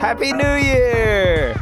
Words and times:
Happy 0.00 0.30
New 0.30 0.56
Year! 0.56 1.54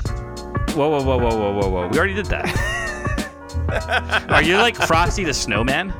Whoa, 0.74 0.90
whoa, 0.90 1.04
whoa, 1.04 1.18
whoa, 1.18 1.36
whoa, 1.36 1.52
whoa, 1.52 1.68
whoa. 1.68 1.88
We 1.88 1.98
already 1.98 2.14
did 2.14 2.26
that. 2.26 4.26
Are 4.28 4.42
you 4.42 4.56
like 4.56 4.74
Frosty 4.74 5.22
the 5.22 5.32
Snowman? 5.32 5.94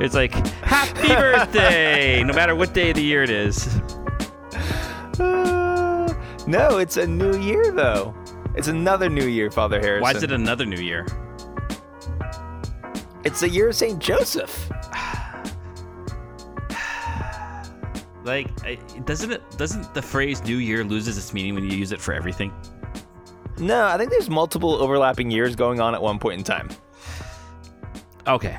It's 0.00 0.14
like, 0.14 0.32
happy 0.64 1.08
birthday, 1.08 2.24
no 2.24 2.34
matter 2.34 2.56
what 2.56 2.74
day 2.74 2.90
of 2.90 2.96
the 2.96 3.02
year 3.02 3.22
it 3.22 3.30
is. 3.30 3.68
Uh, 5.20 6.12
no, 6.48 6.78
it's 6.78 6.96
a 6.96 7.06
new 7.06 7.38
year, 7.38 7.70
though. 7.70 8.14
It's 8.56 8.68
another 8.68 9.08
new 9.08 9.26
year, 9.26 9.52
Father 9.52 9.80
Harrison. 9.80 10.02
Why 10.02 10.10
is 10.10 10.24
it 10.24 10.32
another 10.32 10.66
new 10.66 10.82
year? 10.82 11.06
It's 13.24 13.40
the 13.40 13.48
year 13.48 13.68
of 13.68 13.76
St. 13.76 14.00
Joseph. 14.00 14.70
Like, 18.26 18.48
doesn't 19.06 19.32
it? 19.32 19.42
Doesn't 19.56 19.94
the 19.94 20.02
phrase 20.02 20.42
"New 20.44 20.58
Year" 20.58 20.84
loses 20.84 21.16
its 21.16 21.32
meaning 21.32 21.54
when 21.54 21.64
you 21.70 21.76
use 21.76 21.92
it 21.92 22.00
for 22.00 22.12
everything? 22.12 22.52
No, 23.58 23.86
I 23.86 23.96
think 23.96 24.10
there's 24.10 24.28
multiple 24.28 24.74
overlapping 24.74 25.30
years 25.30 25.56
going 25.56 25.80
on 25.80 25.94
at 25.94 26.02
one 26.02 26.18
point 26.18 26.38
in 26.38 26.44
time. 26.44 26.68
Okay, 28.26 28.58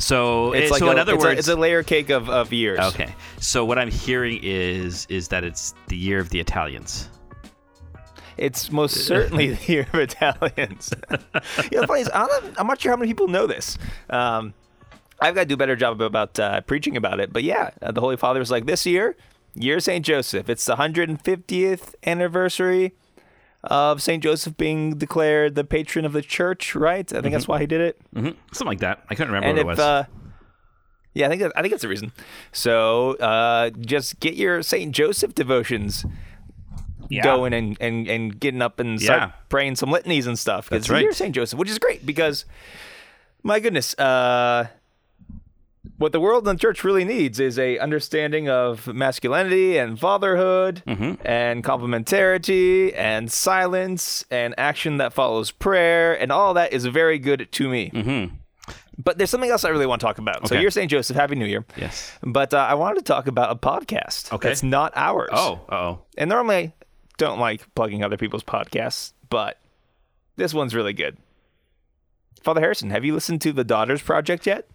so 0.00 0.52
It's 0.52 0.68
eh, 0.68 0.70
like 0.72 0.78
so 0.80 0.88
a, 0.88 0.92
in 0.92 0.98
other 0.98 1.14
it's, 1.14 1.24
words, 1.24 1.36
a, 1.36 1.38
it's 1.38 1.48
a 1.48 1.56
layer 1.56 1.82
cake 1.82 2.10
of, 2.10 2.30
of 2.30 2.52
years. 2.52 2.78
okay. 2.80 3.14
So 3.38 3.64
what 3.64 3.78
I'm 3.78 3.90
hearing 3.90 4.40
is 4.42 5.06
is 5.08 5.28
that 5.28 5.44
it's 5.44 5.74
the 5.88 5.96
year 5.96 6.18
of 6.18 6.30
the 6.30 6.40
Italians. 6.40 7.08
It's 8.36 8.70
most 8.70 9.04
certainly 9.06 9.50
the 9.54 9.72
year 9.72 9.86
of 9.92 9.98
Italians. 9.98 10.92
you 11.10 11.18
know, 11.72 11.80
the 11.82 11.86
funny 11.86 12.00
is, 12.00 12.10
I'm 12.14 12.26
not, 12.26 12.42
I'm 12.58 12.66
not 12.66 12.80
sure 12.80 12.92
how 12.92 12.96
many 12.96 13.10
people 13.10 13.28
know 13.28 13.46
this. 13.46 13.76
Um, 14.08 14.54
I've 15.20 15.34
got 15.34 15.42
to 15.42 15.46
do 15.46 15.54
a 15.54 15.56
better 15.58 15.76
job 15.76 16.00
about 16.00 16.38
uh, 16.38 16.60
preaching 16.62 16.96
about 16.96 17.20
it. 17.20 17.32
But 17.32 17.42
yeah, 17.44 17.70
uh, 17.82 17.92
the 17.92 18.00
Holy 18.00 18.16
Father 18.16 18.40
was 18.40 18.50
like, 18.50 18.66
this 18.66 18.86
year, 18.86 19.16
year 19.54 19.78
St. 19.80 20.04
Joseph. 20.04 20.48
It's 20.48 20.64
the 20.64 20.76
150th 20.76 21.94
anniversary 22.06 22.92
of 23.64 24.00
St. 24.02 24.22
Joseph 24.22 24.56
being 24.56 24.96
declared 24.96 25.54
the 25.54 25.64
patron 25.64 26.04
of 26.06 26.12
the 26.14 26.22
church, 26.22 26.74
right? 26.74 27.12
I 27.12 27.20
think 27.20 27.32
that's 27.34 27.46
why 27.48 27.60
he 27.60 27.66
did 27.66 27.80
it. 27.82 28.00
hmm 28.14 28.30
Something 28.52 28.66
like 28.68 28.80
that. 28.80 29.04
I 29.10 29.14
couldn't 29.14 29.32
remember 29.32 29.48
and 29.48 29.66
what 29.66 29.72
if 29.72 29.78
it 29.78 29.82
was. 29.82 29.86
uh 29.86 30.04
yeah 31.12 31.26
i 31.26 31.28
think 31.28 31.42
that, 31.42 31.50
i 31.56 31.60
think 31.60 31.72
that's 31.72 31.82
the 31.82 31.88
reason 31.88 32.12
so 32.52 33.14
uh 33.16 33.68
just 33.80 34.20
get 34.20 34.34
your 34.34 34.62
saint 34.62 34.94
joseph 34.94 35.34
devotions 35.34 36.06
Yeah. 37.08 37.24
going 37.24 37.52
and, 37.52 37.76
and 37.80 38.06
and 38.06 38.38
getting 38.38 38.62
up 38.62 38.78
and 38.78 39.02
start 39.02 39.20
Yeah. 39.20 39.30
praying 39.48 39.74
some 39.74 39.90
litanies 39.90 40.28
and 40.28 40.38
stuff 40.38 40.68
That's 40.68 40.82
it's 40.82 40.88
the 40.88 41.00
year 41.00 41.08
right. 41.08 41.16
saint 41.16 41.34
joseph 41.34 41.58
which 41.58 41.68
is 41.68 41.80
great 41.80 42.06
because 42.06 42.44
my 43.42 43.58
goodness 43.58 43.98
uh 43.98 44.68
what 46.00 46.12
the 46.12 46.18
world 46.20 46.48
and 46.48 46.58
the 46.58 46.60
church 46.60 46.82
really 46.82 47.04
needs 47.04 47.38
is 47.38 47.58
a 47.58 47.78
understanding 47.78 48.48
of 48.48 48.86
masculinity 48.88 49.76
and 49.76 50.00
fatherhood 50.00 50.82
Mm-hmm. 50.86 51.14
and 51.26 51.62
complementarity 51.62 52.92
and 52.96 53.30
silence 53.30 54.24
and 54.30 54.54
action 54.58 54.96
that 54.96 55.12
follows 55.12 55.50
prayer 55.50 56.18
and 56.20 56.32
all 56.32 56.54
that 56.54 56.72
is 56.72 56.86
very 56.86 57.18
good 57.18 57.48
to 57.52 57.68
me. 57.68 57.90
Mhm. 57.90 58.32
But 59.02 59.18
there's 59.18 59.30
something 59.30 59.50
else 59.50 59.64
I 59.64 59.68
really 59.70 59.86
want 59.86 60.00
to 60.00 60.06
talk 60.06 60.18
about. 60.18 60.48
So 60.48 60.54
you're 60.54 60.70
St. 60.70 60.90
Joseph, 60.90 61.16
Happy 61.16 61.34
New 61.34 61.46
Year. 61.46 61.64
Yes. 61.76 62.12
But 62.22 62.52
uh, 62.54 62.58
I 62.58 62.74
wanted 62.74 62.96
to 62.98 63.04
talk 63.04 63.26
about 63.26 63.50
a 63.50 63.56
podcast 63.56 64.32
Okay. 64.32 64.48
that's 64.48 64.62
not 64.62 64.92
ours. 64.96 65.30
Oh, 65.32 65.60
oh. 65.70 65.98
And 66.18 66.28
normally 66.30 66.56
I 66.56 66.72
don't 67.18 67.38
like 67.38 67.74
plugging 67.74 68.02
other 68.04 68.16
people's 68.16 68.42
podcasts, 68.44 69.12
but 69.28 69.58
this 70.36 70.52
one's 70.54 70.74
really 70.74 70.92
good. 70.94 71.16
Father 72.42 72.60
Harrison, 72.62 72.88
have 72.90 73.04
you 73.04 73.12
listened 73.12 73.42
to 73.42 73.52
the 73.52 73.64
Daughters 73.64 74.00
Project 74.00 74.46
yet? 74.46 74.66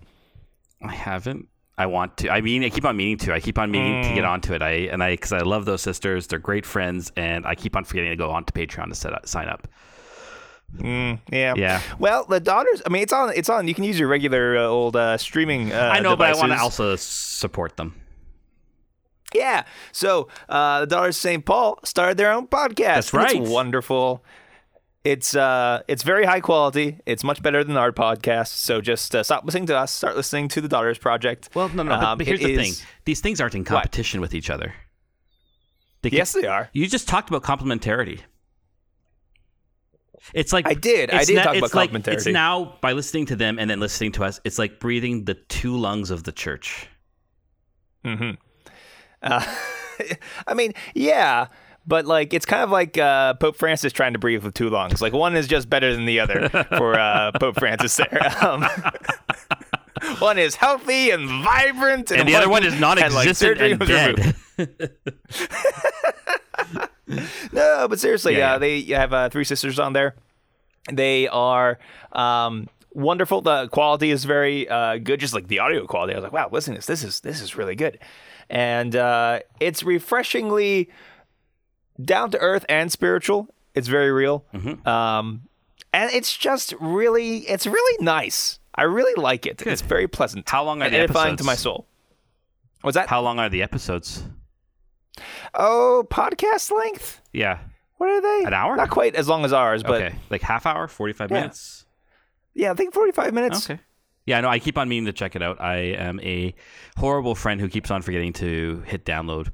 I 0.82 0.94
haven't. 0.94 1.48
I 1.78 1.88
want 1.88 2.18
to. 2.18 2.30
I 2.30 2.40
mean, 2.42 2.64
I 2.64 2.70
keep 2.70 2.86
on 2.86 2.96
meaning 2.96 3.18
to. 3.18 3.34
I 3.34 3.40
keep 3.42 3.58
on 3.58 3.70
meaning 3.70 4.04
to 4.04 4.14
get 4.14 4.24
Mm. 4.24 4.30
onto 4.30 4.54
it. 4.54 4.62
I 4.62 4.72
and 4.92 5.04
I 5.04 5.12
because 5.12 5.34
I 5.34 5.40
love 5.40 5.66
those 5.66 5.82
sisters. 5.82 6.28
They're 6.28 6.40
great 6.40 6.66
friends, 6.66 7.12
and 7.18 7.46
I 7.46 7.56
keep 7.56 7.76
on 7.76 7.84
forgetting 7.84 8.12
to 8.12 8.16
go 8.16 8.32
onto 8.32 8.54
Patreon 8.54 8.90
to 8.90 8.96
set 8.96 9.14
up, 9.14 9.28
sign 9.28 9.50
up. 9.50 9.68
Mm, 10.78 11.20
yeah. 11.32 11.54
Yeah. 11.56 11.82
Well, 12.00 12.26
the 12.26 12.40
Daughters. 12.40 12.82
I 12.86 12.90
mean, 12.90 13.04
it's 13.04 13.12
on. 13.14 13.34
It's 13.36 13.50
on. 13.50 13.68
You 13.68 13.74
can 13.74 13.84
use 13.84 14.00
your 14.00 14.08
regular 14.08 14.58
uh, 14.58 14.62
old 14.64 14.96
uh, 14.96 15.18
streaming. 15.18 15.74
Uh, 15.74 15.90
I 15.94 16.00
know, 16.00 16.16
but 16.16 16.34
I 16.34 16.38
want 16.38 16.54
to 16.54 16.58
also 16.60 16.96
support 16.96 17.76
them. 17.78 17.94
Yeah. 19.34 19.64
So 19.92 20.30
uh, 20.48 20.82
the 20.82 20.88
Daughters 20.88 21.18
of 21.18 21.22
St. 21.22 21.46
Paul 21.46 21.80
started 21.84 22.16
their 22.18 22.32
own 22.32 22.48
podcast. 22.48 22.76
That's 22.96 23.14
right. 23.14 23.36
It's 23.36 23.50
wonderful. 23.50 24.24
It's 25.06 25.36
uh, 25.36 25.84
it's 25.88 26.02
very 26.02 26.26
high 26.26 26.42
quality. 26.42 27.00
It's 27.06 27.24
much 27.24 27.44
better 27.44 27.64
than 27.64 27.78
our 27.78 27.92
podcast. 27.92 28.48
So 28.48 28.82
just 28.82 29.16
uh, 29.16 29.22
stop 29.22 29.46
listening 29.46 29.68
to 29.68 29.78
us. 29.78 29.92
Start 29.92 30.16
listening 30.16 30.48
to 30.50 30.62
the 30.62 30.68
Daughters 30.68 30.98
Project. 30.98 31.50
Well, 31.54 31.70
no, 31.70 31.84
no. 31.84 31.94
Um, 31.94 32.18
but 32.18 32.26
here's 32.26 32.42
it 32.42 32.48
the 32.48 32.58
thing: 32.58 32.74
these 33.06 33.22
things 33.22 33.40
aren't 33.40 33.54
in 33.54 33.64
competition 33.64 34.20
with 34.20 34.34
each 34.34 34.50
other. 34.50 34.74
They 36.02 36.10
Yes, 36.10 36.34
they 36.34 36.48
are. 36.48 36.70
You 36.74 36.88
just 36.88 37.08
talked 37.08 37.30
about 37.30 37.44
complementarity. 37.44 38.22
It's 40.34 40.52
like 40.52 40.68
I 40.68 40.74
did. 40.74 41.12
I 41.12 41.24
did 41.24 41.36
na- 41.36 41.44
talk 41.44 41.56
about 41.58 41.74
like, 41.76 41.94
It's 41.94 42.26
complementarity. 42.26 42.34
now 42.34 42.78
by 42.82 42.94
listening 42.94 43.28
to 43.28 43.36
them 43.36 43.60
and 43.60 43.70
then 43.70 43.80
listening 43.80 44.12
to 44.14 44.24
us. 44.24 44.42
It's 44.44 44.58
like 44.58 44.80
breathing 44.80 45.26
the 45.26 45.36
two 45.36 45.78
lungs 45.78 46.10
of 46.10 46.24
the 46.24 46.32
church. 46.32 46.88
hmm 48.04 48.32
Uh, 49.22 49.46
I 50.48 50.54
mean, 50.56 50.74
yeah, 50.96 51.48
but 51.88 52.06
like 52.06 52.34
it's 52.34 52.46
kind 52.46 52.64
of 52.64 52.70
like 52.70 52.98
uh, 52.98 53.34
Pope 53.36 53.56
Francis 53.58 53.94
trying 53.94 54.14
to 54.14 54.20
breathe 54.20 54.44
with 54.44 54.54
two 54.54 54.70
lungs. 54.70 55.02
Like 55.02 55.14
one 55.14 55.36
is 55.36 55.48
just 55.48 55.70
better 55.70 55.94
than 55.96 56.06
the 56.06 56.20
other 56.20 56.50
for 56.78 57.00
uh, 57.00 57.32
Pope 57.40 57.58
Francis. 57.60 57.96
There, 57.96 58.36
um, 58.44 58.66
one 60.20 60.38
is 60.38 60.56
healthy 60.56 61.12
and 61.12 61.28
vibrant, 61.44 62.12
and, 62.12 62.22
And 62.22 62.30
the 62.30 62.36
other 62.36 62.50
one 62.50 62.66
is 62.66 62.74
had, 62.80 62.82
like, 62.82 63.00
non-existent 63.00 63.62
and 63.62 63.80
dead. 63.80 64.36
No, 67.52 67.88
but 67.88 68.00
seriously, 68.00 68.34
Yeah, 68.34 68.40
yeah. 68.40 68.54
uh, 68.56 68.60
they 68.60 68.82
have 68.84 69.14
uh, 69.14 69.30
three 69.30 69.44
sisters 69.44 69.80
on 69.80 69.94
there. 69.94 70.16
They 70.92 71.28
are 71.28 71.78
um, 72.12 72.68
wonderful. 72.94 73.42
The 73.42 73.68
quality 73.68 74.10
is 74.12 74.26
very 74.26 74.68
uh, 74.68 74.98
good, 74.98 75.20
just 75.20 75.34
like 75.34 75.48
the 75.48 75.60
audio 75.60 75.86
quality. 75.86 76.14
I 76.14 76.18
was 76.18 76.24
like, 76.24 76.34
wow, 76.34 76.50
listen 76.52 76.74
to 76.74 76.80
this. 76.80 76.88
This 76.88 77.04
is 77.04 77.20
this 77.22 77.42
is 77.42 77.56
really 77.56 77.76
good, 77.76 78.00
and 78.50 78.96
uh, 78.96 79.40
it's 79.60 79.84
refreshingly 79.84 80.90
down 82.04 82.32
to 82.32 82.38
earth 82.40 82.66
and 82.70 82.92
spiritual. 82.92 83.48
It's 83.74 83.88
very 83.88 84.12
real, 84.12 84.46
Mm-hmm. 84.54 84.88
um, 84.88 85.42
and 85.94 86.12
it's 86.12 86.36
just 86.36 86.74
really 86.80 87.40
it's 87.40 87.66
really 87.68 88.04
nice. 88.04 88.60
I 88.74 88.84
really 88.84 89.14
like 89.22 89.46
it. 89.46 89.62
It's 89.66 89.82
very 89.82 90.08
pleasant. 90.08 90.50
How 90.50 90.64
long 90.64 90.82
are 90.82 90.90
the 90.90 90.98
edifying 90.98 91.28
to 91.38 91.44
episodes? 91.44 91.46
my 91.46 91.56
soul. 91.56 91.88
Was 92.84 92.96
that? 92.96 93.08
How 93.10 93.22
long 93.22 93.40
are 93.40 93.50
the 93.50 93.62
episodes? 93.64 94.24
oh, 95.54 96.06
podcast 96.10 96.72
length. 96.72 97.22
Yeah. 97.34 97.60
What 97.98 98.10
are 98.10 98.22
they? 98.22 98.44
An 98.48 98.54
hour? 98.54 98.76
Not 98.76 98.90
quite 98.90 99.16
as 99.16 99.28
long 99.30 99.46
as 99.46 99.54
ours, 99.54 99.82
but 99.84 100.02
okay. 100.02 100.16
Like 100.30 100.42
half 100.42 100.66
hour, 100.66 100.88
forty-five 100.88 101.32
Yeah. 101.32 101.38
minutes. 101.38 101.86
yeah, 102.54 102.72
I 102.72 102.74
think 102.76 102.94
forty-five 102.94 103.34
minutes. 103.34 103.70
Okay. 103.70 103.80
Yeah, 104.26 104.42
no, 104.42 104.50
I 104.50 104.60
keep 104.60 104.78
on 104.78 104.90
meaning 104.90 105.06
to 105.06 105.14
check 105.14 105.36
it 105.36 105.42
out. 105.44 105.62
I 105.62 105.76
am 105.78 106.20
a 106.22 106.54
horrible 106.98 107.36
friend 107.36 107.62
who 107.62 107.70
keeps 107.70 107.92
on 107.92 108.02
forgetting 108.02 108.34
to 108.34 108.82
hit 108.86 109.06
download. 109.06 109.50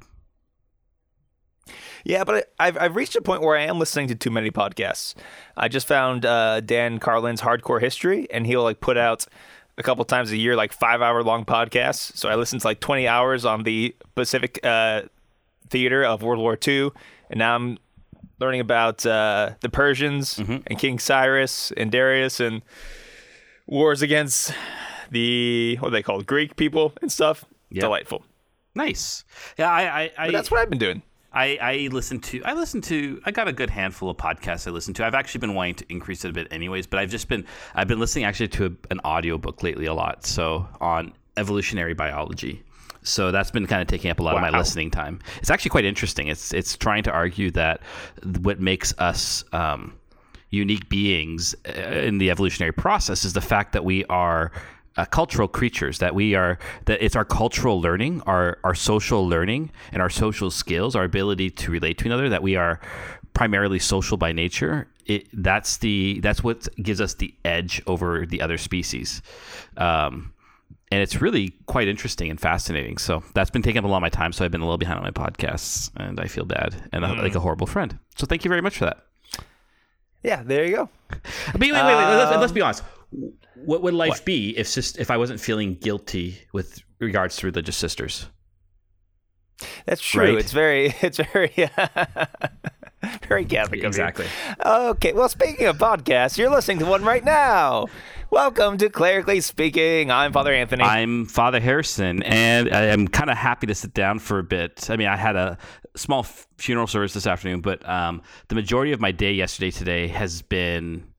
Yeah, 2.04 2.24
but 2.24 2.48
I- 2.60 2.68
I've 2.68 2.78
I've 2.78 2.96
reached 2.96 3.16
a 3.16 3.22
point 3.22 3.42
where 3.42 3.58
I 3.58 3.64
am 3.64 3.80
listening 3.80 4.08
to 4.10 4.16
too 4.16 4.32
many 4.32 4.52
podcasts. 4.52 5.16
I 5.58 5.68
just 5.68 5.88
found 5.88 6.26
uh, 6.26 6.60
Dan 6.62 7.00
Carlin's 7.00 7.42
Hardcore 7.42 7.80
History, 7.82 8.28
and 8.32 8.46
he'll 8.48 8.64
like 8.64 8.80
put 8.80 8.98
out 8.98 9.26
a 9.78 9.84
couple 9.84 10.04
times 10.06 10.32
a 10.32 10.38
year 10.38 10.56
like 10.56 10.72
five 10.74 11.02
hour 11.02 11.24
long 11.24 11.46
podcasts. 11.46 12.16
So 12.18 12.30
I 12.30 12.36
listened 12.36 12.62
to 12.62 12.68
like 12.68 12.80
twenty 12.80 13.08
hours 13.08 13.46
on 13.46 13.64
the 13.64 13.96
Pacific 14.16 14.60
uh, 14.64 15.04
theater 15.70 16.04
of 16.04 16.22
World 16.24 16.40
War 16.42 16.58
II, 16.68 16.92
and 17.30 17.38
now 17.40 17.56
I'm 17.56 17.78
learning 18.40 18.60
about 18.62 19.06
uh, 19.06 19.52
the 19.62 19.70
Persians 19.70 20.40
and 20.40 20.78
King 20.80 20.98
Cyrus 21.00 21.72
and 21.78 21.92
Darius 21.92 22.40
and 22.40 22.62
wars 23.68 24.02
against 24.02 24.54
the 25.12 25.78
what 25.80 25.90
are 25.90 25.92
they 25.92 26.02
called 26.04 26.26
Greek 26.26 26.56
people 26.56 26.94
and 27.02 27.12
stuff. 27.12 27.46
Yeah. 27.70 27.82
Delightful. 27.82 28.24
Nice. 28.76 29.24
Yeah, 29.58 29.70
I, 29.70 29.82
I, 29.84 30.12
I 30.18 30.26
But 30.28 30.32
that's 30.34 30.50
what 30.52 30.60
I've 30.62 30.70
been 30.70 30.80
doing. 30.80 31.02
I, 31.34 31.58
I 31.62 31.90
listen 31.92 32.20
to 32.20 32.44
I 32.44 32.54
listen 32.54 32.82
to 32.82 33.22
I 33.26 33.32
got 33.32 33.48
a 33.48 33.54
good 33.54 33.70
handful 33.70 34.10
of 34.10 34.18
podcasts 34.18 34.68
I 34.68 34.72
listen 34.72 34.94
to. 34.96 35.06
I've 35.06 35.14
actually 35.14 35.40
been 35.40 35.54
wanting 35.54 35.76
to 35.76 35.86
increase 35.90 36.26
it 36.26 36.30
a 36.30 36.34
bit 36.34 36.48
anyways, 36.52 36.88
but 36.88 37.00
I've 37.00 37.10
just 37.10 37.28
been 37.30 37.46
I've 37.74 37.88
been 37.88 38.00
listening 38.00 38.26
actually 38.26 38.50
to 38.50 38.66
a, 38.66 38.72
an 38.92 39.00
audiobook 39.06 39.64
lately 39.64 39.86
a 39.86 39.94
lot. 39.94 40.26
So 40.26 40.68
on 40.82 41.14
evolutionary 41.38 41.94
biology. 41.94 42.64
So 43.04 43.32
that's 43.32 43.50
been 43.50 43.66
kind 43.66 43.82
of 43.82 43.88
taking 43.88 44.12
up 44.12 44.20
a 44.20 44.24
lot 44.24 44.36
of 44.36 44.42
my 44.42 44.56
listening 44.56 44.92
time. 44.92 45.20
It's 45.38 45.50
actually 45.50 45.70
quite 45.70 45.86
interesting. 45.86 46.28
It's 46.28 46.54
it's 46.54 46.78
trying 46.78 47.04
to 47.04 47.12
argue 47.12 47.50
that 47.52 47.82
what 48.42 48.60
makes 48.60 48.94
us 49.00 49.44
um, 49.54 49.98
unique 50.52 50.88
beings 50.90 51.56
uh, 51.68 51.72
in 51.72 52.20
the 52.20 52.30
evolutionary 52.30 52.74
process 52.74 53.26
is 53.26 53.34
the 53.34 53.42
fact 53.42 53.74
that 53.74 53.84
we 53.84 54.06
are 54.06 54.52
uh, 54.98 55.06
cultural 55.06 55.48
creatures 55.48 56.00
that 56.00 56.14
we 56.14 56.36
are 56.36 56.60
that 56.86 57.02
it's 57.04 57.16
our 57.16 57.26
cultural 57.26 57.80
learning 57.80 58.22
our 58.22 58.60
our 58.64 58.76
social 58.76 59.28
learning 59.28 59.72
and 59.92 60.02
our 60.02 60.10
social 60.10 60.52
skills 60.52 60.96
our 60.96 61.04
ability 61.04 61.50
to 61.50 61.72
relate 61.72 61.98
to 61.98 62.06
another 62.06 62.30
that 62.30 62.44
we 62.44 62.56
are 62.56 62.80
primarily 63.34 63.80
social 63.80 64.18
by 64.18 64.32
nature 64.32 64.88
it 65.06 65.28
that's 65.34 65.78
the 65.78 66.20
that's 66.20 66.44
what 66.44 66.68
gives 66.84 67.00
us 67.00 67.14
the 67.16 67.34
edge 67.46 67.82
over 67.88 68.26
the 68.26 68.42
other 68.42 68.58
species 68.58 69.22
um, 69.78 70.34
and 70.92 71.02
it's 71.02 71.22
really 71.22 71.54
quite 71.68 71.88
interesting 71.88 72.30
and 72.30 72.40
fascinating. 72.40 72.98
So 72.98 73.24
that's 73.34 73.50
been 73.50 73.62
taking 73.62 73.80
up 73.80 73.86
a 73.86 73.88
lot 73.88 73.98
of 73.98 74.02
my 74.02 74.10
time. 74.10 74.34
So 74.34 74.44
I've 74.44 74.52
been 74.52 74.62
a 74.62 74.66
little 74.66 74.78
behind 74.78 75.00
on 75.00 75.04
my 75.04 75.12
podcasts, 75.12 75.90
and 75.96 76.20
I 76.20 76.28
feel 76.28 76.44
bad 76.44 76.76
and 76.92 77.06
mm. 77.06 77.18
like 77.18 77.34
a 77.34 77.40
horrible 77.40 77.66
friend. 77.66 77.98
So 78.18 78.28
thank 78.28 78.44
you 78.44 78.50
very 78.50 78.62
much 78.62 78.78
for 78.78 78.86
that. 78.86 79.06
Yeah, 80.22 80.44
there 80.44 80.66
you 80.66 80.76
go. 80.76 80.90
But 81.10 81.62
wait, 81.62 81.72
wait, 81.72 81.84
wait. 81.84 81.94
Um, 81.94 82.18
let's, 82.18 82.38
let's, 82.38 82.54
be 82.54 82.62
honest. 82.62 82.84
What 83.56 83.82
would 83.82 83.94
life 83.94 84.10
what? 84.10 84.26
be 84.26 84.58
if 84.58 84.78
if 84.78 85.12
I 85.12 85.18
wasn't 85.18 85.40
feeling 85.40 85.76
guilty 85.76 86.38
with 86.54 86.82
regards 87.00 87.36
to 87.38 87.48
religious 87.48 87.78
sisters? 87.78 88.28
That's 89.86 90.02
true. 90.02 90.36
Right? 90.36 90.38
It's 90.38 90.52
very, 90.52 90.96
it's 91.02 91.18
very, 91.18 91.54
very 93.28 93.46
Catholic. 93.46 93.84
Exactly. 93.84 94.26
Okay. 94.66 95.14
Well, 95.14 95.30
speaking 95.30 95.68
of 95.68 95.78
podcasts, 95.78 96.38
you're 96.38 96.50
listening 96.50 96.80
to 96.80 96.86
one 96.86 97.04
right 97.04 97.24
now. 97.24 97.88
Welcome 98.32 98.78
to 98.78 98.90
Clerically 98.90 99.42
Speaking. 99.42 100.10
I'm 100.10 100.32
Father 100.32 100.54
Anthony. 100.54 100.84
I'm 100.84 101.26
Father 101.26 101.60
Harrison, 101.60 102.24
and 102.24 102.74
I'm 102.74 103.10
kind 103.10 103.30
of 103.30 103.36
happy 103.36 103.68
to 103.68 103.76
sit 103.76 103.94
down 103.94 104.20
for 104.20 104.40
a 104.40 104.44
bit. 104.44 104.90
I 104.90 104.96
mean, 104.96 105.10
I 105.10 105.18
had 105.18 105.36
a 105.36 105.58
small 105.98 106.24
funeral 106.58 106.88
service 106.88 107.14
this 107.14 107.28
afternoon, 107.28 107.60
but 107.60 107.88
um, 107.88 108.22
the 108.48 108.56
majority 108.56 108.94
of 108.94 109.02
my 109.02 109.12
day 109.12 109.34
yesterday, 109.34 109.70
today 109.70 110.08
has 110.08 110.42
been 110.42 111.12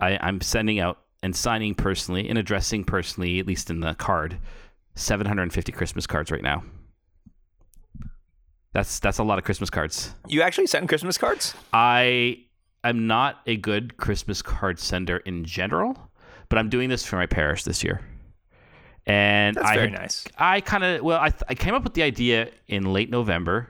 I, 0.00 0.18
I'm 0.20 0.40
sending 0.40 0.80
out 0.80 0.98
and 1.22 1.34
signing 1.34 1.74
personally 1.74 2.28
and 2.28 2.38
addressing 2.38 2.84
personally, 2.84 3.38
at 3.38 3.46
least 3.46 3.70
in 3.70 3.80
the 3.80 3.94
card, 3.94 4.38
750 4.94 5.72
Christmas 5.72 6.06
cards 6.06 6.30
right 6.30 6.42
now. 6.42 6.62
That's 8.72 9.00
that's 9.00 9.18
a 9.18 9.24
lot 9.24 9.38
of 9.38 9.44
Christmas 9.44 9.70
cards. 9.70 10.14
You 10.28 10.42
actually 10.42 10.66
send 10.66 10.88
Christmas 10.88 11.18
cards? 11.18 11.54
I 11.72 12.44
am 12.84 13.06
not 13.06 13.40
a 13.46 13.56
good 13.56 13.96
Christmas 13.96 14.42
card 14.42 14.78
sender 14.78 15.18
in 15.18 15.44
general 15.44 16.08
but 16.48 16.58
I'm 16.58 16.68
doing 16.68 16.88
this 16.88 17.04
for 17.04 17.16
my 17.16 17.26
parish 17.26 17.64
this 17.64 17.84
year. 17.84 18.00
And 19.06 19.56
That's 19.56 19.68
I 19.68 19.74
very 19.74 19.90
had, 19.90 20.00
nice. 20.00 20.24
I 20.36 20.60
kind 20.60 20.84
of 20.84 21.02
well, 21.02 21.18
I, 21.18 21.32
I 21.48 21.54
came 21.54 21.74
up 21.74 21.82
with 21.82 21.94
the 21.94 22.02
idea 22.02 22.50
in 22.66 22.92
late 22.92 23.10
November, 23.10 23.68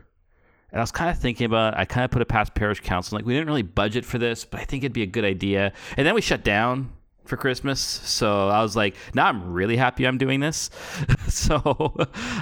and 0.73 0.81
I 0.81 0.83
was 0.83 0.91
kind 0.91 1.11
of 1.11 1.19
thinking 1.19 1.45
about. 1.45 1.75
It. 1.75 1.81
I 1.81 1.85
kind 1.85 2.05
of 2.05 2.11
put 2.11 2.23
it 2.23 2.27
past 2.27 2.55
parish 2.55 2.81
council. 2.81 3.17
Like 3.17 3.25
we 3.25 3.35
didn't 3.35 3.47
really 3.47 3.63
budget 3.63 4.05
for 4.05 4.19
this, 4.19 4.45
but 4.45 4.61
I 4.61 4.65
think 4.65 4.83
it'd 4.83 4.93
be 4.93 5.03
a 5.03 5.07
good 5.07 5.25
idea. 5.25 5.73
And 5.97 6.07
then 6.07 6.15
we 6.15 6.21
shut 6.21 6.43
down 6.43 6.91
for 7.29 7.37
Christmas, 7.37 7.81
so 7.81 8.49
I 8.49 8.63
was 8.63 8.75
like, 8.75 8.97
now 9.15 9.27
I'm 9.27 9.53
really 9.53 9.77
happy 9.77 10.07
I'm 10.07 10.19
doing 10.19 10.41
this. 10.41 10.71
so, 11.29 11.57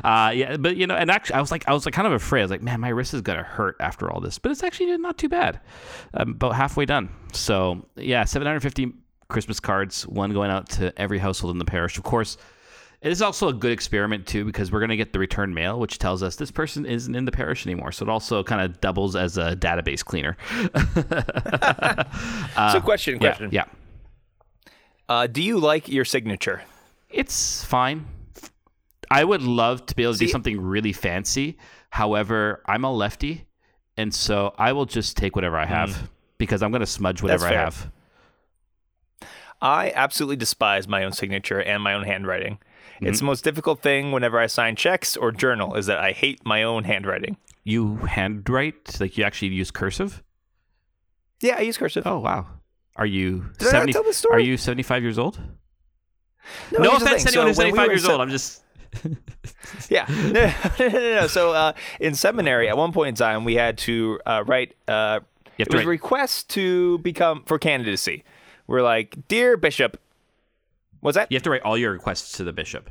uh, 0.05 0.33
yeah, 0.35 0.57
but 0.57 0.77
you 0.77 0.87
know, 0.87 0.97
and 0.97 1.11
actually, 1.11 1.35
I 1.35 1.41
was 1.41 1.51
like, 1.51 1.69
I 1.69 1.73
was 1.73 1.85
like 1.85 1.95
kind 1.95 2.07
of 2.07 2.13
afraid. 2.13 2.41
I 2.41 2.45
was 2.45 2.51
like, 2.51 2.63
man, 2.63 2.81
my 2.81 2.89
wrist 2.89 3.15
is 3.15 3.21
gonna 3.21 3.43
hurt 3.43 3.77
after 3.81 4.11
all 4.11 4.21
this, 4.21 4.39
but 4.39 4.53
it's 4.53 4.63
actually 4.63 4.97
not 4.99 5.19
too 5.19 5.29
bad. 5.29 5.61
I'm 6.15 6.31
about 6.31 6.55
halfway 6.55 6.87
done. 6.87 7.11
So 7.33 7.87
yeah, 7.97 8.25
750 8.25 8.93
Christmas 9.29 9.61
cards, 9.61 10.07
one 10.07 10.33
going 10.33 10.51
out 10.51 10.69
to 10.71 10.99
every 11.01 11.19
household 11.19 11.53
in 11.53 11.59
the 11.59 11.65
parish. 11.65 11.99
Of 11.99 12.05
course, 12.05 12.37
it 13.03 13.13
is 13.13 13.21
also 13.23 13.49
a 13.49 13.53
good 13.53 13.73
experiment 13.73 14.27
too 14.27 14.45
because 14.45 14.73
we're 14.73 14.81
going 14.81 14.91
to 14.91 14.97
get 14.97 15.13
the 15.13 15.19
return 15.19 15.53
mail, 15.55 15.79
which 15.79 15.99
tells 15.99 16.23
us 16.23 16.37
this 16.37 16.51
person 16.51 16.87
isn't 16.87 17.15
in 17.15 17.25
the 17.25 17.33
parish 17.33 17.67
anymore. 17.67 17.93
So 17.93 18.05
it 18.05 18.09
also 18.09 18.43
kind 18.43 18.61
of 18.63 18.81
doubles 18.81 19.15
as 19.17 19.37
a 19.37 19.55
database 19.57 20.05
cleaner. 20.05 20.37
uh, 22.57 22.73
so, 22.73 22.81
question, 22.81 23.19
question. 23.19 23.51
Yeah. 23.53 23.65
yeah. 23.67 23.73
Uh, 25.09 25.27
do 25.27 25.43
you 25.43 25.59
like 25.59 25.89
your 25.89 26.05
signature? 26.05 26.63
It's 27.11 27.65
fine. 27.65 28.07
I 29.11 29.25
would 29.25 29.43
love 29.43 29.87
to 29.87 29.97
be 29.97 30.03
able 30.03 30.15
to 30.15 30.19
See, 30.19 30.27
do 30.27 30.33
something 30.33 30.61
really 30.61 30.93
fancy. 30.93 31.59
However, 31.91 32.63
I'm 32.67 32.85
a 32.85 32.93
lefty, 32.93 33.47
and 33.97 34.13
so 34.13 34.55
I 34.59 34.73
will 34.73 34.87
just 34.87 35.17
take 35.17 35.37
whatever 35.37 35.57
I 35.57 35.67
have 35.67 35.91
mm. 35.91 36.09
because 36.39 36.63
I'm 36.63 36.71
going 36.71 36.81
to 36.81 36.87
smudge 36.87 37.23
whatever 37.23 37.47
I 37.47 37.53
have. 37.53 37.91
I 39.63 39.93
absolutely 39.95 40.37
despise 40.37 40.87
my 40.87 41.05
own 41.05 41.13
signature 41.13 41.63
and 41.63 41.83
my 41.83 41.95
own 41.95 42.05
handwriting. 42.05 42.59
Mm-hmm. 42.97 43.07
It's 43.07 43.21
the 43.21 43.25
most 43.25 43.45
difficult 43.45 43.81
thing 43.81 44.13
whenever 44.13 44.39
I 44.39 44.47
sign 44.47 44.77
checks 44.77 45.17
or 45.17 45.33
journal 45.33 45.75
is 45.75 45.87
that 45.87 45.99
I 45.99 46.13
hate 46.13 46.45
my 46.45 46.63
own 46.63 46.85
handwriting. 46.85 47.37
You 47.65 47.97
handwrite? 47.97 49.01
Like 49.01 49.17
you 49.17 49.25
actually 49.25 49.49
use 49.49 49.71
cursive? 49.71 50.23
Yeah, 51.41 51.57
I 51.59 51.63
use 51.63 51.79
cursive. 51.79 52.07
Oh 52.07 52.19
wow. 52.19 52.47
Are 52.97 53.07
you 53.07 53.51
Did 53.59 53.69
70, 53.69 53.91
I 53.91 53.93
tell 53.93 54.03
the 54.03 54.13
story? 54.13 54.37
Are 54.43 54.47
you 54.47 54.57
75 54.57 55.03
years 55.03 55.19
old? 55.19 55.39
No, 56.73 56.79
no 56.79 56.97
offense 56.97 57.25
to 57.25 57.29
anyone 57.29 57.47
so 57.47 57.47
who's 57.47 57.57
75 57.57 57.87
we 57.89 57.93
years 57.95 58.05
se- 58.05 58.13
old. 58.13 58.21
I'm 58.21 58.31
just 58.31 58.63
yeah. 59.91 60.07
No, 60.09 60.53
no, 60.79 60.89
no, 60.89 61.15
no. 61.21 61.27
So 61.27 61.53
uh, 61.53 61.73
in 62.01 62.15
seminary, 62.15 62.69
at 62.69 62.77
one 62.77 62.93
point 62.93 63.09
in 63.11 63.15
time, 63.15 63.45
we 63.45 63.55
had 63.55 63.79
to 63.79 64.21
uh, 64.25 64.45
write. 64.47 64.75
Uh, 64.89 65.21
it 65.59 65.69
was 65.69 65.79
write- 65.79 65.87
a 65.87 65.89
request 65.89 66.51
to 66.51 66.99
become 66.99 67.43
for 67.47 67.59
candidacy 67.59 68.25
we're 68.67 68.83
like, 68.83 69.17
Dear 69.29 69.57
Bishop, 69.57 70.01
what's 71.01 71.17
that? 71.17 71.31
You 71.31 71.37
have 71.37 71.43
to 71.45 71.51
write 71.51 71.63
all 71.63 71.79
your 71.79 71.93
requests 71.93 72.33
to 72.39 72.45
the 72.45 72.53
bishop. 72.53 72.91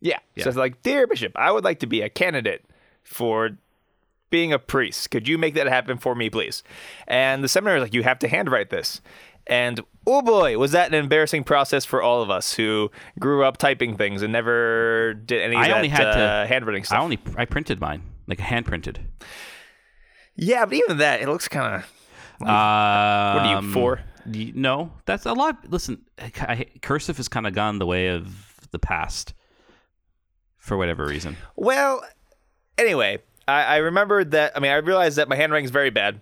Yeah. 0.00 0.18
yeah. 0.34 0.44
So 0.44 0.50
it's 0.50 0.58
like, 0.58 0.82
Dear 0.82 1.06
Bishop, 1.06 1.32
I 1.36 1.50
would 1.50 1.64
like 1.64 1.80
to 1.80 1.86
be 1.86 2.02
a 2.02 2.08
candidate 2.08 2.64
for 3.02 3.50
being 4.30 4.52
a 4.52 4.58
priest. 4.58 5.10
Could 5.10 5.28
you 5.28 5.38
make 5.38 5.54
that 5.54 5.66
happen 5.66 5.98
for 5.98 6.14
me, 6.14 6.30
please? 6.30 6.62
And 7.06 7.42
the 7.42 7.48
seminary 7.48 7.80
was 7.80 7.86
like, 7.86 7.94
You 7.94 8.02
have 8.02 8.18
to 8.20 8.28
handwrite 8.28 8.70
this. 8.70 9.00
And 9.48 9.80
oh 10.06 10.20
boy, 10.20 10.58
was 10.58 10.72
that 10.72 10.88
an 10.88 10.94
embarrassing 10.94 11.44
process 11.44 11.84
for 11.84 12.02
all 12.02 12.22
of 12.22 12.30
us 12.30 12.52
who 12.52 12.90
grew 13.18 13.44
up 13.44 13.56
typing 13.56 13.96
things 13.96 14.20
and 14.22 14.32
never 14.32 15.14
did 15.14 15.40
any 15.40 15.56
of 15.56 15.62
I 15.62 15.68
that 15.68 15.76
only 15.76 15.88
had 15.88 16.06
uh, 16.06 16.42
to, 16.42 16.46
handwriting 16.48 16.84
stuff. 16.84 16.98
I 16.98 17.02
only 17.02 17.18
I 17.36 17.46
printed 17.46 17.80
mine, 17.80 18.02
like 18.26 18.40
hand 18.40 18.66
printed. 18.66 19.00
Yeah, 20.36 20.66
but 20.66 20.74
even 20.74 20.98
that, 20.98 21.20
it 21.22 21.28
looks 21.28 21.48
kind 21.48 21.76
of. 21.76 21.82
Um, 22.40 22.46
what 22.46 22.52
are 22.52 23.62
you 23.62 23.72
for? 23.72 24.00
No, 24.26 24.92
that's 25.06 25.24
a 25.26 25.32
lot. 25.32 25.68
Listen, 25.68 26.02
I, 26.18 26.66
cursive 26.82 27.16
has 27.16 27.28
kind 27.28 27.46
of 27.46 27.54
gone 27.54 27.78
the 27.78 27.86
way 27.86 28.08
of 28.08 28.68
the 28.70 28.78
past 28.78 29.32
for 30.58 30.76
whatever 30.76 31.06
reason. 31.06 31.36
Well, 31.56 32.04
anyway, 32.76 33.18
I, 33.48 33.64
I 33.64 33.76
remembered 33.78 34.30
that. 34.32 34.52
I 34.56 34.60
mean, 34.60 34.70
I 34.70 34.76
realized 34.76 35.16
that 35.16 35.28
my 35.28 35.36
handwriting 35.36 35.64
is 35.64 35.70
very 35.70 35.90
bad. 35.90 36.20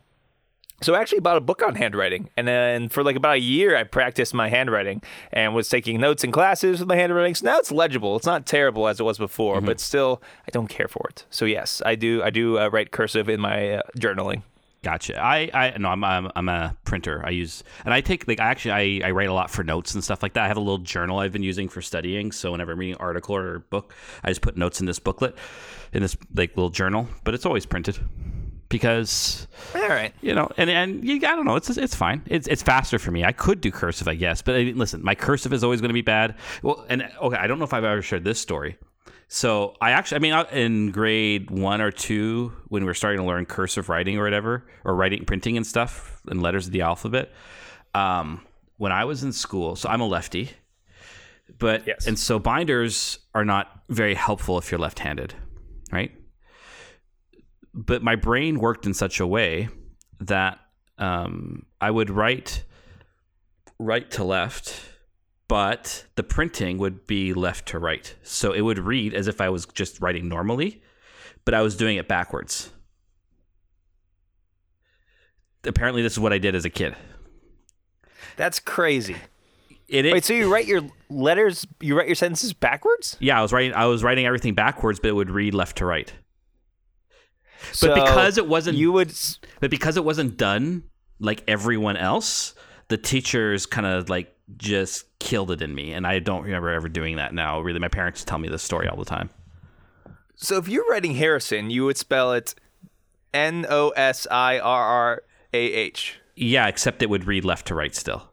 So 0.82 0.94
I 0.94 1.00
actually 1.00 1.20
bought 1.20 1.38
a 1.38 1.40
book 1.40 1.62
on 1.62 1.75
handwriting, 1.75 2.28
and 2.37 2.46
then 2.46 2.90
for 2.90 3.02
like 3.02 3.17
about 3.17 3.37
a 3.37 3.40
year, 3.40 3.75
I 3.75 3.84
practiced 3.84 4.34
my 4.34 4.50
handwriting 4.50 5.02
and 5.32 5.55
was 5.55 5.70
taking 5.70 5.99
notes 5.99 6.23
in 6.23 6.32
classes 6.32 6.81
with 6.81 6.88
my 6.88 6.96
handwriting. 6.96 7.34
So 7.34 7.46
now 7.46 7.58
it's 7.58 7.73
legible. 7.73 8.14
It's 8.17 8.26
not 8.26 8.44
terrible 8.44 8.87
as 8.87 9.00
it 9.00 9.02
was 9.02 9.17
before, 9.17 9.56
mm-hmm. 9.56 9.67
but 9.67 9.81
still, 9.81 10.20
I 10.46 10.50
don't 10.52 10.69
care 10.69 10.87
for 10.87 11.06
it. 11.08 11.25
So 11.31 11.46
yes, 11.46 11.81
I 11.87 11.94
do. 11.94 12.23
I 12.23 12.28
do 12.28 12.58
uh, 12.58 12.69
write 12.69 12.90
cursive 12.90 13.31
in 13.31 13.40
my 13.40 13.70
uh, 13.76 13.82
journaling. 13.99 14.43
Gotcha. 14.87 15.21
I, 15.21 15.50
I 15.53 15.79
no, 15.79 15.88
I'm, 15.88 16.05
I'm, 16.05 16.31
I'm 16.37 16.49
a 16.49 16.77
printer. 16.85 17.21
I 17.27 17.31
use 17.31 17.65
and 17.85 17.93
I 17.93 18.00
take 18.00 18.29
like 18.29 18.38
I 18.38 18.44
actually 18.44 19.03
I, 19.03 19.09
I 19.09 19.11
write 19.11 19.29
a 19.29 19.33
lot 19.33 19.50
for 19.50 19.65
notes 19.65 19.94
and 19.94 20.05
stuff 20.05 20.23
like 20.23 20.35
that. 20.35 20.44
I 20.44 20.47
have 20.47 20.59
a 20.59 20.61
little 20.61 20.79
journal 20.79 21.19
I've 21.19 21.33
been 21.33 21.43
using 21.43 21.69
for 21.69 21.83
studying. 21.83 22.31
So 22.31 22.53
whenever 22.53 22.71
I'm 22.71 22.79
reading 22.79 22.94
an 22.94 23.00
article 23.00 23.35
or 23.35 23.58
book, 23.58 23.93
I 24.22 24.29
just 24.29 24.43
put 24.43 24.56
notes 24.56 24.79
in 24.79 24.87
this 24.87 25.01
booklet, 25.01 25.34
in 25.93 26.03
this 26.03 26.17
like 26.37 26.56
little 26.56 26.70
journal. 26.70 27.08
But 27.25 27.34
it's 27.34 27.44
always 27.44 27.67
printed 27.67 27.99
because 28.69 29.49
all 29.75 29.89
right, 29.89 30.15
you 30.20 30.37
know, 30.37 30.49
and 30.56 30.70
and 30.70 31.05
you, 31.05 31.17
I 31.17 31.34
don't 31.34 31.46
know, 31.46 31.56
it's 31.56 31.69
it's 31.69 31.96
fine. 31.96 32.22
It's 32.27 32.46
it's 32.46 32.63
faster 32.63 33.01
for 33.01 33.10
me. 33.10 33.25
I 33.25 33.32
could 33.32 33.60
do 33.60 33.72
cursive, 33.72 34.06
I 34.06 34.15
guess, 34.15 34.41
but 34.41 34.55
I 34.55 34.63
mean, 34.63 34.79
listen, 34.79 35.03
my 35.03 35.17
cursive 35.17 35.53
is 35.53 35.65
always 35.65 35.81
going 35.81 35.89
to 35.89 35.94
be 35.94 36.03
bad. 36.03 36.37
Well, 36.63 36.87
and 36.89 37.10
okay, 37.22 37.37
I 37.37 37.49
don't 37.49 37.58
know 37.58 37.65
if 37.65 37.75
I've 37.75 37.82
ever 37.82 38.03
shared 38.03 38.22
this 38.22 38.39
story. 38.39 38.79
So 39.29 39.75
I 39.81 39.91
actually, 39.91 40.17
I 40.17 40.19
mean, 40.21 40.47
in 40.53 40.93
grade 40.93 41.51
one 41.51 41.81
or 41.81 41.91
two, 41.91 42.53
when 42.69 42.85
we 42.85 42.87
were 42.87 42.95
starting 42.95 43.21
to 43.21 43.27
learn 43.27 43.45
cursive 43.45 43.89
writing 43.89 44.19
or 44.19 44.25
whatever, 44.25 44.67
or 44.85 44.95
writing, 44.95 45.25
printing 45.25 45.56
and 45.56 45.67
stuff, 45.67 46.21
and 46.27 46.43
letters 46.43 46.67
of 46.67 46.73
the 46.73 46.83
alphabet. 46.83 47.33
Um, 47.95 48.43
when 48.77 48.93
I 48.93 49.05
was 49.05 49.25
in 49.25 49.33
school, 49.33 49.75
so 49.75 49.89
I'm 49.89 50.01
a 50.01 50.06
lefty, 50.06 50.51
but 51.59 51.87
yes. 51.87 52.06
and 52.06 52.19
so 52.19 52.39
binders 52.39 53.19
are 53.35 53.45
not 53.45 53.83
very 53.89 54.15
helpful 54.15 54.59
if 54.59 54.71
you're 54.71 54.81
left-handed, 54.81 55.35
right? 55.91 56.13
But 57.73 58.03
my 58.03 58.17
brain 58.17 58.61
worked 58.61 58.87
in 58.87 58.95
such 58.95 59.19
a 59.19 59.27
way 59.27 59.69
that 60.21 60.59
um, 60.99 61.67
I 61.81 61.91
would 61.91 62.11
write 62.11 62.65
right 63.79 64.11
to 64.13 64.25
left 64.25 64.81
but 65.48 66.05
the 66.17 66.22
printing 66.22 66.79
would 66.79 67.06
be 67.06 67.32
left 67.32 67.67
to 67.69 67.79
right. 67.79 68.15
So 68.22 68.53
it 68.53 68.62
would 68.62 68.79
read 68.79 69.15
as 69.15 69.29
if 69.29 69.41
I 69.41 69.48
was 69.48 69.67
just 69.67 70.00
writing 70.00 70.29
normally, 70.29 70.82
but 71.44 71.55
I 71.55 71.62
was 71.62 71.76
doing 71.76 71.96
it 71.96 72.08
backwards. 72.08 72.70
Apparently, 75.65 76.03
this 76.03 76.12
is 76.12 76.19
what 76.19 76.32
I 76.32 76.38
did 76.38 76.55
as 76.55 76.65
a 76.65 76.70
kid. 76.70 76.94
That's 78.36 78.60
crazy. 78.60 79.17
It 79.88 80.05
Wait, 80.12 80.24
so 80.24 80.32
you 80.32 80.53
write 80.53 80.67
your 80.67 80.82
letters, 81.08 81.67
you 81.81 81.96
write 81.96 82.08
your 82.08 82.17
sentences 82.17 82.53
backwards? 82.53 83.17
Yeah, 83.20 83.38
I 83.38 83.43
was 83.43 83.53
writing. 83.53 83.72
I 83.72 83.86
was 83.86 84.03
writing 84.03 84.26
everything 84.26 84.55
backwards, 84.55 84.98
but 84.98 85.08
it 85.08 85.15
would 85.15 85.31
read 85.31 85.55
left 85.55 85.79
to 85.79 85.86
right. 85.86 86.12
So 87.72 87.88
but 87.88 88.05
because 88.05 88.36
it 88.36 88.46
wasn't, 88.48 88.76
you 88.79 88.93
would. 88.93 89.12
But 89.60 89.70
because 89.70 89.96
it 89.96 90.05
wasn't 90.05 90.36
done 90.36 90.84
like 91.20 91.44
everyone 91.46 91.96
else, 91.96 92.55
the 92.88 92.96
teachers 92.96 93.65
kind 93.65 93.86
of 93.86 94.08
like 94.08 94.35
just 94.56 95.06
killed 95.19 95.50
it 95.50 95.60
in 95.62 95.74
me, 95.74 95.93
and 95.93 96.06
I 96.06 96.19
don't 96.19 96.43
remember 96.44 96.70
ever 96.70 96.88
doing 96.88 97.17
that. 97.17 97.34
Now, 97.34 97.60
really, 97.60 97.79
my 97.81 97.88
parents 97.88 98.24
tell 98.24 98.38
me 98.38 98.48
this 98.48 98.62
story 98.62 98.88
all 98.88 98.96
the 98.96 99.05
time. 99.05 99.31
So, 100.36 100.56
if 100.58 100.69
you're 100.69 100.86
writing 100.88 101.15
Harrison, 101.15 101.70
you 101.70 101.84
would 101.86 101.96
spell 101.96 102.32
it 102.32 102.55
N 103.34 103.67
O 103.69 103.91
S 103.91 104.26
I 104.31 104.58
R 104.58 104.84
R 104.84 105.22
A 105.53 105.58
H. 105.72 106.19
Yeah, 106.36 106.67
except 106.69 107.03
it 107.03 107.10
would 107.10 107.24
read 107.26 107.44
left 107.44 107.67
to 107.69 107.74
right 107.74 107.94
still. 107.94 108.31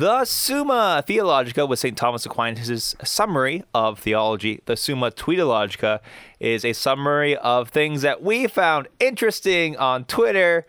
The 0.01 0.25
Summa 0.25 1.05
Theologica 1.07 1.67
was 1.67 1.81
St. 1.81 1.95
Thomas 1.95 2.25
Aquinas' 2.25 2.97
summary 3.05 3.65
of 3.75 3.99
theology. 3.99 4.63
The 4.65 4.75
Summa 4.75 5.11
Tweetologica 5.11 6.01
is 6.39 6.65
a 6.65 6.73
summary 6.73 7.37
of 7.37 7.69
things 7.69 8.01
that 8.01 8.23
we 8.23 8.47
found 8.47 8.89
interesting 8.99 9.77
on 9.77 10.07
Twitter. 10.07 10.65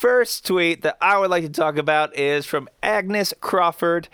First 0.00 0.46
tweet 0.46 0.80
that 0.80 0.96
I 1.02 1.18
would 1.18 1.28
like 1.28 1.44
to 1.44 1.50
talk 1.50 1.76
about 1.76 2.16
is 2.16 2.46
from 2.46 2.66
Agnes 2.82 3.34
Crawford. 3.42 4.08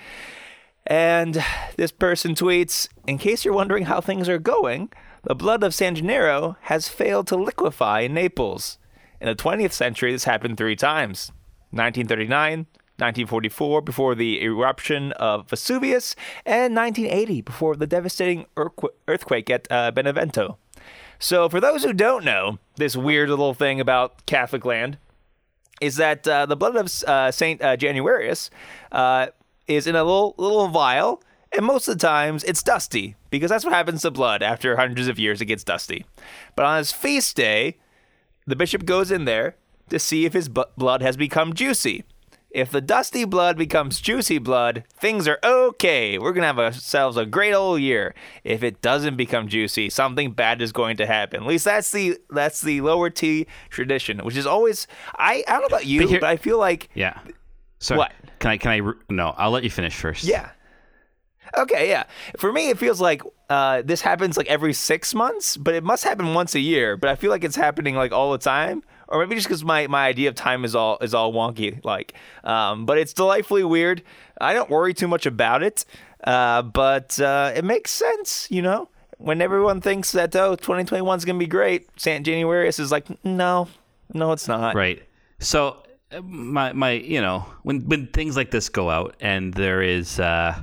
And 0.88 1.40
this 1.76 1.92
person 1.92 2.34
tweets 2.34 2.88
In 3.06 3.18
case 3.18 3.44
you're 3.44 3.54
wondering 3.54 3.84
how 3.84 4.00
things 4.00 4.28
are 4.28 4.40
going, 4.40 4.90
the 5.22 5.36
blood 5.36 5.62
of 5.62 5.72
San 5.72 5.94
Gennaro 5.94 6.56
has 6.62 6.88
failed 6.88 7.28
to 7.28 7.36
liquefy 7.36 8.00
in 8.00 8.14
Naples. 8.14 8.78
In 9.20 9.28
the 9.28 9.36
20th 9.36 9.70
century, 9.70 10.10
this 10.10 10.24
happened 10.24 10.56
three 10.56 10.74
times 10.74 11.30
1939, 11.70 12.66
1944, 13.02 13.82
before 13.82 14.14
the 14.14 14.42
eruption 14.42 15.12
of 15.12 15.50
Vesuvius, 15.50 16.14
and 16.46 16.74
1980, 16.74 17.42
before 17.42 17.76
the 17.76 17.86
devastating 17.86 18.46
earthquake 19.08 19.50
at 19.50 19.66
uh, 19.70 19.90
Benevento. 19.90 20.56
So, 21.18 21.48
for 21.48 21.60
those 21.60 21.84
who 21.84 21.92
don't 21.92 22.24
know 22.24 22.58
this 22.76 22.96
weird 22.96 23.28
little 23.28 23.54
thing 23.54 23.80
about 23.80 24.26
Catholic 24.26 24.64
land, 24.64 24.98
is 25.80 25.96
that 25.96 26.26
uh, 26.28 26.46
the 26.46 26.56
blood 26.56 26.76
of 26.76 26.90
uh, 27.08 27.30
Saint 27.32 27.60
uh, 27.60 27.76
Januarius 27.76 28.50
uh, 28.92 29.26
is 29.66 29.86
in 29.86 29.96
a 29.96 30.04
little 30.04 30.34
little 30.38 30.68
vial, 30.68 31.22
and 31.52 31.66
most 31.66 31.88
of 31.88 31.98
the 31.98 32.06
times 32.06 32.44
it's 32.44 32.62
dusty 32.62 33.16
because 33.30 33.50
that's 33.50 33.64
what 33.64 33.74
happens 33.74 34.02
to 34.02 34.10
blood 34.10 34.42
after 34.42 34.76
hundreds 34.76 35.08
of 35.08 35.18
years. 35.18 35.40
It 35.40 35.46
gets 35.46 35.64
dusty. 35.64 36.06
But 36.54 36.66
on 36.66 36.78
his 36.78 36.92
feast 36.92 37.36
day, 37.36 37.78
the 38.46 38.56
bishop 38.56 38.84
goes 38.84 39.10
in 39.10 39.24
there 39.24 39.56
to 39.90 39.98
see 39.98 40.24
if 40.24 40.32
his 40.32 40.48
blood 40.48 41.02
has 41.02 41.16
become 41.16 41.52
juicy. 41.52 42.04
If 42.54 42.70
the 42.70 42.80
dusty 42.82 43.24
blood 43.24 43.56
becomes 43.56 44.00
juicy 44.00 44.38
blood, 44.38 44.84
things 44.92 45.26
are 45.26 45.38
okay. 45.42 46.18
We're 46.18 46.32
going 46.32 46.42
to 46.42 46.46
have 46.48 46.58
ourselves 46.58 47.16
a 47.16 47.24
great 47.24 47.54
old 47.54 47.80
year. 47.80 48.14
If 48.44 48.62
it 48.62 48.82
doesn't 48.82 49.16
become 49.16 49.48
juicy, 49.48 49.88
something 49.88 50.32
bad 50.32 50.60
is 50.60 50.70
going 50.70 50.98
to 50.98 51.06
happen. 51.06 51.42
At 51.42 51.48
least 51.48 51.64
that's 51.64 51.90
the 51.90 52.18
that's 52.30 52.60
the 52.60 52.82
lower 52.82 53.08
T 53.08 53.46
tradition, 53.70 54.18
which 54.18 54.36
is 54.36 54.46
always 54.46 54.86
I 55.16 55.42
I 55.48 55.52
don't 55.52 55.62
know 55.62 55.66
about 55.68 55.86
you, 55.86 56.06
But 56.06 56.20
but, 56.20 56.28
I 56.28 56.36
feel 56.36 56.58
like 56.58 56.90
Yeah. 56.94 57.18
So 57.78 57.96
What? 57.96 58.12
Can 58.38 58.50
I? 58.50 58.58
Can 58.58 58.70
I? 58.70 58.92
No, 59.08 59.34
I'll 59.38 59.50
let 59.50 59.64
you 59.64 59.70
finish 59.70 59.94
first. 59.96 60.24
yeah. 60.24 60.50
Okay, 61.56 61.88
yeah. 61.90 62.04
For 62.38 62.50
me, 62.50 62.70
it 62.70 62.78
feels 62.78 63.00
like 63.00 63.22
uh, 63.50 63.82
this 63.84 64.00
happens 64.00 64.36
like 64.38 64.46
every 64.46 64.72
six 64.72 65.14
months, 65.14 65.56
but 65.56 65.74
it 65.74 65.84
must 65.84 66.02
happen 66.02 66.32
once 66.32 66.54
a 66.54 66.60
year. 66.60 66.96
But 66.96 67.10
I 67.10 67.14
feel 67.16 67.30
like 67.30 67.44
it's 67.44 67.56
happening 67.56 67.94
like 67.94 68.10
all 68.10 68.32
the 68.32 68.38
time, 68.38 68.82
or 69.12 69.20
maybe 69.20 69.36
just 69.36 69.46
because 69.46 69.62
my, 69.62 69.86
my 69.86 70.06
idea 70.06 70.28
of 70.28 70.34
time 70.34 70.64
is 70.64 70.74
all 70.74 70.98
is 71.02 71.14
all 71.14 71.32
wonky. 71.32 71.84
Like, 71.84 72.14
um, 72.42 72.86
but 72.86 72.98
it's 72.98 73.12
delightfully 73.12 73.62
weird. 73.62 74.02
I 74.40 74.54
don't 74.54 74.70
worry 74.70 74.94
too 74.94 75.06
much 75.06 75.26
about 75.26 75.62
it, 75.62 75.84
uh, 76.24 76.62
but 76.62 77.20
uh, 77.20 77.52
it 77.54 77.64
makes 77.64 77.90
sense, 77.90 78.48
you 78.50 78.62
know. 78.62 78.88
When 79.18 79.40
everyone 79.40 79.80
thinks 79.80 80.12
that 80.12 80.34
oh, 80.34 80.56
2021 80.56 81.18
is 81.18 81.24
gonna 81.24 81.38
be 81.38 81.46
great, 81.46 81.88
Saint 82.00 82.26
Januarius 82.26 82.80
is 82.80 82.90
like, 82.90 83.06
no, 83.24 83.68
no, 84.12 84.32
it's 84.32 84.48
not. 84.48 84.74
Right. 84.74 85.02
So 85.38 85.82
my 86.22 86.72
my 86.72 86.92
you 86.92 87.20
know 87.20 87.46
when 87.62 87.86
when 87.86 88.06
things 88.08 88.36
like 88.36 88.50
this 88.50 88.68
go 88.68 88.90
out 88.90 89.16
and 89.20 89.54
there 89.54 89.80
is 89.82 90.20
uh 90.20 90.60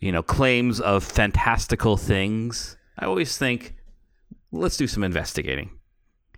you 0.00 0.12
know 0.12 0.22
claims 0.22 0.80
of 0.80 1.04
fantastical 1.04 1.96
things, 1.96 2.76
I 2.98 3.06
always 3.06 3.38
think 3.38 3.74
let's 4.52 4.76
do 4.76 4.86
some 4.86 5.04
investigating. 5.04 5.70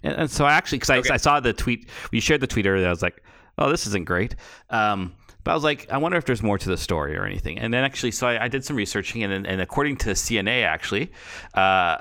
And, 0.03 0.15
and 0.15 0.31
so 0.31 0.45
I 0.45 0.53
actually 0.53 0.79
because 0.79 1.11
I, 1.11 1.15
I 1.15 1.17
saw 1.17 1.41
the 1.41 1.53
tweet 1.53 1.89
we 2.13 2.21
shared 2.21 2.41
the 2.41 2.47
tweet 2.47 2.67
earlier, 2.67 2.87
I 2.87 2.91
was 2.91 3.03
like, 3.03 3.23
oh, 3.59 3.71
this 3.71 3.87
isn't 3.87 4.07
great. 4.07 4.37
Um, 4.71 5.15
but 5.45 5.53
I 5.53 5.55
was 5.55 5.65
like, 5.65 5.91
I 5.91 5.99
wonder 5.99 6.19
if 6.19 6.25
there's 6.25 6.43
more 6.43 6.59
to 6.59 6.69
the 6.69 6.77
story 6.77 7.17
or 7.17 7.25
anything. 7.25 7.59
And 7.59 7.73
then 7.73 7.85
actually, 7.85 8.11
so 8.11 8.27
I, 8.27 8.45
I 8.45 8.49
did 8.49 8.65
some 8.65 8.77
researching, 8.77 9.23
and, 9.23 9.47
and 9.47 9.61
according 9.61 9.97
to 9.99 10.11
CNA, 10.11 10.65
actually, 10.65 11.13
uh, 11.55 11.99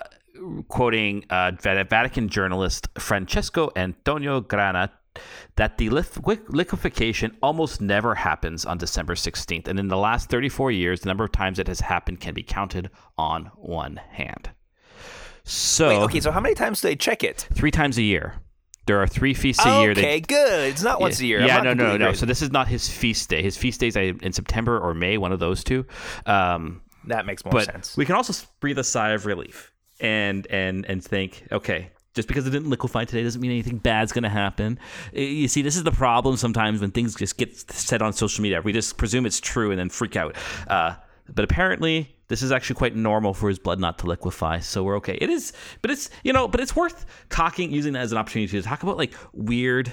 quoting 0.68 1.26
uh, 1.30 1.52
Vatican 1.62 2.30
journalist 2.30 2.88
Francesco 2.98 3.72
Antonio 3.76 4.42
Grana, 4.42 4.92
that 5.56 5.78
the 5.78 5.90
liquefaction 5.90 7.36
almost 7.42 7.82
never 7.82 8.16
happens 8.16 8.66
on 8.66 8.78
December 8.78 9.16
16th. 9.16 9.68
And 9.68 9.80
in 9.80 9.88
the 9.88 9.98
last 9.98 10.30
34 10.30 10.72
years, 10.72 11.02
the 11.02 11.08
number 11.08 11.26
of 11.26 11.32
times 11.32 11.60
it 11.60 11.68
has 11.68 11.82
happened 11.82 12.22
can 12.22 12.34
be 12.34 12.44
counted 12.44 12.90
on 13.18 13.52
one 13.56 13.98
hand. 14.12 14.52
So, 15.50 15.88
Wait, 15.88 15.98
okay, 15.98 16.20
so 16.20 16.30
how 16.30 16.40
many 16.40 16.54
times 16.54 16.80
do 16.82 16.90
they 16.90 16.96
check 16.96 17.24
it? 17.24 17.48
three 17.56 17.72
times 17.72 17.98
a 17.98 18.04
year. 18.04 18.36
There 18.86 19.02
are 19.02 19.08
three 19.08 19.34
feasts 19.34 19.66
a 19.66 19.82
year. 19.82 19.92
Okay, 19.92 20.20
good. 20.20 20.70
It's 20.70 20.84
not 20.84 21.02
once 21.02 21.20
a 21.20 21.26
year. 21.26 21.42
I'm 21.42 21.48
yeah, 21.48 21.58
not 21.58 21.64
no, 21.64 21.74
no, 21.74 21.98
no. 21.98 22.06
crazy. 22.06 22.20
So 22.20 22.26
this 22.28 22.44
is 22.44 22.52
not 22.52 22.68
his 22.68 22.90
feast 22.90 23.30
day. 23.30 23.42
His 23.42 23.58
feast 23.58 23.80
days 23.80 23.96
in 23.96 24.32
September 24.32 24.80
or 24.80 24.94
May, 24.94 25.18
one 25.18 25.32
of 25.32 25.40
those 25.40 25.64
two. 25.64 25.86
Um, 26.28 26.82
that 27.06 27.26
makes 27.26 27.44
more 27.44 27.52
but 27.52 27.66
sense. 27.66 27.98
we 27.98 28.06
can 28.06 28.16
also 28.16 28.46
breathe 28.60 28.78
a 28.78 28.84
sigh 28.84 29.12
of 29.12 29.26
relief 29.26 29.72
and 30.00 30.46
and 30.48 30.86
and 30.86 31.04
think, 31.04 31.44
okay, 31.52 31.90
just 32.14 32.28
because 32.28 32.46
it 32.46 32.52
didn't 32.52 32.70
liquefy 32.70 33.06
today 33.06 33.24
doesn't 33.24 33.42
mean 33.42 33.52
anything 33.52 33.78
bad's 33.78 34.12
going 34.12 34.24
to 34.24 34.30
happen. 34.30 34.80
You 35.14 35.48
see, 35.48 35.62
this 35.62 35.76
is 35.76 35.84
the 35.84 35.92
problem 35.92 36.38
sometimes 36.38 36.82
when 36.82 36.92
things 36.92 37.16
just 37.16 37.38
get 37.38 37.56
said 37.72 38.02
on 38.02 38.14
social 38.14 38.44
media. 38.44 38.62
We 38.62 38.74
just 38.74 38.98
presume 38.98 39.26
it's 39.26 39.40
true 39.40 39.72
and 39.72 39.80
then 39.80 39.90
freak 39.90 40.16
out. 40.16 40.36
Uh, 40.68 40.96
but 41.34 41.44
apparently, 41.44 42.16
this 42.28 42.42
is 42.42 42.52
actually 42.52 42.76
quite 42.76 42.96
normal 42.96 43.34
for 43.34 43.50
his 43.50 43.60
blood 43.60 43.80
not 43.80 44.00
to 44.00 44.08
liquefy, 44.08 44.60
so 44.60 44.84
we're 44.84 44.98
okay. 44.98 45.18
It 45.20 45.30
is, 45.30 45.54
but 45.82 45.92
it's 45.92 46.10
you 46.24 46.34
know, 46.34 46.48
but 46.48 46.62
it's 46.62 46.76
worth 46.76 47.06
talking, 47.30 47.72
using 47.72 47.94
that 47.94 48.02
as 48.02 48.12
an 48.12 48.18
opportunity 48.18 48.52
to 48.52 48.62
talk 48.62 48.84
about 48.84 48.98
like 48.98 49.14
weird 49.34 49.92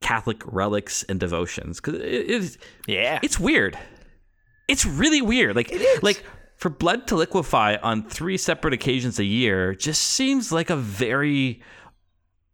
Catholic 0.00 0.42
relics 0.44 1.02
and 1.04 1.18
devotions 1.18 1.80
because 1.80 1.94
it 1.94 2.02
is 2.02 2.58
yeah. 2.86 3.20
it's 3.22 3.40
weird. 3.40 3.78
It's 4.68 4.84
really 4.84 5.22
weird. 5.22 5.56
Like 5.56 5.74
like 6.02 6.24
for 6.56 6.68
blood 6.70 7.06
to 7.08 7.16
liquefy 7.16 7.76
on 7.76 8.08
three 8.08 8.36
separate 8.36 8.74
occasions 8.74 9.18
a 9.18 9.24
year 9.24 9.74
just 9.74 10.00
seems 10.00 10.52
like 10.52 10.70
a 10.70 10.76
very 10.76 11.62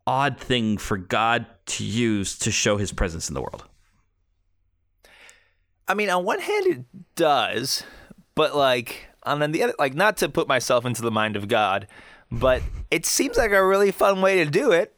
odd 0.07 0.39
thing 0.39 0.77
for 0.77 0.97
God 0.97 1.47
to 1.67 1.85
use 1.85 2.39
to 2.41 2.51
show 2.51 2.77
his 2.77 2.93
presence 2.93 3.29
in 3.29 3.35
the 3.35 3.41
world. 3.41 3.65
I 5.91 5.95
mean, 5.95 6.09
on 6.09 6.25
one 6.25 6.39
hand, 6.39 6.67
it 6.67 6.85
does, 7.17 7.83
but 8.37 8.55
like 8.55 9.09
on 9.25 9.41
the 9.51 9.65
other, 9.65 9.75
like 9.77 9.95
not 9.95 10.19
to 10.19 10.29
put 10.29 10.47
myself 10.47 10.85
into 10.87 11.03
the 11.03 11.11
mind 11.11 11.35
of 11.35 11.49
God, 11.49 11.89
but 12.31 12.63
it 12.93 13.05
seems 13.05 13.37
like 13.37 13.51
a 13.51 13.67
really 13.67 13.91
fun 13.91 14.23
way 14.23 14.45
to 14.45 14.49
do 14.49 14.71
it. 14.71 14.97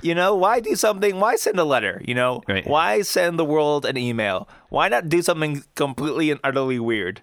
You 0.00 0.14
know, 0.14 0.34
why 0.34 0.60
do 0.60 0.74
something? 0.76 1.20
Why 1.20 1.36
send 1.36 1.58
a 1.58 1.64
letter? 1.64 2.00
You 2.06 2.14
know, 2.14 2.42
Right. 2.48 2.66
why 2.66 3.02
send 3.02 3.38
the 3.38 3.44
world 3.44 3.84
an 3.84 3.98
email? 3.98 4.48
Why 4.70 4.88
not 4.88 5.10
do 5.10 5.20
something 5.20 5.62
completely 5.74 6.30
and 6.30 6.40
utterly 6.42 6.78
weird? 6.78 7.20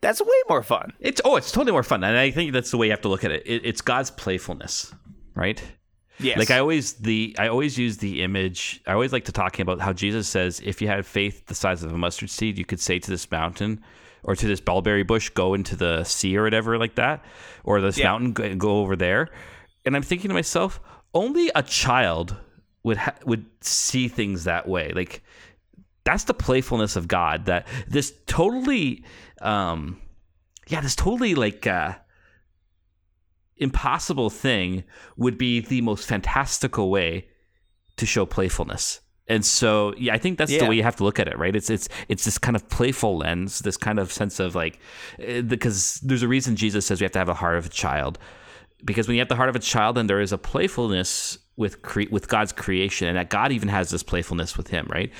That's 0.00 0.22
way 0.22 0.42
more 0.48 0.62
fun. 0.62 0.94
It's 1.00 1.20
oh, 1.22 1.36
it's 1.36 1.52
totally 1.52 1.72
more 1.72 1.82
fun, 1.82 2.02
and 2.02 2.16
I 2.16 2.30
think 2.30 2.54
that's 2.54 2.70
the 2.70 2.78
way 2.78 2.86
you 2.86 2.92
have 2.92 3.02
to 3.02 3.08
look 3.08 3.24
at 3.24 3.30
it. 3.30 3.42
it 3.44 3.60
it's 3.62 3.82
God's 3.82 4.10
playfulness, 4.10 4.94
right? 5.34 5.62
Yes. 6.20 6.38
Like 6.38 6.50
I 6.50 6.58
always 6.60 6.92
the 6.94 7.34
I 7.38 7.48
always 7.48 7.76
use 7.76 7.96
the 7.98 8.22
image. 8.22 8.80
I 8.86 8.92
always 8.92 9.12
like 9.12 9.24
to 9.24 9.32
talking 9.32 9.62
about 9.62 9.80
how 9.80 9.92
Jesus 9.92 10.28
says, 10.28 10.60
if 10.64 10.80
you 10.80 10.86
had 10.88 11.04
faith 11.04 11.46
the 11.46 11.54
size 11.54 11.82
of 11.82 11.92
a 11.92 11.98
mustard 11.98 12.30
seed, 12.30 12.56
you 12.56 12.64
could 12.64 12.80
say 12.80 12.98
to 13.00 13.10
this 13.10 13.28
mountain 13.30 13.82
or 14.22 14.36
to 14.36 14.46
this 14.46 14.62
mulberry 14.66 15.02
bush, 15.02 15.28
go 15.30 15.54
into 15.54 15.76
the 15.76 16.04
sea 16.04 16.36
or 16.36 16.44
whatever 16.44 16.78
like 16.78 16.94
that, 16.94 17.24
or 17.64 17.80
this 17.80 17.98
Yeah. 17.98 18.06
mountain 18.12 18.32
go, 18.32 18.54
go 18.54 18.78
over 18.80 18.96
there. 18.96 19.28
And 19.84 19.94
I'm 19.96 20.02
thinking 20.02 20.28
to 20.28 20.34
myself, 20.34 20.80
only 21.12 21.50
a 21.54 21.62
child 21.62 22.36
would 22.84 22.96
ha- 22.96 23.16
would 23.26 23.44
see 23.60 24.08
things 24.08 24.44
that 24.44 24.68
way. 24.68 24.92
Like 24.94 25.22
that's 26.04 26.24
the 26.24 26.34
playfulness 26.34 26.96
of 26.96 27.08
God. 27.08 27.46
That 27.46 27.66
this 27.88 28.12
totally, 28.26 29.04
um, 29.42 30.00
yeah, 30.68 30.80
this 30.80 30.94
totally 30.94 31.34
like. 31.34 31.66
Uh, 31.66 31.94
impossible 33.56 34.30
thing 34.30 34.84
would 35.16 35.38
be 35.38 35.60
the 35.60 35.80
most 35.80 36.06
fantastical 36.06 36.90
way 36.90 37.26
to 37.96 38.06
show 38.06 38.26
playfulness. 38.26 39.00
And 39.26 39.44
so, 39.44 39.94
yeah, 39.96 40.12
I 40.12 40.18
think 40.18 40.36
that's 40.36 40.50
the 40.50 40.66
way 40.66 40.76
you 40.76 40.82
have 40.82 40.96
to 40.96 41.04
look 41.04 41.18
at 41.18 41.28
it, 41.28 41.38
right? 41.38 41.56
It's 41.56 41.70
it's 41.70 41.88
it's 42.08 42.24
this 42.26 42.36
kind 42.36 42.54
of 42.54 42.68
playful 42.68 43.16
lens, 43.16 43.60
this 43.60 43.78
kind 43.78 43.98
of 43.98 44.12
sense 44.12 44.38
of 44.38 44.54
like, 44.54 44.78
eh, 45.18 45.40
because 45.40 46.00
there's 46.02 46.22
a 46.22 46.28
reason 46.28 46.56
Jesus 46.56 46.84
says 46.84 47.00
we 47.00 47.04
have 47.04 47.12
to 47.12 47.18
have 47.18 47.28
the 47.28 47.34
heart 47.34 47.56
of 47.56 47.66
a 47.66 47.70
child, 47.70 48.18
because 48.84 49.08
when 49.08 49.14
you 49.14 49.20
have 49.22 49.30
the 49.30 49.36
heart 49.36 49.48
of 49.48 49.56
a 49.56 49.60
child, 49.60 49.96
then 49.96 50.08
there 50.08 50.20
is 50.20 50.32
a 50.32 50.38
playfulness 50.38 51.38
with 51.56 51.80
cre- 51.80 52.10
with 52.10 52.28
God's 52.28 52.52
creation, 52.52 53.08
and 53.08 53.16
that 53.16 53.30
God 53.30 53.50
even 53.50 53.68
has 53.68 53.88
this 53.88 54.02
playfulness 54.02 54.58
with 54.58 54.68
Him, 54.68 54.86
right? 54.90 55.10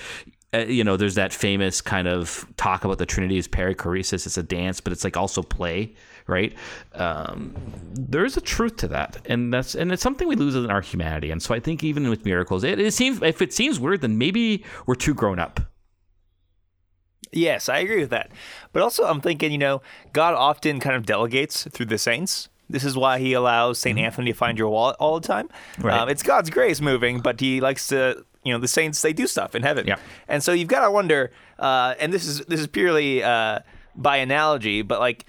Uh, 0.52 0.58
you 0.58 0.84
know, 0.84 0.98
there's 0.98 1.14
that 1.14 1.32
famous 1.32 1.80
kind 1.80 2.06
of 2.06 2.46
talk 2.58 2.84
about 2.84 2.98
the 2.98 3.06
Trinity 3.06 3.38
as 3.38 3.48
perichoresis. 3.48 4.26
It's 4.26 4.36
a 4.36 4.42
dance, 4.42 4.82
but 4.82 4.92
it's 4.92 5.02
like 5.02 5.16
also 5.16 5.42
play, 5.42 5.94
right? 6.26 6.54
Um, 6.94 7.54
there 7.92 8.24
is 8.24 8.36
a 8.36 8.40
truth 8.40 8.76
to 8.76 8.88
that, 8.88 9.18
and 9.26 9.52
that's 9.52 9.74
and 9.74 9.92
it's 9.92 10.02
something 10.02 10.28
we 10.28 10.36
lose 10.36 10.54
in 10.54 10.70
our 10.70 10.80
humanity. 10.80 11.30
And 11.30 11.42
so 11.42 11.54
I 11.54 11.60
think 11.60 11.84
even 11.84 12.08
with 12.08 12.24
miracles, 12.24 12.64
it, 12.64 12.78
it 12.78 12.94
seems 12.94 13.22
if 13.22 13.42
it 13.42 13.52
seems 13.52 13.78
weird, 13.78 14.00
then 14.00 14.18
maybe 14.18 14.64
we're 14.86 14.94
too 14.94 15.14
grown 15.14 15.38
up. 15.38 15.60
Yes, 17.32 17.68
I 17.68 17.78
agree 17.78 18.00
with 18.00 18.10
that. 18.10 18.30
But 18.72 18.82
also, 18.82 19.04
I'm 19.04 19.20
thinking, 19.20 19.50
you 19.50 19.58
know, 19.58 19.82
God 20.12 20.34
often 20.34 20.78
kind 20.78 20.94
of 20.94 21.04
delegates 21.04 21.64
through 21.72 21.86
the 21.86 21.98
saints. 21.98 22.48
This 22.70 22.84
is 22.84 22.96
why 22.96 23.18
he 23.18 23.32
allows 23.34 23.78
St. 23.78 23.98
Anthony 23.98 24.32
to 24.32 24.36
find 24.36 24.58
your 24.58 24.68
wallet 24.68 24.96
all 24.98 25.20
the 25.20 25.26
time. 25.26 25.48
Mm-hmm. 25.48 25.86
Right. 25.86 26.00
Um, 26.00 26.08
it's 26.08 26.22
God's 26.22 26.48
grace 26.48 26.80
moving, 26.80 27.20
but 27.20 27.40
he 27.40 27.60
likes 27.60 27.88
to, 27.88 28.24
you 28.42 28.52
know, 28.52 28.58
the 28.58 28.68
saints, 28.68 29.02
they 29.02 29.12
do 29.12 29.26
stuff 29.26 29.54
in 29.54 29.62
heaven. 29.62 29.86
Yeah. 29.86 29.96
And 30.28 30.42
so 30.42 30.52
you've 30.52 30.68
got 30.68 30.84
to 30.84 30.90
wonder, 30.90 31.30
uh, 31.58 31.94
and 31.98 32.12
this 32.12 32.26
is 32.26 32.40
this 32.46 32.60
is 32.60 32.66
purely 32.66 33.22
uh, 33.22 33.60
by 33.96 34.18
analogy, 34.18 34.82
but 34.82 35.00
like 35.00 35.26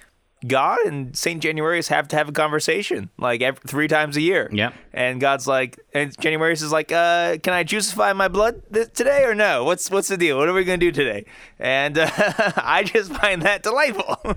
God 0.48 0.80
and 0.86 1.16
St. 1.16 1.42
Januarius 1.42 1.88
have 1.90 2.08
to 2.10 2.16
have 2.16 2.30
a 2.30 2.32
conversation 2.32 3.10
like 3.18 3.42
every, 3.42 3.62
three 3.68 3.88
times 3.88 4.18
a 4.18 4.22
year. 4.22 4.50
Yeah. 4.52 4.72
And 4.94 5.20
God's 5.20 5.48
like, 5.48 5.80
and 5.94 6.16
Januarius 6.18 6.62
is 6.64 6.72
like, 6.72 6.92
uh, 6.92 7.38
can 7.38 7.54
I 7.54 7.64
juicify 7.64 8.16
my 8.16 8.28
blood 8.28 8.62
th- 8.74 8.94
today 8.94 9.24
or 9.24 9.36
no? 9.36 9.64
What's 9.64 9.90
what's 9.90 10.08
the 10.08 10.18
deal? 10.18 10.38
What 10.38 10.48
are 10.50 10.54
we 10.54 10.64
gonna 10.64 10.78
do 10.78 10.92
today? 10.92 11.25
And 11.60 11.98
uh, 11.98 12.10
I 12.58 12.84
just 12.84 13.14
find 13.14 13.42
that 13.44 13.64
delightful. 13.64 14.18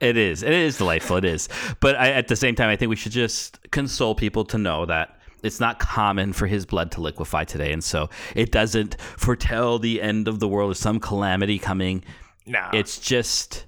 It 0.00 0.16
is. 0.16 0.44
It 0.44 0.52
is 0.52 0.78
delightful. 0.78 1.16
It 1.16 1.24
is. 1.24 1.48
But 1.80 1.96
I, 1.96 2.10
at 2.12 2.28
the 2.28 2.36
same 2.36 2.54
time, 2.54 2.68
I 2.68 2.76
think 2.76 2.88
we 2.88 2.94
should 2.94 3.10
just 3.10 3.58
console 3.72 4.14
people 4.14 4.44
to 4.44 4.56
know 4.56 4.86
that 4.86 5.18
it's 5.42 5.58
not 5.58 5.80
common 5.80 6.32
for 6.32 6.46
his 6.46 6.64
blood 6.64 6.92
to 6.92 7.00
liquefy 7.00 7.42
today. 7.42 7.72
And 7.72 7.82
so 7.82 8.08
it 8.36 8.52
doesn't 8.52 9.00
foretell 9.00 9.80
the 9.80 10.00
end 10.00 10.28
of 10.28 10.38
the 10.38 10.46
world 10.46 10.70
or 10.70 10.74
some 10.76 11.00
calamity 11.00 11.58
coming. 11.58 12.04
nah. 12.46 12.70
It's 12.72 12.98
just 13.00 13.66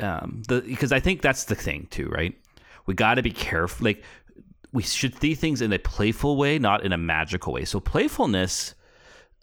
um, 0.00 0.42
the 0.48 0.60
because 0.60 0.92
I 0.92 1.00
think 1.00 1.22
that's 1.22 1.44
the 1.44 1.54
thing 1.54 1.88
too, 1.90 2.08
right? 2.08 2.34
We 2.86 2.94
got 2.94 3.14
to 3.14 3.22
be 3.22 3.30
careful. 3.30 3.84
Like 3.84 4.02
we 4.72 4.82
should 4.82 5.18
see 5.20 5.34
things 5.34 5.60
in 5.60 5.72
a 5.72 5.78
playful 5.78 6.36
way, 6.36 6.58
not 6.58 6.84
in 6.84 6.92
a 6.92 6.98
magical 6.98 7.52
way. 7.52 7.64
So 7.64 7.80
playfulness 7.80 8.74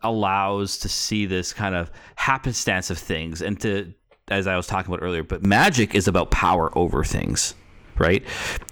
allows 0.02 0.78
to 0.80 0.90
see 0.90 1.26
this 1.26 1.54
kind 1.54 1.76
of 1.76 1.92
happenstance 2.16 2.90
of 2.90 2.98
things 2.98 3.42
and 3.42 3.60
to 3.62 3.94
as 4.30 4.48
I 4.48 4.56
was 4.56 4.68
talking 4.68 4.94
about 4.94 5.04
earlier, 5.04 5.24
but 5.24 5.44
magic 5.44 5.96
is 5.96 6.08
about 6.08 6.32
power 6.32 6.76
over 6.78 7.04
things, 7.04 7.56
right? 8.00 8.24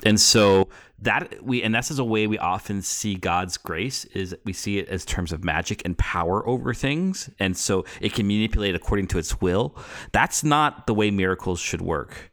And 0.03 0.19
so 0.19 0.69
that 0.99 1.43
we 1.43 1.61
and 1.61 1.75
that's 1.75 1.91
as 1.91 1.99
a 1.99 2.03
way 2.03 2.25
we 2.25 2.39
often 2.39 2.81
see 2.81 3.15
God's 3.15 3.57
grace 3.57 4.05
is 4.05 4.35
we 4.45 4.53
see 4.53 4.79
it 4.79 4.89
as 4.89 5.05
terms 5.05 5.31
of 5.31 5.43
magic 5.43 5.83
and 5.85 5.97
power 5.97 6.47
over 6.47 6.73
things, 6.73 7.29
and 7.39 7.55
so 7.55 7.85
it 8.01 8.13
can 8.13 8.27
manipulate 8.27 8.73
according 8.73 9.07
to 9.07 9.19
its 9.19 9.39
will. 9.39 9.77
That's 10.11 10.43
not 10.43 10.87
the 10.87 10.93
way 10.93 11.11
miracles 11.11 11.59
should 11.59 11.81
work. 11.81 12.31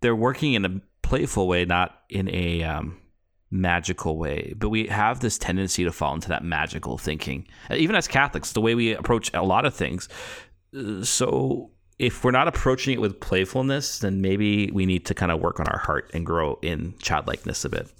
They're 0.00 0.16
working 0.16 0.54
in 0.54 0.64
a 0.64 0.80
playful 1.02 1.46
way, 1.46 1.64
not 1.64 2.00
in 2.08 2.28
a 2.34 2.62
um, 2.64 2.98
magical 3.50 4.16
way. 4.16 4.54
But 4.56 4.70
we 4.70 4.86
have 4.88 5.20
this 5.20 5.38
tendency 5.38 5.84
to 5.84 5.92
fall 5.92 6.14
into 6.14 6.28
that 6.28 6.42
magical 6.42 6.98
thinking, 6.98 7.46
even 7.70 7.94
as 7.94 8.08
Catholics, 8.08 8.52
the 8.52 8.60
way 8.60 8.74
we 8.74 8.94
approach 8.94 9.30
a 9.34 9.42
lot 9.42 9.64
of 9.64 9.74
things. 9.74 10.08
Uh, 10.76 11.04
So 11.04 11.70
if 12.00 12.24
we're 12.24 12.30
not 12.30 12.48
approaching 12.48 12.94
it 12.94 13.00
with 13.00 13.20
playfulness, 13.20 13.98
then 13.98 14.22
maybe 14.22 14.70
we 14.70 14.86
need 14.86 15.04
to 15.04 15.14
kind 15.14 15.30
of 15.30 15.38
work 15.38 15.60
on 15.60 15.66
our 15.68 15.78
heart 15.78 16.10
and 16.14 16.24
grow 16.24 16.58
in 16.62 16.94
childlikeness 16.98 17.62
a 17.66 17.68
bit. 17.68 17.92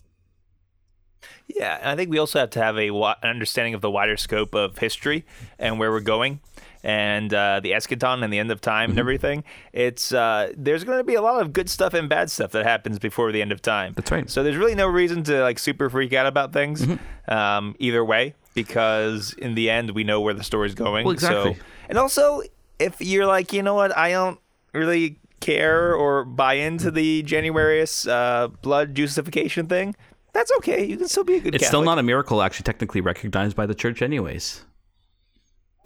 Yeah, 1.46 1.76
and 1.80 1.88
I 1.90 1.96
think 1.96 2.10
we 2.10 2.18
also 2.18 2.38
have 2.38 2.50
to 2.50 2.62
have 2.62 2.78
a 2.78 2.88
an 2.88 3.14
understanding 3.22 3.74
of 3.74 3.82
the 3.82 3.90
wider 3.90 4.16
scope 4.16 4.54
of 4.54 4.78
history 4.78 5.26
and 5.58 5.78
where 5.78 5.90
we're 5.90 6.00
going, 6.00 6.40
and 6.82 7.34
uh, 7.34 7.60
the 7.60 7.72
eschaton 7.72 8.24
and 8.24 8.32
the 8.32 8.38
end 8.38 8.50
of 8.50 8.62
time 8.62 8.84
Mm-hmm. 8.84 8.90
and 8.92 8.98
everything. 9.00 9.44
It's 9.74 10.14
uh, 10.14 10.52
there's 10.56 10.84
going 10.84 10.96
to 10.96 11.04
be 11.04 11.16
a 11.16 11.22
lot 11.22 11.42
of 11.42 11.52
good 11.52 11.68
stuff 11.68 11.92
and 11.92 12.08
bad 12.08 12.30
stuff 12.30 12.52
that 12.52 12.64
happens 12.64 12.98
before 12.98 13.32
the 13.32 13.42
end 13.42 13.52
of 13.52 13.60
time. 13.60 13.92
That's 13.96 14.10
right. 14.10 14.20
Mm-hmm. 14.24 14.28
So 14.28 14.42
there's 14.42 14.56
really 14.56 14.76
no 14.76 14.86
reason 14.86 15.24
to 15.24 15.42
like 15.42 15.58
super 15.58 15.90
freak 15.90 16.14
out 16.14 16.26
about 16.26 16.54
things, 16.54 16.86
um, 17.28 17.74
either 17.78 18.02
way, 18.02 18.34
because 18.54 19.34
in 19.34 19.54
the 19.54 19.68
end 19.68 19.90
we 19.90 20.04
know 20.04 20.22
where 20.22 20.32
the 20.34 20.44
story's 20.44 20.74
going. 20.74 21.04
Well, 21.04 21.12
exactly. 21.12 21.54
So, 21.54 21.60
and 21.90 21.98
also, 21.98 22.42
if 22.80 23.00
you're 23.00 23.26
like, 23.26 23.52
you 23.52 23.62
know 23.62 23.74
what, 23.74 23.96
I 23.96 24.10
don't 24.10 24.40
really 24.72 25.18
care 25.40 25.94
or 25.94 26.24
buy 26.24 26.54
into 26.54 26.90
the 26.90 27.22
Januarius 27.22 28.08
uh, 28.10 28.48
blood 28.48 28.94
juicification 28.94 29.68
thing. 29.68 29.94
That's 30.32 30.52
okay. 30.58 30.84
You 30.84 30.96
can 30.96 31.08
still 31.08 31.24
be 31.24 31.36
a 31.36 31.40
good 31.40 31.54
It's 31.54 31.66
still 31.66 31.82
not 31.82 31.98
a 31.98 32.02
miracle 32.02 32.42
actually 32.42 32.64
technically 32.64 33.00
recognized 33.00 33.56
by 33.56 33.66
the 33.66 33.74
church 33.74 34.00
anyways. 34.00 34.64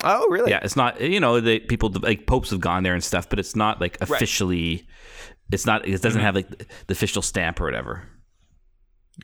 Oh, 0.03 0.29
really? 0.29 0.51
Yeah, 0.51 0.61
it's 0.63 0.77
not 0.77 1.01
you 1.01 1.19
know, 1.19 1.41
the 1.41 1.61
people 1.61 1.91
like 1.91 2.27
popes 2.27 2.51
have 2.51 2.61
gone 2.61 2.83
there 2.83 2.95
and 2.95 3.03
stuff, 3.03 3.29
but 3.29 3.39
it's 3.39 3.57
not 3.57 3.81
like 3.81 3.99
officially 4.03 4.87
it's 5.51 5.65
not 5.65 5.87
it 5.89 6.03
doesn't 6.03 6.21
have 6.21 6.35
like 6.35 6.49
the 6.49 6.93
official 6.93 7.23
stamp 7.23 7.61
or 7.61 7.65
whatever. 7.65 8.07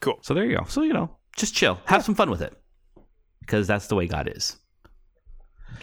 Cool. 0.01 0.19
So 0.23 0.33
there 0.33 0.45
you 0.47 0.57
go. 0.57 0.65
So 0.69 0.83
you 0.83 0.95
know, 0.95 1.11
just 1.37 1.55
chill. 1.55 1.81
Have 1.85 2.05
some 2.05 2.15
fun 2.15 2.31
with 2.31 2.41
it. 2.41 2.57
Because 3.41 3.67
that's 3.67 3.89
the 3.89 3.97
way 3.97 4.07
God 4.07 4.33
is. 4.35 4.57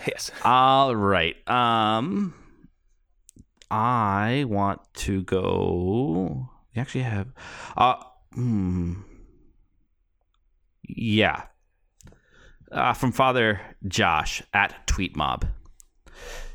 Yes. 0.07 0.31
All 0.43 0.95
right. 0.95 1.35
Um 1.47 2.33
I 3.69 4.45
want 4.47 4.81
to 4.95 5.23
go 5.23 6.49
we 6.75 6.81
actually 6.81 7.03
have 7.03 7.27
uh 7.75 7.95
hmm. 8.33 9.01
Yeah. 10.87 11.43
Uh, 12.71 12.93
from 12.93 13.11
Father 13.11 13.61
Josh 13.87 14.41
at 14.53 14.87
TweetMob. 14.87 15.43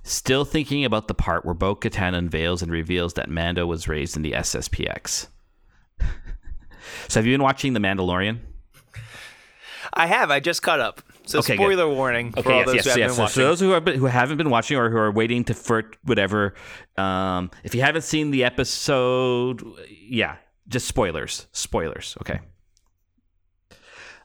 Still 0.02 0.44
thinking 0.44 0.84
about 0.84 1.08
the 1.08 1.14
part 1.14 1.44
where 1.44 1.54
Bo 1.54 1.76
Katan 1.76 2.14
unveils 2.14 2.60
and 2.60 2.72
reveals 2.72 3.14
that 3.14 3.30
Mando 3.30 3.66
was 3.66 3.88
raised 3.88 4.16
in 4.16 4.22
the 4.22 4.32
SSPX. 4.32 5.28
so 7.08 7.20
have 7.20 7.26
you 7.26 7.34
been 7.34 7.42
watching 7.42 7.72
The 7.72 7.80
Mandalorian? 7.80 8.40
I 9.92 10.06
have. 10.06 10.30
I 10.30 10.40
just 10.40 10.62
caught 10.62 10.80
up. 10.80 11.02
So 11.24 11.38
Okay, 11.38 11.56
good. 11.56 11.62
spoiler 11.62 11.88
warning 11.88 12.32
for 12.32 12.52
all 12.52 12.64
those 12.64 12.84
who 12.84 12.90
haven't 12.90 13.16
been 13.16 13.28
So, 13.28 13.42
those 13.42 13.60
who, 13.60 13.80
been, 13.80 13.98
who 13.98 14.06
haven't 14.06 14.38
been 14.38 14.50
watching 14.50 14.76
or 14.76 14.90
who 14.90 14.96
are 14.96 15.12
waiting 15.12 15.44
to 15.44 15.54
for 15.54 15.84
whatever, 16.04 16.54
um, 16.96 17.50
if 17.62 17.74
you 17.74 17.80
haven't 17.82 18.02
seen 18.02 18.30
the 18.32 18.42
episode, 18.44 19.62
yeah, 19.88 20.36
just 20.66 20.88
spoilers. 20.88 21.46
Spoilers. 21.52 22.16
Okay. 22.22 22.40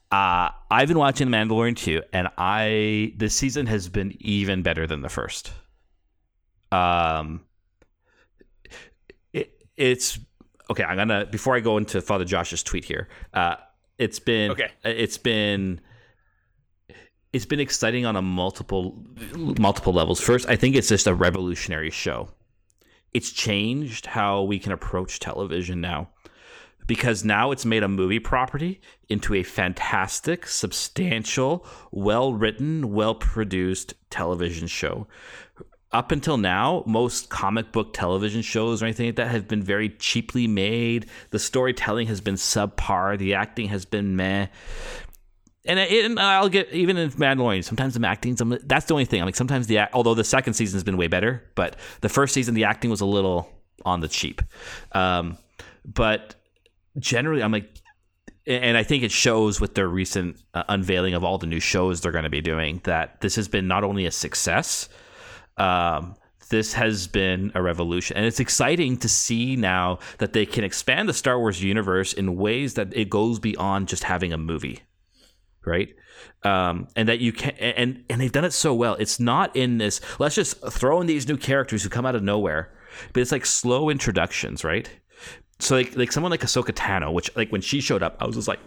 Uh, 0.09 0.49
I've 0.71 0.87
been 0.87 0.97
watching 0.97 1.29
The 1.29 1.35
Mandalorian 1.37 1.75
too, 1.75 2.01
and 2.13 2.29
I 2.37 3.13
this 3.17 3.35
season 3.35 3.65
has 3.67 3.89
been 3.89 4.15
even 4.19 4.61
better 4.61 4.87
than 4.87 5.01
the 5.01 5.09
first. 5.09 5.51
Um, 6.71 7.41
it, 9.33 9.51
it's 9.75 10.17
okay. 10.69 10.83
I'm 10.83 10.95
gonna 10.95 11.25
before 11.25 11.55
I 11.55 11.59
go 11.59 11.77
into 11.77 12.01
Father 12.01 12.23
Josh's 12.23 12.63
tweet 12.63 12.85
here. 12.85 13.09
Uh, 13.33 13.55
it's 13.97 14.19
been 14.19 14.51
Okay. 14.51 14.71
It's 14.83 15.17
been 15.17 15.81
it's 17.33 17.45
been 17.45 17.59
exciting 17.59 18.05
on 18.05 18.15
a 18.15 18.21
multiple 18.21 19.03
multiple 19.35 19.93
levels. 19.93 20.19
First, 20.19 20.47
I 20.49 20.55
think 20.55 20.75
it's 20.75 20.89
just 20.89 21.07
a 21.07 21.13
revolutionary 21.13 21.91
show. 21.91 22.29
It's 23.13 23.31
changed 23.31 24.07
how 24.07 24.43
we 24.43 24.59
can 24.59 24.71
approach 24.71 25.19
television 25.19 25.81
now 25.81 26.09
because 26.87 27.25
now 27.25 27.51
it's 27.51 27.65
made 27.65 27.83
a 27.83 27.87
movie 27.87 28.19
property 28.19 28.79
into 29.09 29.35
a 29.35 29.43
fantastic, 29.43 30.47
substantial, 30.47 31.65
well 31.91 32.33
written, 32.33 32.93
well 32.93 33.13
produced 33.13 33.93
television 34.09 34.67
show. 34.67 35.05
Up 35.97 36.11
until 36.11 36.37
now, 36.37 36.83
most 36.85 37.29
comic 37.29 37.71
book 37.71 37.91
television 37.91 38.43
shows 38.43 38.83
or 38.83 38.85
anything 38.85 39.07
like 39.07 39.15
that 39.15 39.29
have 39.29 39.47
been 39.47 39.63
very 39.63 39.89
cheaply 39.89 40.45
made. 40.45 41.07
The 41.31 41.39
storytelling 41.39 42.05
has 42.05 42.21
been 42.21 42.35
subpar. 42.35 43.17
The 43.17 43.33
acting 43.33 43.69
has 43.69 43.83
been 43.83 44.15
meh. 44.15 44.45
And, 45.65 45.79
and 45.79 46.19
I'll 46.19 46.49
get 46.49 46.71
even 46.71 46.97
in 46.97 47.09
Mandalorian. 47.09 47.63
Sometimes 47.63 47.95
the 47.95 48.07
acting, 48.07 48.37
some, 48.37 48.59
that's 48.65 48.85
the 48.85 48.93
only 48.93 49.05
thing. 49.05 49.21
I'm 49.21 49.25
like 49.25 49.35
sometimes 49.35 49.65
the 49.65 49.91
although 49.91 50.13
the 50.13 50.23
second 50.23 50.53
season 50.53 50.75
has 50.75 50.83
been 50.83 50.97
way 50.97 51.07
better, 51.07 51.43
but 51.55 51.77
the 52.01 52.09
first 52.09 52.35
season 52.35 52.53
the 52.53 52.65
acting 52.65 52.91
was 52.91 53.01
a 53.01 53.05
little 53.07 53.49
on 53.83 54.01
the 54.01 54.07
cheap. 54.07 54.43
Um, 54.91 55.39
but 55.83 56.35
generally, 56.99 57.41
I'm 57.41 57.51
like, 57.51 57.81
and 58.45 58.77
I 58.77 58.83
think 58.83 59.01
it 59.01 59.11
shows 59.11 59.59
with 59.59 59.73
their 59.73 59.87
recent 59.87 60.39
uh, 60.53 60.63
unveiling 60.69 61.15
of 61.15 61.23
all 61.23 61.39
the 61.39 61.47
new 61.47 61.59
shows 61.59 62.01
they're 62.01 62.11
going 62.11 62.23
to 62.23 62.29
be 62.29 62.41
doing 62.41 62.81
that 62.83 63.19
this 63.21 63.35
has 63.35 63.47
been 63.47 63.67
not 63.67 63.83
only 63.83 64.05
a 64.05 64.11
success, 64.11 64.89
um, 65.57 66.15
this 66.49 66.73
has 66.73 67.07
been 67.07 67.51
a 67.55 67.61
revolution. 67.61 68.17
And 68.17 68.25
it's 68.25 68.39
exciting 68.39 68.97
to 68.97 69.09
see 69.09 69.55
now 69.55 69.99
that 70.19 70.33
they 70.33 70.45
can 70.45 70.63
expand 70.63 71.09
the 71.09 71.13
Star 71.13 71.39
Wars 71.39 71.61
universe 71.61 72.13
in 72.13 72.37
ways 72.37 72.75
that 72.75 72.95
it 72.95 73.09
goes 73.09 73.39
beyond 73.39 73.87
just 73.87 74.03
having 74.03 74.33
a 74.33 74.37
movie. 74.37 74.81
Right. 75.65 75.93
Um, 76.43 76.87
and 76.95 77.09
that 77.09 77.19
you 77.19 77.33
can, 77.33 77.51
and, 77.59 78.03
and 78.09 78.21
they've 78.21 78.31
done 78.31 78.45
it 78.45 78.53
so 78.53 78.73
well. 78.73 78.95
It's 78.95 79.19
not 79.19 79.55
in 79.55 79.77
this, 79.77 79.99
let's 80.19 80.35
just 80.35 80.57
throw 80.71 81.01
in 81.01 81.07
these 81.07 81.27
new 81.27 81.37
characters 81.37 81.83
who 81.83 81.89
come 81.89 82.05
out 82.05 82.15
of 82.15 82.23
nowhere, 82.23 82.73
but 83.11 83.21
it's 83.21 83.31
like 83.31 83.45
slow 83.45 83.89
introductions, 83.89 84.63
right? 84.63 84.89
So 85.59 85.75
like 85.75 85.95
like 85.95 86.11
someone 86.11 86.29
like 86.29 86.41
Ahsoka 86.41 86.71
Tano, 86.71 87.11
which 87.11 87.35
like 87.35 87.51
when 87.51 87.61
she 87.61 87.81
showed 87.81 88.03
up, 88.03 88.17
I 88.19 88.25
was 88.25 88.35
just 88.35 88.47
like, 88.47 88.59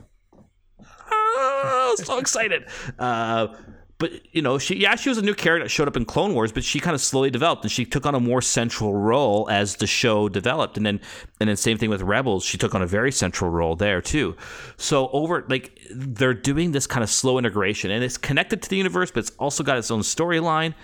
ah, 0.82 1.94
so 1.96 2.18
excited. 2.18 2.64
Uh, 2.98 3.54
but 4.00 4.34
you 4.34 4.40
know, 4.40 4.58
she 4.58 4.76
yeah, 4.76 4.96
she 4.96 5.10
was 5.10 5.18
a 5.18 5.22
new 5.22 5.34
character 5.34 5.64
that 5.64 5.68
showed 5.68 5.86
up 5.86 5.96
in 5.96 6.06
Clone 6.06 6.32
Wars, 6.34 6.50
but 6.50 6.64
she 6.64 6.80
kind 6.80 6.94
of 6.94 7.02
slowly 7.02 7.30
developed 7.30 7.62
and 7.62 7.70
she 7.70 7.84
took 7.84 8.06
on 8.06 8.14
a 8.14 8.18
more 8.18 8.40
central 8.40 8.94
role 8.94 9.46
as 9.50 9.76
the 9.76 9.86
show 9.86 10.26
developed. 10.28 10.78
And 10.78 10.86
then 10.86 11.00
and 11.38 11.50
then 11.50 11.56
same 11.56 11.76
thing 11.76 11.90
with 11.90 12.00
Rebels, 12.00 12.42
she 12.42 12.56
took 12.56 12.74
on 12.74 12.80
a 12.80 12.86
very 12.86 13.12
central 13.12 13.50
role 13.50 13.76
there 13.76 14.00
too. 14.00 14.36
So 14.78 15.10
over 15.10 15.44
like 15.50 15.78
they're 15.90 16.32
doing 16.32 16.72
this 16.72 16.86
kind 16.86 17.04
of 17.04 17.10
slow 17.10 17.36
integration 17.36 17.90
and 17.90 18.02
it's 18.02 18.16
connected 18.16 18.62
to 18.62 18.70
the 18.70 18.78
universe, 18.78 19.10
but 19.10 19.20
it's 19.20 19.32
also 19.38 19.62
got 19.62 19.76
its 19.76 19.90
own 19.90 20.00
storyline. 20.00 20.74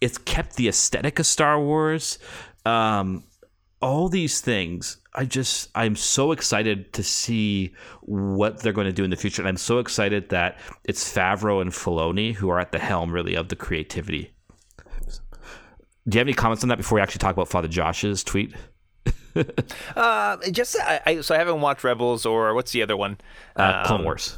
It's 0.00 0.16
kept 0.16 0.54
the 0.54 0.68
aesthetic 0.68 1.18
of 1.18 1.26
Star 1.26 1.60
Wars. 1.60 2.20
Um, 2.64 3.24
all 3.80 4.08
these 4.08 4.40
things 4.40 4.98
i 5.14 5.24
just 5.24 5.68
i'm 5.74 5.94
so 5.96 6.32
excited 6.32 6.92
to 6.92 7.02
see 7.02 7.74
what 8.00 8.60
they're 8.60 8.72
going 8.72 8.86
to 8.86 8.92
do 8.92 9.04
in 9.04 9.10
the 9.10 9.16
future 9.16 9.42
and 9.42 9.48
i'm 9.48 9.56
so 9.56 9.78
excited 9.78 10.28
that 10.30 10.58
it's 10.84 11.04
favreau 11.12 11.60
and 11.60 11.70
filoni 11.72 12.34
who 12.34 12.48
are 12.48 12.58
at 12.58 12.72
the 12.72 12.78
helm 12.78 13.12
really 13.12 13.34
of 13.34 13.48
the 13.48 13.56
creativity. 13.56 14.32
Do 16.08 16.16
you 16.16 16.18
have 16.18 16.26
any 16.26 16.34
comments 16.34 16.64
on 16.64 16.68
that 16.70 16.78
before 16.78 16.96
we 16.96 17.02
actually 17.02 17.20
talk 17.20 17.34
about 17.34 17.48
father 17.48 17.68
josh's 17.68 18.24
tweet? 18.24 18.54
Uh, 19.96 20.36
just 20.50 20.76
I, 20.78 21.00
I 21.06 21.20
so 21.22 21.34
I 21.34 21.38
haven't 21.38 21.62
watched 21.62 21.84
Rebels 21.84 22.26
or 22.26 22.52
what's 22.54 22.72
the 22.72 22.82
other 22.82 22.96
one? 22.98 23.16
uh, 23.56 23.82
clone 23.86 24.00
Um, 24.00 24.04
wars 24.04 24.36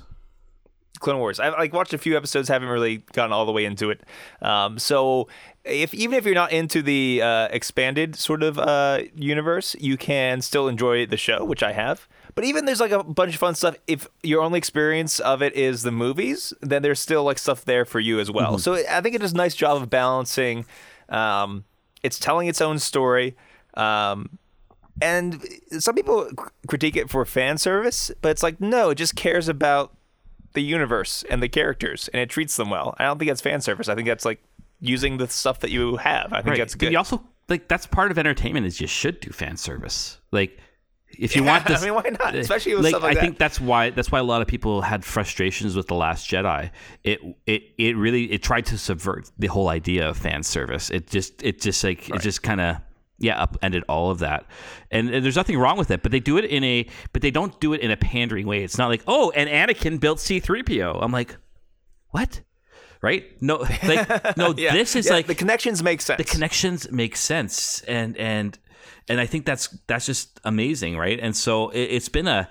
Clone 1.00 1.18
Wars. 1.18 1.40
I've 1.40 1.52
like 1.54 1.72
watched 1.72 1.92
a 1.92 1.98
few 1.98 2.16
episodes, 2.16 2.48
haven't 2.48 2.68
really 2.68 2.98
gotten 3.12 3.32
all 3.32 3.46
the 3.46 3.52
way 3.52 3.64
into 3.64 3.90
it. 3.90 4.02
Um, 4.40 4.78
so 4.78 5.28
if 5.64 5.92
even 5.94 6.16
if 6.18 6.24
you're 6.24 6.34
not 6.34 6.52
into 6.52 6.82
the 6.82 7.20
uh, 7.22 7.48
expanded 7.50 8.16
sort 8.16 8.42
of 8.42 8.58
uh, 8.58 9.02
universe, 9.14 9.74
you 9.80 9.96
can 9.96 10.40
still 10.40 10.68
enjoy 10.68 11.06
the 11.06 11.16
show, 11.16 11.44
which 11.44 11.62
I 11.62 11.72
have. 11.72 12.08
But 12.34 12.44
even 12.44 12.64
there's 12.64 12.80
like 12.80 12.90
a 12.90 13.02
bunch 13.02 13.34
of 13.34 13.40
fun 13.40 13.54
stuff. 13.54 13.76
If 13.86 14.08
your 14.22 14.42
only 14.42 14.58
experience 14.58 15.20
of 15.20 15.42
it 15.42 15.54
is 15.54 15.82
the 15.82 15.92
movies, 15.92 16.52
then 16.60 16.82
there's 16.82 17.00
still 17.00 17.24
like 17.24 17.38
stuff 17.38 17.64
there 17.64 17.84
for 17.84 18.00
you 18.00 18.18
as 18.18 18.30
well. 18.30 18.58
So 18.58 18.74
I 18.74 19.00
think 19.00 19.14
it 19.14 19.20
does 19.20 19.32
a 19.32 19.36
nice 19.36 19.54
job 19.54 19.80
of 19.80 19.90
balancing. 19.90 20.66
Um, 21.08 21.64
it's 22.02 22.18
telling 22.18 22.48
its 22.48 22.60
own 22.60 22.78
story. 22.78 23.36
Um, 23.74 24.38
and 25.00 25.44
some 25.78 25.94
people 25.94 26.28
critique 26.68 26.96
it 26.96 27.10
for 27.10 27.24
fan 27.24 27.58
service, 27.58 28.10
but 28.20 28.30
it's 28.30 28.42
like 28.42 28.60
no, 28.60 28.90
it 28.90 28.96
just 28.96 29.16
cares 29.16 29.48
about 29.48 29.92
the 30.54 30.62
universe 30.62 31.24
and 31.30 31.42
the 31.42 31.48
characters, 31.48 32.08
and 32.12 32.20
it 32.22 32.30
treats 32.30 32.56
them 32.56 32.70
well. 32.70 32.94
I 32.98 33.04
don't 33.04 33.18
think 33.18 33.28
that's 33.30 33.40
fan 33.40 33.60
service. 33.60 33.88
I 33.88 33.94
think 33.94 34.08
that's 34.08 34.24
like 34.24 34.42
using 34.80 35.18
the 35.18 35.28
stuff 35.28 35.60
that 35.60 35.70
you 35.70 35.96
have. 35.98 36.32
I 36.32 36.36
think 36.36 36.46
right 36.50 36.58
that's 36.58 36.74
but 36.74 36.80
good. 36.80 36.92
you 36.92 36.98
also 36.98 37.22
like 37.48 37.68
that's 37.68 37.86
part 37.86 38.10
of 38.10 38.18
entertainment 38.18 38.66
is 38.66 38.80
you 38.80 38.86
should 38.86 39.20
do 39.20 39.30
fan 39.30 39.56
service 39.56 40.18
like 40.32 40.58
if 41.18 41.36
you 41.36 41.44
Yeah, 41.44 41.52
want 41.52 41.66
this 41.68 41.82
I 41.82 41.84
mean, 41.84 41.94
why 41.94 42.02
not? 42.18 42.34
Uh, 42.34 42.38
Especially 42.38 42.74
with 42.74 42.86
stuff 42.88 43.02
like 43.02 43.12
I 43.12 43.14
that. 43.14 43.20
think 43.20 43.38
that's 43.38 43.60
why 43.60 43.90
that's 43.90 44.10
why 44.10 44.18
a 44.18 44.24
lot 44.24 44.42
of 44.42 44.48
people 44.48 44.82
had 44.82 45.04
frustrations 45.04 45.76
with 45.76 45.86
the 45.86 45.94
Last 45.94 46.28
Jedi. 46.28 46.70
It 47.04 47.20
it 47.46 47.62
it 47.78 47.96
really 47.96 48.24
it 48.32 48.42
tried 48.42 48.66
to 48.66 48.78
subvert 48.78 49.30
the 49.38 49.46
whole 49.46 49.68
idea 49.68 50.08
of 50.08 50.16
fan 50.16 50.42
service. 50.42 50.90
It 50.90 51.06
just 51.08 51.42
it 51.42 51.60
just 51.60 51.84
like 51.84 52.08
it 52.10 52.20
just 52.20 52.42
kind 52.42 52.60
of 52.60 52.76
yeah 53.18 53.40
upended 53.40 53.84
all 53.88 54.10
of 54.10 54.18
that, 54.20 54.46
and, 54.90 55.08
and 55.10 55.24
there's 55.24 55.36
nothing 55.36 55.58
wrong 55.58 55.76
with 55.78 55.90
it. 55.90 56.02
But 56.02 56.12
they 56.12 56.20
do 56.20 56.36
it 56.38 56.44
in 56.44 56.64
a 56.64 56.86
but 57.12 57.22
they 57.22 57.30
don't 57.30 57.58
do 57.60 57.72
it 57.72 57.80
in 57.80 57.90
a 57.90 57.96
pandering 57.96 58.46
way. 58.46 58.64
It's 58.64 58.78
not 58.78 58.88
like 58.88 59.02
oh 59.06 59.30
and 59.32 59.48
Anakin 59.48 60.00
built 60.00 60.20
C-3PO. 60.20 60.98
I'm 61.02 61.12
like 61.12 61.36
what 62.10 62.40
right? 63.02 63.24
No 63.42 63.56
like 63.84 64.36
no 64.36 64.54
Yeah. 64.56 64.72
this 64.72 64.96
is 64.96 65.06
Yeah, 65.06 65.12
like 65.12 65.26
the 65.26 65.34
connections 65.34 65.82
make 65.82 66.00
sense. 66.00 66.16
the 66.18 66.24
connections 66.24 66.90
make 66.90 67.16
sense 67.16 67.82
and 67.82 68.16
and 68.16 68.58
and 69.08 69.20
i 69.20 69.26
think 69.26 69.44
that's 69.44 69.68
that's 69.86 70.06
just 70.06 70.40
amazing 70.44 70.96
right 70.96 71.18
and 71.20 71.36
so 71.36 71.68
it, 71.70 71.82
it's 71.82 72.08
been 72.08 72.26
a 72.26 72.48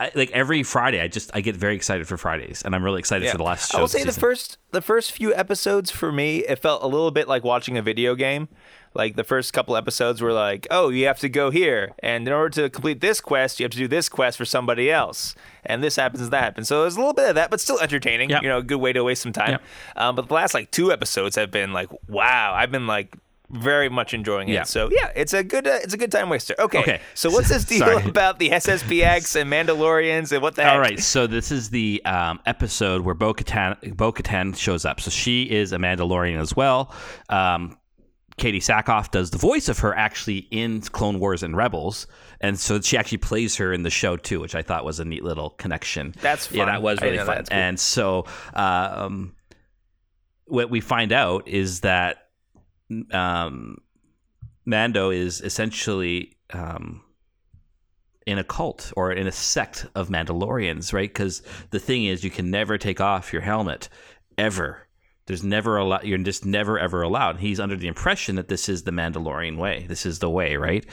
I, 0.00 0.10
like 0.16 0.32
every 0.32 0.64
friday 0.64 1.00
i 1.00 1.06
just 1.06 1.30
i 1.34 1.40
get 1.40 1.54
very 1.54 1.76
excited 1.76 2.08
for 2.08 2.16
fridays 2.16 2.62
and 2.64 2.74
i'm 2.74 2.82
really 2.82 2.98
excited 2.98 3.30
for 3.30 3.36
the 3.38 3.44
last 3.44 3.70
show 3.70 3.78
I 3.78 3.80
will 3.80 3.86
say 3.88 4.02
the 4.02 4.10
season. 4.10 4.20
first 4.20 4.58
the 4.72 4.80
first 4.82 5.12
few 5.12 5.32
episodes 5.34 5.92
for 5.92 6.10
me, 6.10 6.38
it 6.38 6.58
felt 6.58 6.82
a 6.82 6.86
little 6.88 7.10
bit 7.12 7.28
like 7.28 7.44
watching 7.44 7.76
a 7.76 7.82
video 7.82 8.14
game. 8.16 8.48
Like 8.94 9.16
the 9.16 9.24
first 9.24 9.52
couple 9.52 9.76
episodes 9.76 10.20
were 10.20 10.32
like, 10.32 10.66
oh, 10.70 10.88
you 10.88 11.06
have 11.06 11.18
to 11.20 11.28
go 11.28 11.50
here, 11.50 11.92
and 12.00 12.26
in 12.26 12.32
order 12.32 12.62
to 12.62 12.70
complete 12.70 13.00
this 13.00 13.20
quest, 13.20 13.60
you 13.60 13.64
have 13.64 13.72
to 13.72 13.78
do 13.78 13.88
this 13.88 14.08
quest 14.08 14.38
for 14.38 14.44
somebody 14.44 14.90
else, 14.90 15.34
and 15.64 15.82
this 15.82 15.96
happens, 15.96 16.22
and 16.22 16.32
that 16.32 16.42
happens. 16.42 16.68
So 16.68 16.82
there's 16.82 16.96
a 16.96 16.98
little 16.98 17.14
bit 17.14 17.30
of 17.30 17.34
that, 17.36 17.50
but 17.50 17.60
still 17.60 17.80
entertaining. 17.80 18.30
Yep. 18.30 18.42
You 18.42 18.48
know, 18.48 18.58
a 18.58 18.62
good 18.62 18.76
way 18.76 18.92
to 18.92 19.02
waste 19.02 19.22
some 19.22 19.32
time. 19.32 19.52
Yep. 19.52 19.62
Um, 19.96 20.16
but 20.16 20.28
the 20.28 20.34
last 20.34 20.54
like 20.54 20.70
two 20.70 20.92
episodes 20.92 21.36
have 21.36 21.50
been 21.50 21.72
like, 21.72 21.88
wow, 22.08 22.52
I've 22.54 22.70
been 22.70 22.86
like 22.86 23.16
very 23.52 23.88
much 23.88 24.14
enjoying 24.14 24.48
it. 24.48 24.54
Yeah. 24.54 24.62
So 24.64 24.88
yeah, 24.90 25.12
it's 25.14 25.34
a 25.34 25.44
good 25.44 25.66
uh, 25.66 25.78
it's 25.82 25.94
a 25.94 25.98
good 25.98 26.10
time 26.10 26.30
waster. 26.30 26.54
Okay. 26.58 26.80
Okay. 26.80 27.00
So 27.14 27.30
what's 27.30 27.48
this 27.48 27.64
deal 27.66 27.98
about 27.98 28.38
the 28.38 28.50
SSPX 28.50 29.40
and 29.40 29.52
Mandalorians 29.52 30.32
and 30.32 30.42
what 30.42 30.54
the 30.54 30.62
heck? 30.64 30.72
all 30.72 30.80
right 30.80 30.98
so 30.98 31.26
this 31.26 31.52
is 31.52 31.70
the 31.70 32.02
um, 32.04 32.40
episode 32.46 33.02
where 33.02 33.14
bo-katan, 33.14 33.96
bo-katan 33.96 34.56
shows 34.56 34.84
up 34.84 35.00
so 35.00 35.10
she 35.10 35.42
is 35.42 35.72
a 35.72 35.76
mandalorian 35.76 36.40
as 36.40 36.56
well 36.56 36.94
um, 37.28 37.76
Katee 38.38 38.56
Sackhoff 38.56 39.10
does 39.10 39.30
the 39.30 39.38
voice 39.38 39.68
of 39.68 39.80
her 39.80 39.94
actually 39.94 40.48
in 40.50 40.80
Clone 40.80 41.18
Wars 41.18 41.42
and 41.42 41.56
Rebels, 41.56 42.06
and 42.40 42.58
so 42.58 42.80
she 42.80 42.96
actually 42.96 43.18
plays 43.18 43.56
her 43.56 43.72
in 43.72 43.82
the 43.82 43.90
show 43.90 44.16
too, 44.16 44.40
which 44.40 44.54
I 44.54 44.62
thought 44.62 44.84
was 44.84 44.98
a 45.00 45.04
neat 45.04 45.22
little 45.22 45.50
connection. 45.50 46.14
That's 46.20 46.46
fun. 46.46 46.58
yeah, 46.58 46.64
that 46.66 46.82
was 46.82 47.00
really 47.00 47.18
fun. 47.18 47.44
Cool. 47.44 47.46
And 47.50 47.78
so, 47.78 48.26
uh, 48.54 48.92
um, 48.94 49.34
what 50.46 50.70
we 50.70 50.80
find 50.80 51.12
out 51.12 51.46
is 51.48 51.80
that 51.80 52.28
um, 53.12 53.78
Mando 54.64 55.10
is 55.10 55.40
essentially 55.40 56.36
um, 56.52 57.02
in 58.26 58.38
a 58.38 58.44
cult 58.44 58.92
or 58.96 59.12
in 59.12 59.26
a 59.26 59.32
sect 59.32 59.86
of 59.94 60.08
Mandalorians, 60.08 60.92
right? 60.92 61.08
Because 61.08 61.42
the 61.70 61.78
thing 61.78 62.04
is, 62.04 62.24
you 62.24 62.30
can 62.30 62.50
never 62.50 62.78
take 62.78 63.00
off 63.00 63.32
your 63.32 63.42
helmet 63.42 63.88
ever. 64.38 64.86
There's 65.32 65.42
never 65.42 65.78
a 65.78 65.84
lot. 65.84 66.04
You're 66.06 66.18
just 66.18 66.44
never 66.44 66.78
ever 66.78 67.00
allowed. 67.00 67.38
He's 67.38 67.58
under 67.58 67.74
the 67.74 67.88
impression 67.88 68.36
that 68.36 68.48
this 68.48 68.68
is 68.68 68.82
the 68.82 68.90
Mandalorian 68.90 69.56
way. 69.56 69.86
This 69.88 70.04
is 70.04 70.18
the 70.18 70.28
way, 70.28 70.56
right? 70.56 70.84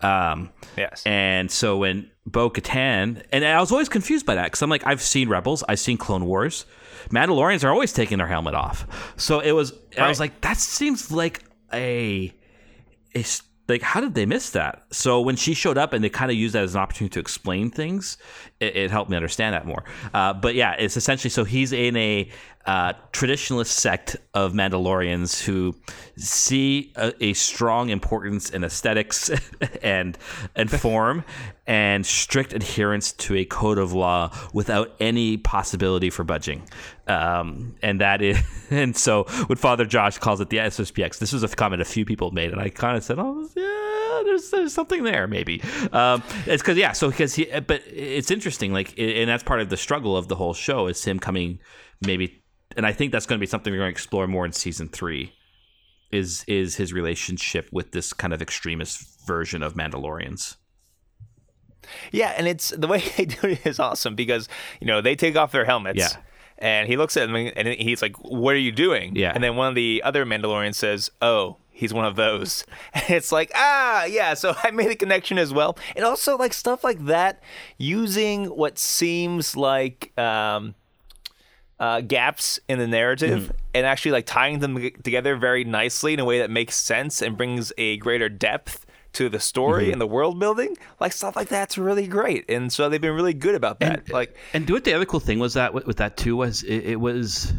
Um, 0.00 0.50
Yes. 0.76 1.02
and 1.04 1.50
so 1.50 1.76
when 1.78 2.08
Bo 2.24 2.50
Katan, 2.50 3.24
and 3.32 3.44
I 3.44 3.58
was 3.58 3.72
always 3.72 3.88
confused 3.88 4.26
by 4.26 4.36
that 4.36 4.44
because 4.44 4.62
I'm 4.62 4.70
like, 4.70 4.86
I've 4.86 5.02
seen 5.02 5.28
Rebels, 5.28 5.64
I've 5.68 5.80
seen 5.80 5.96
Clone 5.96 6.24
Wars. 6.24 6.66
Mandalorians 7.08 7.64
are 7.64 7.70
always 7.70 7.92
taking 7.92 8.18
their 8.18 8.28
helmet 8.28 8.54
off. 8.54 8.86
So 9.16 9.40
it 9.40 9.50
was, 9.50 9.72
I 9.98 10.08
was 10.08 10.20
like, 10.20 10.40
that 10.42 10.56
seems 10.58 11.10
like 11.10 11.42
a, 11.72 12.32
a 13.16 13.24
like, 13.70 13.82
how 13.82 14.00
did 14.00 14.14
they 14.14 14.26
miss 14.26 14.50
that? 14.50 14.82
So 14.90 15.20
when 15.20 15.36
she 15.36 15.54
showed 15.54 15.78
up 15.78 15.92
and 15.92 16.04
they 16.04 16.10
kind 16.10 16.30
of 16.30 16.36
used 16.36 16.54
that 16.54 16.64
as 16.64 16.74
an 16.74 16.80
opportunity 16.80 17.14
to 17.14 17.20
explain 17.20 17.70
things, 17.70 18.18
it, 18.60 18.76
it 18.76 18.90
helped 18.90 19.10
me 19.10 19.16
understand 19.16 19.54
that 19.54 19.66
more. 19.66 19.84
Uh, 20.12 20.34
but 20.34 20.54
yeah, 20.54 20.74
it's 20.78 20.96
essentially 20.96 21.30
so 21.30 21.44
he's 21.44 21.72
in 21.72 21.96
a 21.96 22.28
uh, 22.66 22.92
traditionalist 23.12 23.68
sect 23.68 24.16
of 24.34 24.52
Mandalorians 24.52 25.42
who 25.42 25.74
see 26.16 26.92
a, 26.96 27.12
a 27.20 27.32
strong 27.32 27.88
importance 27.88 28.50
in 28.50 28.64
aesthetics 28.64 29.30
and 29.82 30.18
and 30.54 30.70
form 30.70 31.24
and 31.66 32.04
strict 32.04 32.52
adherence 32.52 33.12
to 33.12 33.36
a 33.36 33.44
code 33.44 33.78
of 33.78 33.92
law 33.92 34.34
without 34.52 34.92
any 34.98 35.36
possibility 35.36 36.10
for 36.10 36.24
budging. 36.24 36.62
Um, 37.06 37.76
and 37.82 38.00
that 38.00 38.22
is, 38.22 38.38
and 38.70 38.96
so 38.96 39.24
what 39.46 39.58
Father 39.58 39.84
Josh 39.84 40.18
calls 40.18 40.40
it 40.40 40.50
the 40.50 40.58
SSPX, 40.58 41.18
this 41.18 41.32
was 41.32 41.42
a 41.42 41.48
comment 41.48 41.82
a 41.82 41.84
few 41.84 42.04
people 42.04 42.30
made, 42.30 42.50
and 42.52 42.60
I 42.60 42.70
kind 42.70 42.96
of 42.96 43.04
said, 43.04 43.18
"Oh, 43.18 43.48
yeah, 43.56 44.22
there's, 44.24 44.50
there's 44.50 44.74
something 44.74 45.04
there 45.04 45.26
maybe. 45.26 45.62
Um, 45.92 46.22
it's 46.46 46.62
because 46.62 46.76
yeah, 46.76 46.92
so 46.92 47.10
because 47.10 47.34
he, 47.34 47.44
but 47.44 47.82
it's 47.86 48.30
interesting, 48.30 48.72
like, 48.72 48.98
and 48.98 49.28
that's 49.28 49.42
part 49.42 49.60
of 49.60 49.68
the 49.68 49.76
struggle 49.76 50.16
of 50.16 50.28
the 50.28 50.36
whole 50.36 50.54
show 50.54 50.86
is 50.86 51.04
him 51.04 51.18
coming 51.18 51.60
maybe, 52.04 52.42
and 52.76 52.86
I 52.86 52.92
think 52.92 53.12
that's 53.12 53.26
going 53.26 53.38
to 53.38 53.40
be 53.40 53.46
something 53.46 53.72
we're 53.72 53.78
going 53.78 53.88
to 53.88 53.92
explore 53.92 54.26
more 54.26 54.46
in 54.46 54.52
season 54.52 54.88
three. 54.88 55.34
Is 56.10 56.44
is 56.48 56.74
his 56.74 56.92
relationship 56.92 57.68
with 57.70 57.92
this 57.92 58.12
kind 58.12 58.32
of 58.32 58.42
extremist 58.42 59.24
version 59.26 59.62
of 59.62 59.74
Mandalorians? 59.74 60.56
Yeah, 62.12 62.34
and 62.36 62.46
it's 62.46 62.70
the 62.70 62.86
way 62.86 63.02
they 63.16 63.24
do 63.26 63.48
it 63.48 63.66
is 63.66 63.78
awesome 63.78 64.14
because 64.14 64.48
you 64.80 64.86
know 64.86 65.00
they 65.00 65.16
take 65.16 65.36
off 65.36 65.52
their 65.52 65.64
helmets. 65.64 65.98
Yeah. 65.98 66.20
And 66.58 66.88
he 66.88 66.98
looks 66.98 67.16
at 67.16 67.26
them 67.26 67.36
and 67.56 67.68
he's 67.68 68.02
like, 68.02 68.16
"What 68.16 68.54
are 68.54 68.58
you 68.58 68.72
doing?" 68.72 69.16
Yeah. 69.16 69.32
And 69.34 69.42
then 69.42 69.56
one 69.56 69.68
of 69.68 69.74
the 69.74 70.02
other 70.04 70.26
Mandalorians 70.26 70.74
says, 70.74 71.10
"Oh, 71.22 71.56
he's 71.70 71.94
one 71.94 72.04
of 72.04 72.16
those." 72.16 72.64
And 72.94 73.08
it's 73.08 73.32
like, 73.32 73.50
ah, 73.54 74.04
yeah. 74.04 74.34
So 74.34 74.54
I 74.62 74.70
made 74.70 74.90
a 74.90 74.94
connection 74.94 75.38
as 75.38 75.54
well, 75.54 75.78
and 75.96 76.04
also 76.04 76.36
like 76.36 76.52
stuff 76.52 76.84
like 76.84 77.06
that, 77.06 77.42
using 77.78 78.44
what 78.44 78.78
seems 78.78 79.56
like 79.56 80.12
um, 80.18 80.74
uh, 81.80 82.02
gaps 82.02 82.60
in 82.68 82.78
the 82.78 82.86
narrative 82.86 83.52
and 83.72 83.86
actually 83.86 84.12
like 84.12 84.26
tying 84.26 84.58
them 84.58 84.76
together 85.02 85.34
very 85.34 85.64
nicely 85.64 86.12
in 86.12 86.20
a 86.20 86.24
way 86.26 86.38
that 86.38 86.50
makes 86.50 86.76
sense 86.76 87.22
and 87.22 87.38
brings 87.38 87.72
a 87.78 87.96
greater 87.96 88.28
depth 88.28 88.84
to 89.12 89.28
the 89.28 89.40
story 89.40 89.90
and 89.92 90.00
the 90.00 90.06
world 90.06 90.38
building. 90.38 90.76
Like 90.98 91.12
stuff 91.12 91.36
like 91.36 91.48
that's 91.48 91.76
really 91.78 92.06
great, 92.06 92.48
and 92.50 92.72
so 92.72 92.88
they've 92.88 93.00
been 93.00 93.14
really 93.14 93.34
good 93.34 93.54
about 93.54 93.80
that. 93.80 94.10
like, 94.10 94.36
And 94.52 94.66
do 94.66 94.76
it. 94.76 94.84
The 94.84 94.94
other 94.94 95.06
cool 95.06 95.20
thing 95.20 95.38
was 95.38 95.54
that 95.54 95.74
with, 95.74 95.86
with 95.86 95.96
that 95.98 96.16
too 96.16 96.36
was 96.36 96.62
it, 96.62 96.84
it 96.84 96.96
was 97.00 97.52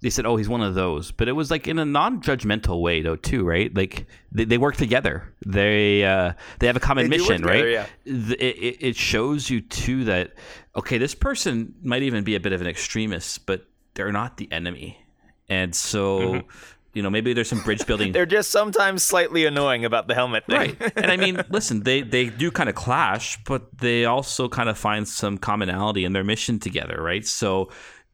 they 0.00 0.10
said, 0.10 0.26
"Oh, 0.26 0.36
he's 0.36 0.48
one 0.50 0.60
of 0.60 0.74
those," 0.74 1.10
but 1.12 1.28
it 1.28 1.32
was 1.32 1.50
like 1.50 1.66
in 1.66 1.78
a 1.78 1.84
non-judgmental 1.86 2.82
way 2.82 3.00
though 3.00 3.16
too, 3.16 3.42
right? 3.44 3.74
Like 3.74 4.06
they, 4.32 4.44
they 4.44 4.58
work 4.58 4.76
together. 4.76 5.32
They 5.46 6.04
uh, 6.04 6.34
they 6.58 6.66
have 6.66 6.76
a 6.76 6.80
common 6.80 7.08
They 7.08 7.16
mission, 7.16 7.40
together, 7.40 7.64
right? 7.64 7.68
yeah. 7.70 7.86
It, 8.04 8.40
it, 8.40 8.76
it 8.88 8.96
shows 8.96 9.48
you 9.48 9.62
too 9.62 10.04
that 10.04 10.34
okay, 10.76 10.98
this 10.98 11.14
person 11.14 11.74
might 11.82 12.02
even 12.02 12.22
be 12.22 12.34
a 12.34 12.40
bit 12.40 12.52
of 12.52 12.60
an 12.60 12.66
extremist, 12.66 13.46
but 13.46 13.66
they're 13.94 14.12
not 14.12 14.36
the 14.36 14.50
enemy, 14.52 14.98
and 15.48 15.74
so. 15.74 16.18
Mm-hmm. 16.18 16.48
You 16.94 17.02
know, 17.02 17.10
maybe 17.10 17.32
there's 17.32 17.48
some 17.48 17.60
bridge 17.62 17.84
building 17.88 18.12
they're 18.12 18.24
just 18.26 18.50
sometimes 18.50 19.02
slightly 19.02 19.44
annoying 19.44 19.84
about 19.84 20.06
the 20.08 20.14
helmet 20.14 20.46
thing. 20.46 20.56
right 20.56 20.92
and 20.96 21.10
i 21.10 21.16
mean 21.16 21.42
listen 21.50 21.82
they 21.82 22.02
they 22.02 22.26
do 22.26 22.50
kind 22.50 22.68
of 22.68 22.74
clash 22.74 23.42
but 23.44 23.78
they 23.78 24.04
also 24.04 24.48
kind 24.48 24.68
of 24.68 24.78
find 24.78 25.06
some 25.08 25.36
commonality 25.36 26.04
in 26.04 26.12
their 26.12 26.24
mission 26.24 26.58
together 26.58 27.02
right 27.02 27.26
so 27.26 27.70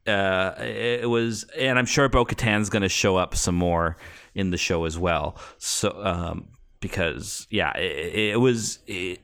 uh 0.07 0.53
it 0.59 1.09
was 1.09 1.43
and 1.57 1.77
i'm 1.77 1.85
sure 1.85 2.09
bo-katan's 2.09 2.69
going 2.69 2.81
to 2.81 2.89
show 2.89 3.17
up 3.17 3.35
some 3.35 3.55
more 3.55 3.97
in 4.33 4.49
the 4.49 4.57
show 4.57 4.85
as 4.85 4.97
well 4.97 5.37
so 5.57 5.89
um 6.03 6.47
because 6.79 7.47
yeah 7.49 7.71
it, 7.77 8.33
it 8.33 8.39
was 8.39 8.79
it, 8.87 9.19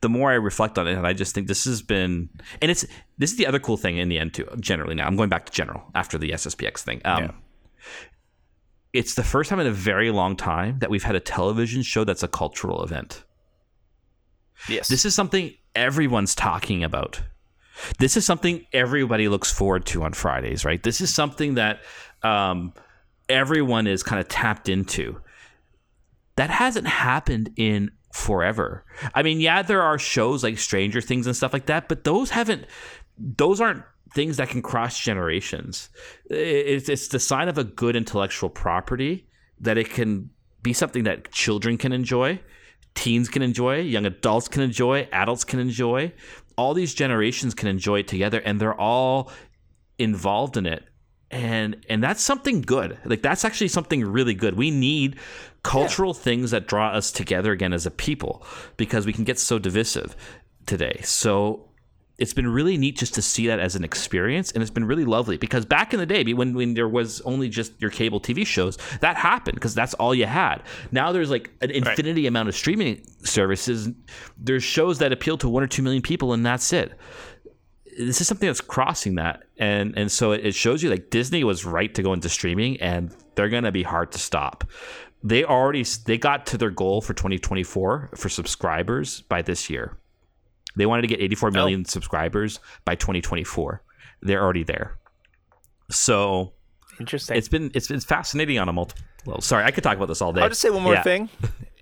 the 0.00 0.08
more 0.08 0.30
I 0.30 0.34
reflect 0.36 0.78
on 0.78 0.88
it, 0.88 0.94
and 0.94 1.06
I 1.06 1.12
just 1.12 1.34
think 1.34 1.46
this 1.46 1.64
has 1.66 1.82
been, 1.82 2.30
and 2.62 2.70
it's 2.70 2.86
this 3.18 3.32
is 3.32 3.36
the 3.36 3.46
other 3.46 3.58
cool 3.58 3.76
thing 3.76 3.98
in 3.98 4.08
the 4.08 4.18
end 4.18 4.32
too. 4.34 4.48
Generally, 4.58 4.94
now 4.94 5.06
I'm 5.06 5.16
going 5.16 5.28
back 5.28 5.44
to 5.46 5.52
general 5.52 5.82
after 5.94 6.16
the 6.16 6.30
SSPX 6.30 6.78
thing. 6.78 7.02
Um, 7.04 7.24
Yeah. 7.24 7.30
It's 8.92 9.14
the 9.14 9.22
first 9.22 9.50
time 9.50 9.60
in 9.60 9.66
a 9.66 9.72
very 9.72 10.10
long 10.10 10.36
time 10.36 10.78
that 10.78 10.90
we've 10.90 11.02
had 11.02 11.14
a 11.14 11.20
television 11.20 11.82
show 11.82 12.04
that's 12.04 12.22
a 12.22 12.28
cultural 12.28 12.82
event. 12.82 13.24
yes. 14.68 14.88
This 14.88 15.04
is 15.04 15.14
something 15.14 15.54
everyone's 15.74 16.34
talking 16.34 16.82
about. 16.82 17.22
This 17.98 18.16
is 18.16 18.24
something 18.24 18.66
everybody 18.72 19.28
looks 19.28 19.52
forward 19.52 19.86
to 19.86 20.02
on 20.02 20.12
Fridays, 20.12 20.64
right? 20.64 20.82
This 20.82 21.00
is 21.00 21.14
something 21.14 21.54
that 21.54 21.80
um, 22.22 22.72
everyone 23.28 23.86
is 23.86 24.02
kind 24.02 24.20
of 24.20 24.28
tapped 24.28 24.68
into. 24.68 25.20
That 26.36 26.50
hasn't 26.50 26.86
happened 26.86 27.50
in 27.56 27.90
forever. 28.12 28.84
I 29.14 29.22
mean, 29.22 29.40
yeah, 29.40 29.62
there 29.62 29.82
are 29.82 29.98
shows 29.98 30.42
like 30.42 30.58
Stranger 30.58 31.00
Things 31.00 31.26
and 31.26 31.36
stuff 31.36 31.52
like 31.52 31.66
that, 31.66 31.88
but 31.88 32.04
those 32.04 32.30
haven't. 32.30 32.64
Those 33.18 33.60
aren't 33.60 33.84
things 34.12 34.36
that 34.38 34.48
can 34.48 34.62
cross 34.62 34.98
generations. 34.98 35.90
It's, 36.30 36.88
it's 36.88 37.08
the 37.08 37.18
sign 37.18 37.48
of 37.48 37.58
a 37.58 37.64
good 37.64 37.96
intellectual 37.96 38.48
property 38.48 39.28
that 39.60 39.76
it 39.76 39.90
can 39.90 40.30
be 40.62 40.72
something 40.72 41.04
that 41.04 41.30
children 41.30 41.76
can 41.76 41.92
enjoy, 41.92 42.40
teens 42.94 43.28
can 43.28 43.42
enjoy, 43.42 43.80
young 43.80 44.06
adults 44.06 44.48
can 44.48 44.62
enjoy, 44.62 45.08
adults 45.12 45.44
can 45.44 45.60
enjoy. 45.60 46.12
All 46.56 46.74
these 46.74 46.94
generations 46.94 47.54
can 47.54 47.68
enjoy 47.68 48.00
it 48.00 48.08
together, 48.08 48.40
and 48.40 48.60
they're 48.60 48.74
all 48.74 49.30
involved 49.98 50.56
in 50.56 50.66
it. 50.66 50.84
And 51.30 51.84
and 51.90 52.02
that's 52.02 52.22
something 52.22 52.62
good. 52.62 52.98
Like 53.04 53.20
that's 53.20 53.44
actually 53.44 53.68
something 53.68 54.02
really 54.02 54.34
good. 54.34 54.56
We 54.56 54.70
need 54.70 55.16
cultural 55.62 56.14
things 56.14 56.52
that 56.52 56.66
draw 56.66 56.88
us 56.88 57.12
together 57.12 57.52
again 57.52 57.74
as 57.74 57.84
a 57.84 57.90
people 57.90 58.46
because 58.78 59.04
we 59.04 59.12
can 59.12 59.24
get 59.24 59.38
so 59.38 59.58
divisive 59.58 60.16
today. 60.64 61.00
So 61.04 61.67
it's 62.18 62.32
been 62.32 62.48
really 62.48 62.76
neat 62.76 62.96
just 62.96 63.14
to 63.14 63.22
see 63.22 63.46
that 63.46 63.60
as 63.60 63.76
an 63.76 63.84
experience 63.84 64.50
and 64.50 64.60
it's 64.60 64.72
been 64.72 64.84
really 64.84 65.04
lovely 65.04 65.36
because 65.36 65.64
back 65.64 65.94
in 65.94 66.00
the 66.00 66.06
day 66.06 66.24
when, 66.34 66.52
when 66.52 66.74
there 66.74 66.88
was 66.88 67.20
only 67.22 67.48
just 67.48 67.80
your 67.80 67.90
cable 67.90 68.20
tv 68.20 68.44
shows 68.44 68.76
that 69.00 69.16
happened 69.16 69.54
because 69.54 69.74
that's 69.74 69.94
all 69.94 70.14
you 70.14 70.26
had. 70.26 70.62
Now 70.90 71.12
there's 71.12 71.30
like 71.30 71.50
an 71.60 71.70
infinity 71.70 72.26
amount 72.26 72.48
of 72.48 72.56
streaming 72.56 73.02
services 73.22 73.90
there's 74.36 74.64
shows 74.64 74.98
that 74.98 75.12
appeal 75.12 75.38
to 75.38 75.48
one 75.48 75.62
or 75.62 75.68
two 75.68 75.82
million 75.82 76.02
people 76.02 76.32
and 76.32 76.44
that's 76.44 76.72
it. 76.72 76.98
This 77.96 78.20
is 78.20 78.28
something 78.28 78.48
that's 78.48 78.60
crossing 78.60 79.14
that 79.14 79.44
and 79.56 79.96
and 79.96 80.10
so 80.10 80.32
it 80.32 80.54
shows 80.54 80.82
you 80.82 80.90
like 80.90 81.10
disney 81.10 81.44
was 81.44 81.64
right 81.64 81.94
to 81.94 82.02
go 82.02 82.12
into 82.12 82.28
streaming 82.28 82.80
and 82.80 83.14
they're 83.36 83.48
going 83.48 83.64
to 83.64 83.72
be 83.72 83.84
hard 83.84 84.10
to 84.12 84.18
stop. 84.18 84.64
They 85.22 85.44
already 85.44 85.84
they 86.04 86.18
got 86.18 86.46
to 86.46 86.58
their 86.58 86.70
goal 86.70 87.00
for 87.00 87.14
2024 87.14 88.10
for 88.16 88.28
subscribers 88.28 89.22
by 89.22 89.42
this 89.42 89.70
year 89.70 89.96
they 90.78 90.86
wanted 90.86 91.02
to 91.02 91.08
get 91.08 91.20
84 91.20 91.50
million 91.50 91.84
subscribers 91.84 92.58
by 92.86 92.94
2024. 92.94 93.82
They're 94.22 94.42
already 94.42 94.64
there. 94.64 94.96
So 95.90 96.52
Interesting. 97.00 97.36
it's 97.36 97.48
been 97.48 97.70
it's 97.74 97.88
been 97.88 98.00
fascinating 98.00 98.58
on 98.58 98.68
a 98.68 98.72
multiple. 98.72 99.04
Well, 99.26 99.40
sorry, 99.40 99.64
I 99.64 99.70
could 99.70 99.84
talk 99.84 99.96
about 99.96 100.06
this 100.08 100.22
all 100.22 100.32
day. 100.32 100.40
I'll 100.42 100.48
just 100.48 100.60
say 100.60 100.70
one 100.70 100.82
more 100.82 100.94
Yeah. 100.94 101.02
thing. 101.02 101.28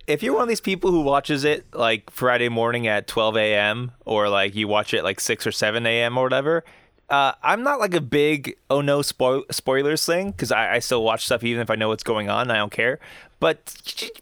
If 0.09 0.23
you're 0.23 0.35
one 0.35 0.43
of 0.45 0.49
these 0.49 0.61
people 0.61 0.93
who 0.93 1.01
watches 1.01 1.43
it 1.43 1.67
like 1.75 2.11
Friday 2.13 2.49
morning 2.49 2.87
at 2.87 3.09
12 3.09 3.37
a.m. 3.39 3.91
or 4.05 4.29
like 4.29 4.55
you 4.55 4.69
watch 4.69 4.95
it 4.95 5.03
like 5.03 5.19
6 5.19 5.49
or 5.49 5.51
7 5.51 5.85
a.m. 5.85 6.17
or 6.17 6.23
whatever, 6.23 6.63
uh, 7.09 7.33
I'm 7.43 7.63
not 7.63 7.79
like 7.79 7.95
a 7.95 8.01
big 8.01 8.57
oh 8.71 8.81
no 8.81 9.03
spoil- 9.03 9.45
spoilers 9.51 10.05
thing 10.05 10.31
because 10.33 10.51
I, 10.53 10.75
I 10.75 10.79
still 10.81 11.03
watch 11.05 11.25
stuff 11.25 11.45
even 11.45 11.63
if 11.63 11.71
I 11.71 11.75
know 11.77 11.89
what's 11.89 12.03
going 12.03 12.29
on. 12.29 12.51
I 12.51 12.57
don't 12.57 12.73
care. 12.73 12.99
But 13.39 13.77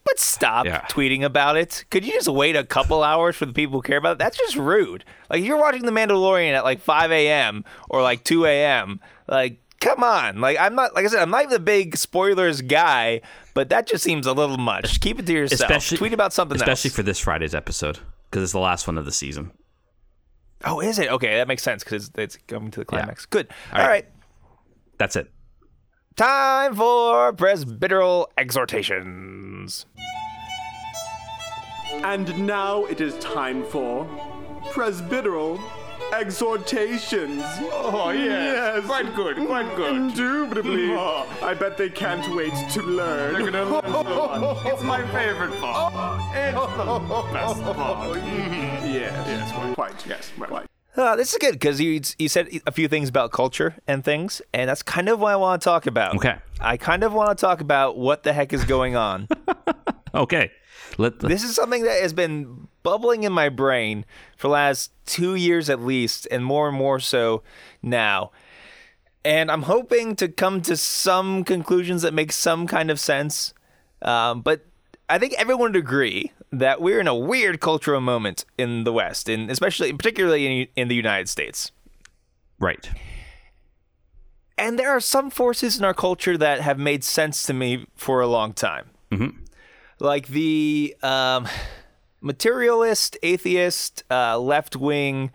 but 0.04 0.18
stop 0.18 0.66
Yeah. 0.66 0.80
tweeting 0.90 1.22
about 1.24 1.56
it. 1.56 1.84
Could 1.90 2.04
you 2.04 2.12
just 2.12 2.28
wait 2.28 2.56
a 2.56 2.64
couple 2.64 3.02
hours 3.02 3.36
for 3.36 3.46
the 3.46 3.52
people 3.52 3.78
who 3.78 3.82
care 3.82 3.96
about 3.98 4.12
it? 4.12 4.18
That's 4.18 4.36
just 4.36 4.56
rude. 4.56 5.04
Like 5.30 5.40
if 5.40 5.46
you're 5.46 5.56
watching 5.58 5.84
The 5.86 5.92
Mandalorian 5.92 6.52
at 6.52 6.64
like 6.64 6.80
5 6.80 7.10
a.m. 7.12 7.64
or 7.88 8.02
like 8.02 8.24
2 8.24 8.44
a.m. 8.46 9.00
Like 9.28 9.58
come 9.80 10.02
on. 10.02 10.40
Like 10.40 10.58
I'm 10.58 10.74
not 10.74 10.94
like 10.94 11.04
I 11.04 11.08
said 11.08 11.20
I'm 11.22 11.30
not 11.30 11.44
even 11.44 11.54
a 11.56 11.60
big 11.60 11.96
spoilers 11.96 12.60
guy, 12.60 13.20
but 13.54 13.68
that 13.70 13.86
just 13.86 14.02
seems 14.02 14.26
a 14.26 14.32
little 14.32 14.58
much. 14.58 15.00
Keep 15.00 15.20
it 15.20 15.26
to 15.26 15.32
yourself. 15.32 15.60
especially 15.70 15.98
Tweet 15.98 16.12
about 16.12 16.32
something 16.32 16.56
especially 16.56 16.88
else. 16.88 16.96
for 16.96 17.02
this 17.04 17.18
Friday's 17.20 17.54
episode 17.54 18.00
because 18.30 18.42
it's 18.42 18.52
the 18.52 18.58
last 18.58 18.86
one 18.88 18.98
of 18.98 19.04
the 19.04 19.12
season. 19.12 19.52
Oh, 20.64 20.80
is 20.80 20.98
it? 20.98 21.10
Okay, 21.10 21.36
that 21.36 21.48
makes 21.48 21.62
sense 21.62 21.84
because 21.84 22.08
it's, 22.08 22.18
it's 22.18 22.38
coming 22.46 22.70
to 22.72 22.80
the 22.80 22.84
climax. 22.84 23.26
Good. 23.26 23.48
All 23.72 23.80
right. 23.80 23.88
right. 23.88 24.06
That's 24.98 25.16
it. 25.16 25.30
Time 26.16 26.74
for 26.76 27.32
presbyteral 27.32 28.26
exhortations. 28.38 29.86
And 32.04 32.46
now 32.46 32.84
it 32.84 33.00
is 33.00 33.18
time 33.18 33.64
for 33.64 34.06
presbyteral 34.72 35.60
exhortations. 36.12 37.42
Oh, 37.72 38.10
yes. 38.10 38.24
Yes. 38.26 38.86
Quite 38.86 39.14
good, 39.14 39.36
quite 39.46 39.76
good. 39.76 39.94
Indubitably. 39.96 40.84
Oh. 40.94 41.26
I 41.42 41.54
bet 41.54 41.76
they 41.76 41.88
can't 41.90 42.34
wait 42.34 42.52
to 42.72 42.82
learn. 42.82 43.34
They're 43.34 43.50
gonna 43.50 43.64
learn 43.64 43.82
so 43.84 44.02
much. 44.02 44.66
It's 44.72 44.82
my 44.82 45.02
favorite 45.12 45.58
part. 45.60 45.92
It's 46.34 46.76
the 46.76 47.32
best 47.32 47.62
part. 47.62 48.18
Yes. 48.84 49.26
Yes. 49.26 49.52
Quite. 49.52 49.74
Quite. 49.74 50.06
Yes. 50.06 50.32
Quite. 50.38 50.66
Uh, 50.96 51.16
this 51.16 51.32
is 51.32 51.38
good 51.38 51.52
because 51.54 51.80
you 51.80 52.00
you 52.18 52.28
said 52.28 52.48
a 52.66 52.70
few 52.70 52.86
things 52.86 53.08
about 53.08 53.32
culture 53.32 53.74
and 53.88 54.04
things, 54.04 54.40
and 54.52 54.68
that's 54.70 54.82
kind 54.82 55.08
of 55.08 55.18
what 55.18 55.32
I 55.32 55.36
want 55.36 55.60
to 55.60 55.64
talk 55.64 55.86
about. 55.86 56.14
Okay. 56.16 56.36
I 56.60 56.76
kind 56.76 57.02
of 57.02 57.12
want 57.12 57.36
to 57.36 57.40
talk 57.40 57.60
about 57.60 57.98
what 57.98 58.22
the 58.22 58.32
heck 58.32 58.52
is 58.52 58.64
going 58.64 58.94
on. 58.94 59.26
Okay. 60.14 60.52
Let 60.98 61.20
the, 61.20 61.28
this 61.28 61.42
is 61.42 61.54
something 61.54 61.82
that 61.84 62.00
has 62.02 62.12
been 62.12 62.68
bubbling 62.82 63.24
in 63.24 63.32
my 63.32 63.48
brain 63.48 64.04
for 64.36 64.48
the 64.48 64.52
last 64.52 64.92
two 65.06 65.34
years 65.34 65.68
at 65.68 65.80
least, 65.80 66.28
and 66.30 66.44
more 66.44 66.68
and 66.68 66.76
more 66.76 67.00
so 67.00 67.42
now. 67.82 68.30
And 69.24 69.50
I'm 69.50 69.62
hoping 69.62 70.16
to 70.16 70.28
come 70.28 70.60
to 70.62 70.76
some 70.76 71.44
conclusions 71.44 72.02
that 72.02 72.12
make 72.12 72.30
some 72.30 72.66
kind 72.66 72.90
of 72.90 73.00
sense. 73.00 73.54
Um, 74.02 74.42
but 74.42 74.66
I 75.08 75.18
think 75.18 75.34
everyone 75.38 75.72
would 75.72 75.76
agree 75.76 76.32
that 76.52 76.80
we're 76.80 77.00
in 77.00 77.08
a 77.08 77.14
weird 77.14 77.60
cultural 77.60 78.00
moment 78.00 78.44
in 78.58 78.84
the 78.84 78.92
West, 78.92 79.28
and 79.28 79.50
especially, 79.50 79.92
particularly 79.92 80.62
in, 80.62 80.68
in 80.76 80.88
the 80.88 80.94
United 80.94 81.28
States. 81.28 81.72
right. 82.58 82.88
And 84.56 84.78
there 84.78 84.90
are 84.90 85.00
some 85.00 85.30
forces 85.30 85.78
in 85.78 85.84
our 85.84 85.94
culture 85.94 86.38
that 86.38 86.60
have 86.60 86.78
made 86.78 87.02
sense 87.02 87.42
to 87.44 87.52
me 87.52 87.86
for 87.96 88.20
a 88.20 88.28
long 88.28 88.52
time. 88.52 88.90
Mhm. 89.10 89.34
Like 90.04 90.28
the 90.28 90.94
um, 91.02 91.48
materialist, 92.20 93.16
atheist, 93.22 94.04
uh, 94.10 94.38
left 94.38 94.76
wing 94.76 95.30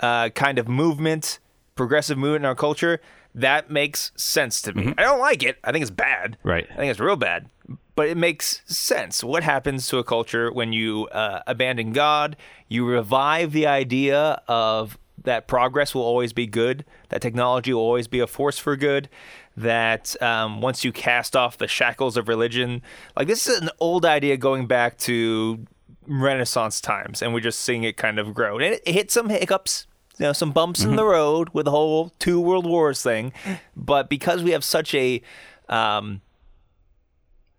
uh, 0.00 0.30
kind 0.30 0.58
of 0.58 0.68
movement, 0.68 1.38
progressive 1.76 2.18
movement 2.18 2.42
in 2.42 2.46
our 2.46 2.54
culture, 2.54 3.00
that 3.34 3.70
makes 3.70 4.12
sense 4.16 4.62
to 4.62 4.72
me. 4.72 4.94
I 4.96 5.02
don't 5.02 5.20
like 5.20 5.42
it. 5.42 5.58
I 5.64 5.72
think 5.72 5.82
it's 5.82 5.90
bad. 5.90 6.38
Right. 6.44 6.66
I 6.70 6.76
think 6.76 6.90
it's 6.90 7.00
real 7.00 7.16
bad. 7.16 7.48
But 7.96 8.08
it 8.08 8.16
makes 8.16 8.62
sense. 8.66 9.22
What 9.22 9.42
happens 9.42 9.88
to 9.88 9.98
a 9.98 10.04
culture 10.04 10.52
when 10.52 10.72
you 10.72 11.06
uh, 11.08 11.42
abandon 11.46 11.92
God? 11.92 12.36
You 12.68 12.86
revive 12.86 13.52
the 13.52 13.66
idea 13.66 14.42
of 14.48 14.98
that 15.22 15.48
progress 15.48 15.94
will 15.94 16.02
always 16.02 16.32
be 16.32 16.46
good, 16.46 16.84
that 17.08 17.22
technology 17.22 17.72
will 17.72 17.80
always 17.80 18.08
be 18.08 18.20
a 18.20 18.26
force 18.26 18.58
for 18.58 18.76
good, 18.76 19.08
that 19.56 20.20
um, 20.22 20.60
once 20.60 20.84
you 20.84 20.92
cast 20.92 21.36
off 21.36 21.58
the 21.58 21.68
shackles 21.68 22.16
of 22.16 22.28
religion, 22.28 22.82
like 23.16 23.28
this 23.28 23.46
is 23.46 23.60
an 23.60 23.70
old 23.80 24.04
idea 24.04 24.36
going 24.36 24.66
back 24.66 24.98
to 24.98 25.64
Renaissance 26.06 26.80
times, 26.80 27.22
and 27.22 27.32
we're 27.32 27.40
just 27.40 27.60
seeing 27.60 27.84
it 27.84 27.96
kind 27.96 28.18
of 28.18 28.34
grow. 28.34 28.58
And 28.58 28.74
it, 28.74 28.82
it 28.84 28.92
hit 28.92 29.10
some 29.10 29.28
hiccups, 29.28 29.86
you 30.18 30.26
know, 30.26 30.32
some 30.32 30.52
bumps 30.52 30.82
in 30.82 30.96
the 30.96 31.04
road 31.04 31.50
with 31.52 31.64
the 31.64 31.70
whole 31.70 32.12
two 32.18 32.40
world 32.40 32.66
wars 32.66 33.02
thing. 33.02 33.32
But 33.76 34.08
because 34.08 34.42
we 34.42 34.50
have 34.50 34.64
such 34.64 34.94
a 34.94 35.22
um, 35.68 36.20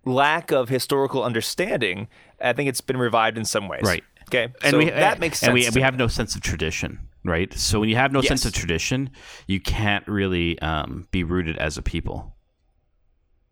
lack 0.06 0.52
of 0.52 0.70
historical 0.70 1.24
understanding, 1.24 2.08
I 2.40 2.54
think 2.54 2.70
it's 2.70 2.82
been 2.82 2.98
revived 2.98 3.38
in 3.38 3.46
some 3.46 3.68
ways. 3.68 3.84
Right. 3.84 4.04
Okay. 4.24 4.54
and 4.64 4.72
so 4.72 4.78
we, 4.78 4.90
that 4.90 5.20
makes 5.20 5.40
sense. 5.40 5.48
And 5.48 5.54
we, 5.54 5.70
we 5.70 5.82
have 5.82 5.98
no 5.98 6.08
sense 6.08 6.36
of 6.36 6.42
tradition, 6.42 7.00
right? 7.26 7.54
So 7.54 7.80
when 7.80 7.90
you 7.90 7.96
have 7.96 8.12
no 8.12 8.22
sense 8.22 8.46
of 8.46 8.54
tradition, 8.54 9.10
you 9.48 9.60
can't 9.60 10.08
really 10.08 10.60
um, 10.60 11.08
be 11.12 11.24
rooted 11.24 11.58
as 11.58 11.78
a 11.78 11.82
people. 11.82 12.36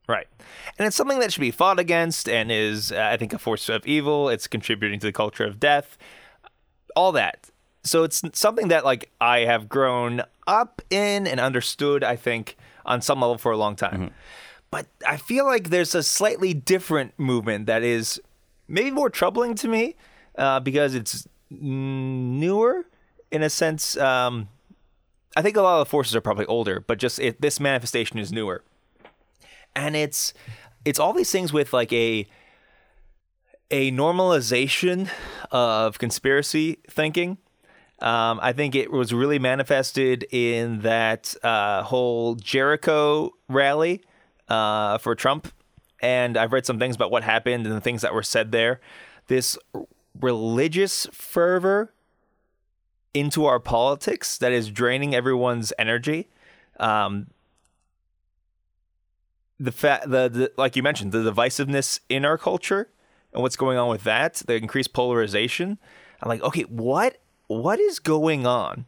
Right. 0.07 0.27
And 0.77 0.85
it's 0.85 0.95
something 0.95 1.19
that 1.19 1.31
should 1.31 1.41
be 1.41 1.51
fought 1.51 1.79
against 1.79 2.27
and 2.27 2.51
is, 2.51 2.91
uh, 2.91 3.09
I 3.11 3.17
think, 3.17 3.33
a 3.33 3.39
force 3.39 3.69
of 3.69 3.85
evil. 3.85 4.29
It's 4.29 4.47
contributing 4.47 4.99
to 4.99 5.07
the 5.07 5.13
culture 5.13 5.45
of 5.45 5.59
death, 5.59 5.97
all 6.95 7.11
that. 7.13 7.49
So 7.83 8.03
it's 8.03 8.21
something 8.33 8.69
that, 8.69 8.85
like, 8.85 9.11
I 9.19 9.39
have 9.39 9.67
grown 9.67 10.21
up 10.47 10.81
in 10.89 11.27
and 11.27 11.39
understood, 11.39 12.03
I 12.03 12.15
think, 12.15 12.57
on 12.85 13.01
some 13.01 13.21
level 13.21 13.37
for 13.37 13.51
a 13.51 13.57
long 13.57 13.75
time. 13.75 14.11
But 14.71 14.87
I 15.07 15.17
feel 15.17 15.45
like 15.45 15.69
there's 15.69 15.93
a 15.93 16.03
slightly 16.03 16.53
different 16.53 17.13
movement 17.17 17.67
that 17.67 17.83
is 17.83 18.21
maybe 18.67 18.91
more 18.91 19.09
troubling 19.09 19.55
to 19.55 19.67
me 19.67 19.95
uh, 20.37 20.59
because 20.59 20.95
it's 20.95 21.27
newer 21.49 22.85
in 23.33 23.43
a 23.43 23.49
sense. 23.49 23.97
Um, 23.97 24.47
I 25.35 25.41
think 25.41 25.57
a 25.57 25.61
lot 25.61 25.81
of 25.81 25.87
the 25.87 25.89
forces 25.89 26.15
are 26.15 26.21
probably 26.21 26.45
older, 26.45 26.79
but 26.79 26.99
just 26.99 27.19
it, 27.19 27.41
this 27.41 27.59
manifestation 27.59 28.19
is 28.19 28.31
newer 28.31 28.63
and 29.75 29.95
it's 29.95 30.33
it's 30.85 30.99
all 30.99 31.13
these 31.13 31.31
things 31.31 31.53
with 31.53 31.73
like 31.73 31.91
a 31.93 32.27
a 33.71 33.91
normalization 33.91 35.09
of 35.51 35.97
conspiracy 35.97 36.77
thinking. 36.89 37.37
Um, 37.99 38.39
I 38.41 38.51
think 38.53 38.75
it 38.75 38.91
was 38.91 39.13
really 39.13 39.39
manifested 39.39 40.25
in 40.31 40.81
that 40.81 41.35
uh, 41.41 41.83
whole 41.83 42.35
Jericho 42.35 43.31
rally 43.47 44.03
uh, 44.49 44.97
for 44.97 45.15
Trump, 45.15 45.51
and 46.01 46.35
I've 46.37 46.51
read 46.51 46.65
some 46.65 46.79
things 46.79 46.95
about 46.95 47.11
what 47.11 47.23
happened 47.23 47.65
and 47.65 47.73
the 47.73 47.81
things 47.81 48.01
that 48.01 48.13
were 48.13 48.23
said 48.23 48.51
there. 48.51 48.81
This 49.27 49.57
religious 50.19 51.07
fervor 51.11 51.93
into 53.13 53.45
our 53.45 53.59
politics 53.59 54.37
that 54.37 54.51
is 54.51 54.69
draining 54.69 55.13
everyone's 55.13 55.71
energy. 55.77 56.29
Um, 56.79 57.27
the 59.59 59.71
fact 59.71 60.09
the, 60.09 60.29
the 60.29 60.51
like 60.57 60.75
you 60.75 60.83
mentioned 60.83 61.11
the 61.11 61.19
divisiveness 61.31 61.99
in 62.09 62.25
our 62.25 62.37
culture 62.37 62.89
and 63.31 63.41
what's 63.41 63.55
going 63.55 63.77
on 63.77 63.87
with 63.87 64.03
that 64.03 64.35
the 64.47 64.55
increased 64.55 64.93
polarization. 64.93 65.77
I'm 66.21 66.29
like 66.29 66.41
okay 66.41 66.63
what 66.63 67.17
what 67.47 67.79
is 67.79 67.99
going 67.99 68.45
on? 68.45 68.85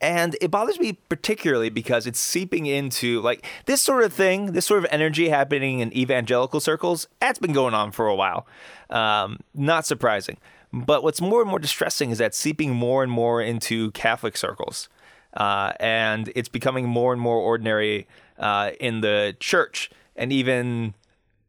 And 0.00 0.36
it 0.42 0.50
bothers 0.50 0.78
me 0.78 0.94
particularly 1.08 1.70
because 1.70 2.06
it's 2.06 2.18
seeping 2.18 2.66
into 2.66 3.20
like 3.22 3.46
this 3.66 3.80
sort 3.80 4.02
of 4.02 4.12
thing 4.12 4.52
this 4.52 4.66
sort 4.66 4.84
of 4.84 4.90
energy 4.90 5.28
happening 5.28 5.78
in 5.80 5.96
evangelical 5.96 6.60
circles 6.60 7.06
that's 7.20 7.38
been 7.38 7.52
going 7.52 7.72
on 7.72 7.92
for 7.92 8.08
a 8.08 8.14
while. 8.14 8.46
Um, 8.90 9.40
not 9.54 9.86
surprising 9.86 10.36
but 10.74 11.02
what's 11.02 11.20
more 11.20 11.40
and 11.40 11.48
more 11.48 11.58
distressing 11.58 12.10
is 12.10 12.18
that 12.18 12.34
seeping 12.34 12.72
more 12.72 13.02
and 13.02 13.12
more 13.12 13.40
into 13.40 13.90
catholic 13.92 14.36
circles 14.36 14.88
uh, 15.34 15.72
and 15.80 16.32
it's 16.34 16.48
becoming 16.48 16.88
more 16.88 17.12
and 17.12 17.20
more 17.20 17.36
ordinary 17.36 18.06
uh, 18.38 18.70
in 18.80 19.00
the 19.00 19.36
church 19.40 19.90
and 20.16 20.32
even 20.32 20.94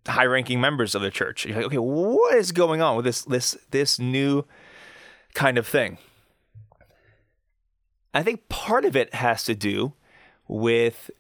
high-ranking 0.08 0.60
members 0.60 0.96
of 0.96 1.02
the 1.02 1.12
church. 1.12 1.46
You're 1.46 1.56
like, 1.56 1.66
okay, 1.68 1.78
what 1.78 2.36
is 2.36 2.52
going 2.52 2.82
on 2.82 2.96
with 2.96 3.06
this 3.06 3.24
this 3.24 3.58
this 3.72 4.00
new 4.00 4.46
kind 5.34 5.58
of 5.58 5.68
thing? 5.68 5.98
I 8.14 8.24
think 8.24 8.48
part 8.50 8.86
of 8.86 8.96
it 8.96 9.14
has 9.14 9.44
to 9.46 9.56
do 9.56 9.94
with 10.48 11.12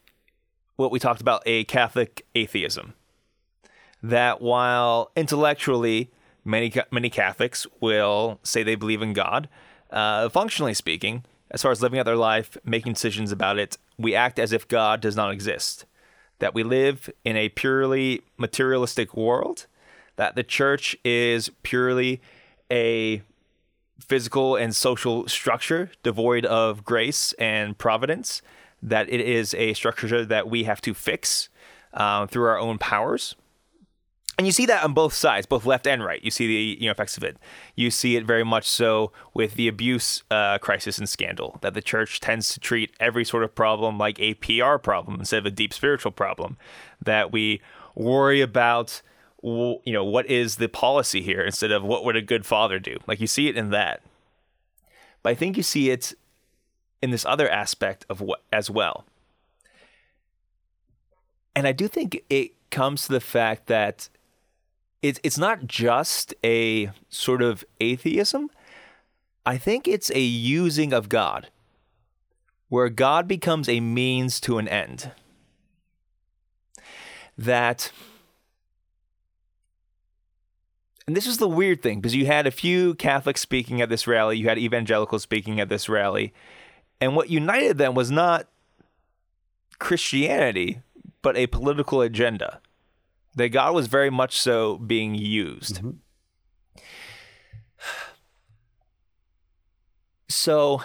what 0.76 0.92
we 0.92 1.00
talked 1.00 1.22
about 1.22 1.44
a 1.46 1.64
Catholic 1.66 2.26
atheism. 2.36 2.94
That 4.02 4.42
while 4.42 5.12
intellectually 5.16 6.12
many 6.46 6.72
many 6.92 7.10
Catholics 7.10 7.68
will 7.82 8.40
say 8.44 8.64
they 8.64 8.76
believe 8.76 9.02
in 9.02 9.14
God, 9.14 9.50
uh, 9.90 10.30
functionally 10.30 10.74
speaking, 10.74 11.24
as 11.52 11.62
far 11.62 11.72
as 11.72 11.82
living 11.82 12.00
out 12.00 12.06
their 12.06 12.16
life, 12.16 12.58
making 12.64 12.94
decisions 12.94 13.32
about 13.32 13.58
it, 13.58 13.78
we 13.98 14.16
act 14.16 14.40
as 14.40 14.52
if 14.52 14.68
God 14.68 15.02
does 15.02 15.16
not 15.16 15.32
exist. 15.32 15.86
That 16.40 16.54
we 16.54 16.64
live 16.64 17.10
in 17.24 17.38
a 17.38 17.50
purely 17.50 18.22
materialistic 18.38 19.16
world, 19.16 19.68
that 20.18 20.36
the 20.36 20.44
church 20.44 20.96
is 21.04 21.50
purely 21.64 22.22
a 22.72 23.22
physical 24.00 24.56
and 24.56 24.76
social 24.76 25.28
structure 25.28 25.92
devoid 26.04 26.46
of 26.46 26.84
grace 26.84 27.34
and 27.34 27.78
providence, 27.78 28.42
that 28.82 29.10
it 29.10 29.22
is 29.22 29.54
a 29.54 29.74
structure 29.74 30.26
that 30.26 30.50
we 30.50 30.66
have 30.66 30.82
to 30.82 30.94
fix 30.94 31.50
um, 31.94 32.28
through 32.28 32.46
our 32.46 32.60
own 32.60 32.78
powers. 32.78 33.36
And 34.38 34.46
you 34.46 34.52
see 34.52 34.66
that 34.66 34.84
on 34.84 34.94
both 34.94 35.14
sides, 35.14 35.46
both 35.46 35.66
left 35.66 35.88
and 35.88 36.04
right. 36.04 36.22
You 36.22 36.30
see 36.30 36.48
the 36.48 36.82
you 36.82 36.88
know 36.88 36.92
effects 36.92 37.16
of 37.16 37.24
it. 37.24 37.38
You 37.76 37.90
see 37.90 38.18
it 38.18 38.26
very 38.26 38.44
much 38.44 38.68
so 38.68 39.12
with 39.34 39.54
the 39.54 39.68
abuse 39.68 40.24
uh, 40.30 40.58
crisis 40.58 40.98
and 40.98 41.08
scandal 41.08 41.58
that 41.62 41.74
the 41.74 41.82
church 41.82 42.20
tends 42.20 42.54
to 42.54 42.60
treat 42.60 42.94
every 43.00 43.24
sort 43.24 43.44
of 43.44 43.56
problem 43.56 43.98
like 43.98 44.20
a 44.20 44.34
PR 44.36 44.78
problem 44.78 45.20
instead 45.20 45.40
of 45.40 45.46
a 45.46 45.52
deep 45.52 45.74
spiritual 45.74 46.12
problem. 46.12 46.58
That 47.02 47.32
we 47.32 47.62
worry 47.96 48.42
about, 48.42 49.02
you 49.42 49.80
know, 49.86 50.04
what 50.04 50.26
is 50.26 50.58
the 50.58 50.68
policy 50.68 51.22
here 51.22 51.42
instead 51.42 51.72
of 51.72 51.84
what 51.84 52.04
would 52.04 52.18
a 52.18 52.22
good 52.22 52.46
father 52.46 52.78
do. 52.78 52.98
Like 53.08 53.22
you 53.22 53.28
see 53.28 53.48
it 53.48 53.56
in 53.56 53.70
that. 53.70 54.02
But 55.24 55.30
I 55.30 55.36
think 55.36 55.56
you 55.56 55.64
see 55.64 55.92
it 55.92 56.14
in 57.02 57.12
this 57.12 57.26
other 57.26 57.50
aspect 57.50 58.06
of 58.10 58.20
what 58.20 58.42
as 58.52 58.70
well. 58.70 59.06
And 61.56 61.66
I 61.66 61.72
do 61.72 61.88
think 61.88 62.22
it 62.30 62.52
comes 62.70 63.06
to 63.06 63.14
the 63.14 63.22
fact 63.22 63.68
that 63.68 64.10
it's 65.06 65.20
it's 65.22 65.38
not 65.38 65.68
just 65.68 66.34
a 66.44 66.90
sort 67.10 67.44
of 67.44 67.64
atheism. 67.80 68.50
I 69.46 69.58
think 69.58 69.88
it's 69.88 70.10
a 70.10 70.20
using 70.20 70.94
of 70.94 71.10
God, 71.10 71.50
where 72.70 72.90
God 72.90 73.28
becomes 73.28 73.70
a 73.70 73.80
means 73.80 74.40
to 74.42 74.58
an 74.58 74.68
end. 74.68 75.12
That, 77.38 77.92
and 81.06 81.16
this 81.16 81.28
is 81.28 81.38
the 81.38 81.48
weird 81.48 81.84
thing 81.84 82.00
because 82.00 82.16
you 82.16 82.26
had 82.26 82.48
a 82.48 82.52
few 82.52 82.96
Catholics 82.96 83.42
speaking 83.42 83.82
at 83.82 83.90
this 83.90 84.08
rally, 84.08 84.40
you 84.40 84.50
had 84.50 84.58
evangelicals 84.58 85.22
speaking 85.22 85.60
at 85.60 85.70
this 85.70 85.88
rally, 85.88 86.34
and 87.00 87.16
what 87.16 87.30
united 87.30 87.78
them 87.78 87.94
was 87.94 88.10
not 88.10 88.48
Christianity, 89.78 90.80
but 91.22 91.38
a 91.38 91.46
political 91.46 92.02
agenda 92.02 92.60
that 93.36 93.50
God 93.50 93.74
was 93.74 93.88
very 93.88 94.10
much 94.10 94.40
so 94.40 94.78
being 94.78 95.16
used. 95.16 95.82
So 100.28 100.82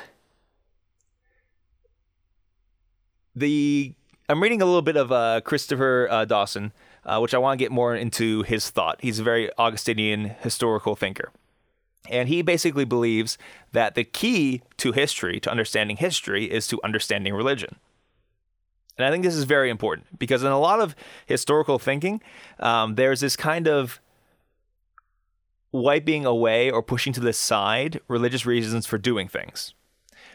the 3.34 3.94
I'm 4.28 4.42
reading 4.42 4.62
a 4.62 4.64
little 4.64 4.82
bit 4.82 4.96
of 4.96 5.10
uh, 5.10 5.40
Christopher 5.42 6.06
uh, 6.10 6.24
Dawson, 6.24 6.72
uh, 7.04 7.18
which 7.18 7.34
I 7.34 7.38
want 7.38 7.58
to 7.58 7.64
get 7.64 7.72
more 7.72 7.94
into 7.94 8.42
his 8.42 8.70
thought. 8.70 8.98
He's 9.00 9.18
a 9.18 9.24
very 9.24 9.50
Augustinian 9.58 10.36
historical 10.40 10.94
thinker. 10.94 11.30
And 12.08 12.28
he 12.28 12.40
basically 12.42 12.84
believes 12.84 13.36
that 13.72 13.94
the 13.94 14.04
key 14.04 14.62
to 14.78 14.92
history, 14.92 15.40
to 15.40 15.50
understanding 15.50 15.96
history, 15.96 16.50
is 16.50 16.66
to 16.68 16.80
understanding 16.82 17.34
religion. 17.34 17.76
And 19.00 19.04
I 19.04 19.10
think 19.10 19.24
this 19.24 19.34
is 19.34 19.44
very 19.44 19.70
important 19.70 20.18
because 20.18 20.42
in 20.42 20.52
a 20.52 20.58
lot 20.58 20.80
of 20.80 20.94
historical 21.26 21.78
thinking, 21.78 22.20
um, 22.58 22.94
there's 22.94 23.20
this 23.20 23.36
kind 23.36 23.66
of 23.66 24.00
wiping 25.72 26.26
away 26.26 26.70
or 26.70 26.82
pushing 26.82 27.12
to 27.12 27.20
the 27.20 27.32
side 27.32 28.00
religious 28.08 28.44
reasons 28.44 28.86
for 28.86 28.98
doing 28.98 29.28
things. 29.28 29.74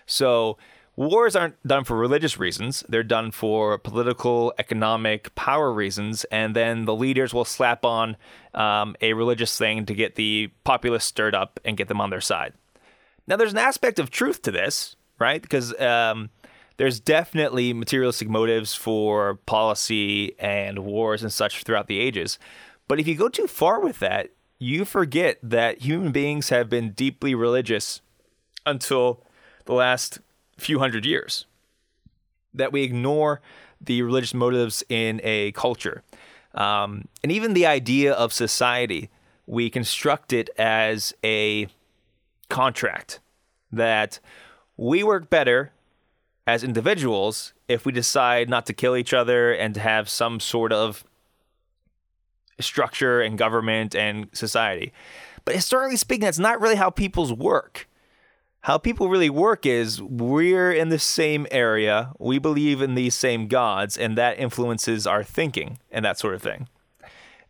So 0.05 0.57
Wars 0.95 1.35
aren't 1.35 1.61
done 1.67 1.83
for 1.83 1.97
religious 1.97 2.39
reasons. 2.39 2.83
They're 2.87 3.03
done 3.03 3.31
for 3.31 3.77
political, 3.77 4.53
economic, 4.57 5.35
power 5.35 5.73
reasons. 5.73 6.23
And 6.25 6.55
then 6.55 6.85
the 6.85 6.95
leaders 6.95 7.33
will 7.33 7.45
slap 7.45 7.83
on 7.83 8.15
um, 8.53 8.95
a 9.01 9.13
religious 9.13 9.57
thing 9.57 9.85
to 9.87 9.93
get 9.93 10.15
the 10.15 10.51
populace 10.63 11.03
stirred 11.03 11.35
up 11.35 11.59
and 11.65 11.75
get 11.75 11.89
them 11.89 11.99
on 11.99 12.11
their 12.11 12.21
side. 12.21 12.53
Now, 13.27 13.35
there's 13.35 13.51
an 13.51 13.57
aspect 13.57 13.99
of 13.99 14.09
truth 14.09 14.41
to 14.43 14.51
this, 14.51 14.95
right? 15.19 15.41
Because 15.41 15.77
um, 15.81 16.29
there's 16.77 16.99
definitely 16.99 17.73
materialistic 17.73 18.29
motives 18.29 18.75
for 18.75 19.35
policy 19.45 20.37
and 20.39 20.79
wars 20.79 21.23
and 21.23 21.31
such 21.31 21.63
throughout 21.63 21.87
the 21.87 21.99
ages. 21.99 22.37
But 22.87 22.99
if 22.99 23.07
you 23.07 23.15
go 23.15 23.29
too 23.29 23.47
far 23.47 23.79
with 23.79 23.99
that, 23.99 24.29
you 24.59 24.85
forget 24.85 25.37
that 25.41 25.79
human 25.79 26.11
beings 26.11 26.49
have 26.49 26.69
been 26.69 26.91
deeply 26.91 27.35
religious 27.35 28.01
until 28.65 29.23
the 29.65 29.73
last 29.73 30.19
few 30.57 30.79
hundred 30.79 31.05
years. 31.05 31.45
That 32.53 32.71
we 32.71 32.83
ignore 32.83 33.41
the 33.81 34.01
religious 34.01 34.33
motives 34.33 34.83
in 34.89 35.19
a 35.23 35.51
culture. 35.51 36.03
Um, 36.53 37.07
and 37.21 37.31
even 37.31 37.53
the 37.53 37.65
idea 37.65 38.13
of 38.13 38.31
society, 38.31 39.09
we 39.45 39.69
construct 39.69 40.31
it 40.31 40.49
as 40.57 41.13
a 41.23 41.67
contract 42.49 43.19
that 43.71 44.19
we 44.77 45.03
work 45.03 45.29
better 45.29 45.71
as 46.47 46.63
individuals 46.63 47.53
if 47.67 47.85
we 47.85 47.91
decide 47.91 48.49
not 48.49 48.65
to 48.67 48.73
kill 48.73 48.95
each 48.95 49.13
other 49.13 49.51
and 49.51 49.73
to 49.73 49.79
have 49.79 50.09
some 50.09 50.39
sort 50.39 50.71
of 50.71 51.03
structure 52.59 53.21
and 53.21 53.37
government 53.37 53.95
and 53.95 54.27
society. 54.33 54.93
But 55.43 55.55
historically 55.55 55.97
speaking, 55.97 56.25
that's 56.25 56.39
not 56.39 56.61
really 56.61 56.75
how 56.75 56.89
people's 56.89 57.33
work. 57.33 57.87
How 58.61 58.79
people 58.79 59.09
really 59.09 59.29
work 59.29 59.65
is 59.65 60.01
we're 60.01 60.71
in 60.71 60.89
the 60.89 60.97
same 60.97 61.45
area, 61.51 62.11
we 62.17 62.39
believe 62.39 62.81
in 62.81 62.95
these 62.95 63.13
same 63.13 63.47
gods, 63.47 63.95
and 63.95 64.17
that 64.17 64.39
influences 64.39 65.05
our 65.05 65.23
thinking 65.23 65.77
and 65.91 66.03
that 66.03 66.17
sort 66.17 66.33
of 66.33 66.41
thing. 66.41 66.67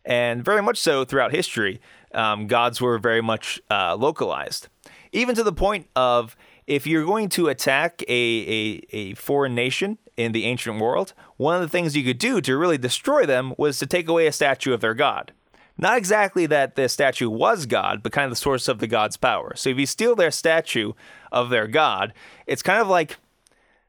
And 0.04 0.44
very 0.44 0.62
much 0.62 0.78
so 0.78 1.04
throughout 1.06 1.32
history, 1.32 1.80
um, 2.12 2.46
gods 2.46 2.82
were 2.82 2.98
very 2.98 3.22
much 3.22 3.60
uh, 3.70 3.96
localized, 3.96 4.68
even 5.12 5.34
to 5.36 5.42
the 5.42 5.52
point 5.54 5.88
of 5.96 6.36
if 6.66 6.86
you're 6.86 7.04
going 7.04 7.28
to 7.30 7.48
attack 7.48 8.02
a, 8.08 8.12
a, 8.12 8.86
a 8.90 9.14
foreign 9.14 9.54
nation 9.54 9.98
in 10.16 10.32
the 10.32 10.44
ancient 10.44 10.80
world, 10.80 11.12
one 11.36 11.56
of 11.56 11.62
the 11.62 11.68
things 11.68 11.96
you 11.96 12.04
could 12.04 12.18
do 12.18 12.40
to 12.40 12.56
really 12.56 12.78
destroy 12.78 13.26
them 13.26 13.54
was 13.56 13.78
to 13.78 13.86
take 13.86 14.08
away 14.08 14.26
a 14.26 14.32
statue 14.32 14.72
of 14.72 14.80
their 14.80 14.94
god. 14.94 15.32
Not 15.78 15.98
exactly 15.98 16.46
that 16.46 16.74
the 16.74 16.88
statue 16.88 17.28
was 17.28 17.66
God, 17.66 18.02
but 18.02 18.12
kind 18.12 18.24
of 18.24 18.30
the 18.30 18.36
source 18.36 18.66
of 18.66 18.78
the 18.78 18.86
god's 18.86 19.18
power. 19.18 19.54
So 19.56 19.70
if 19.70 19.78
you 19.78 19.84
steal 19.84 20.16
their 20.16 20.30
statue 20.30 20.92
of 21.30 21.50
their 21.50 21.66
god, 21.66 22.14
it's 22.46 22.62
kind 22.62 22.80
of 22.80 22.88
like 22.88 23.18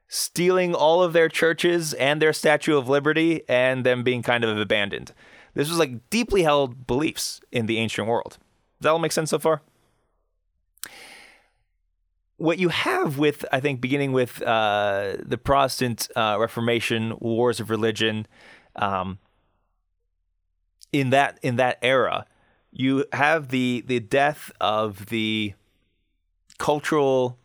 stealing 0.08 0.74
all 0.74 1.04
of 1.04 1.14
their 1.14 1.30
churches 1.30 1.94
and 1.94 2.22
their 2.22 2.34
Statue 2.34 2.78
of 2.78 2.90
Liberty 2.90 3.44
and 3.48 3.86
them 3.86 4.04
being 4.04 4.24
kind 4.24 4.44
of 4.44 4.58
abandoned. 4.58 5.14
This 5.54 5.70
was 5.70 5.80
like 5.80 6.10
deeply 6.10 6.44
held 6.44 6.88
beliefs 6.88 7.42
in 7.52 7.66
the 7.66 7.78
ancient 7.78 8.08
world. 8.08 8.38
Does 8.80 8.84
that 8.86 8.90
all 8.90 9.00
make 9.00 9.12
sense 9.12 9.32
so 9.32 9.40
far? 9.40 9.62
What 12.38 12.60
you 12.60 12.70
have 12.70 13.18
with, 13.18 13.44
I 13.52 13.60
think, 13.60 13.82
beginning 13.82 14.12
with 14.12 14.42
uh, 14.42 15.16
the 15.20 15.38
Protestant 15.38 16.08
uh, 16.16 16.38
Reformation, 16.40 17.16
wars 17.20 17.60
of 17.60 17.70
religion, 17.70 18.28
um, 18.76 19.18
in 20.94 21.10
that 21.10 21.40
in 21.42 21.56
that 21.58 21.80
era, 21.82 22.26
you 22.72 23.06
have 23.12 23.50
the 23.50 23.84
the 23.88 24.00
death 24.00 24.52
of 24.62 25.08
the 25.08 25.54
cultural 26.58 27.38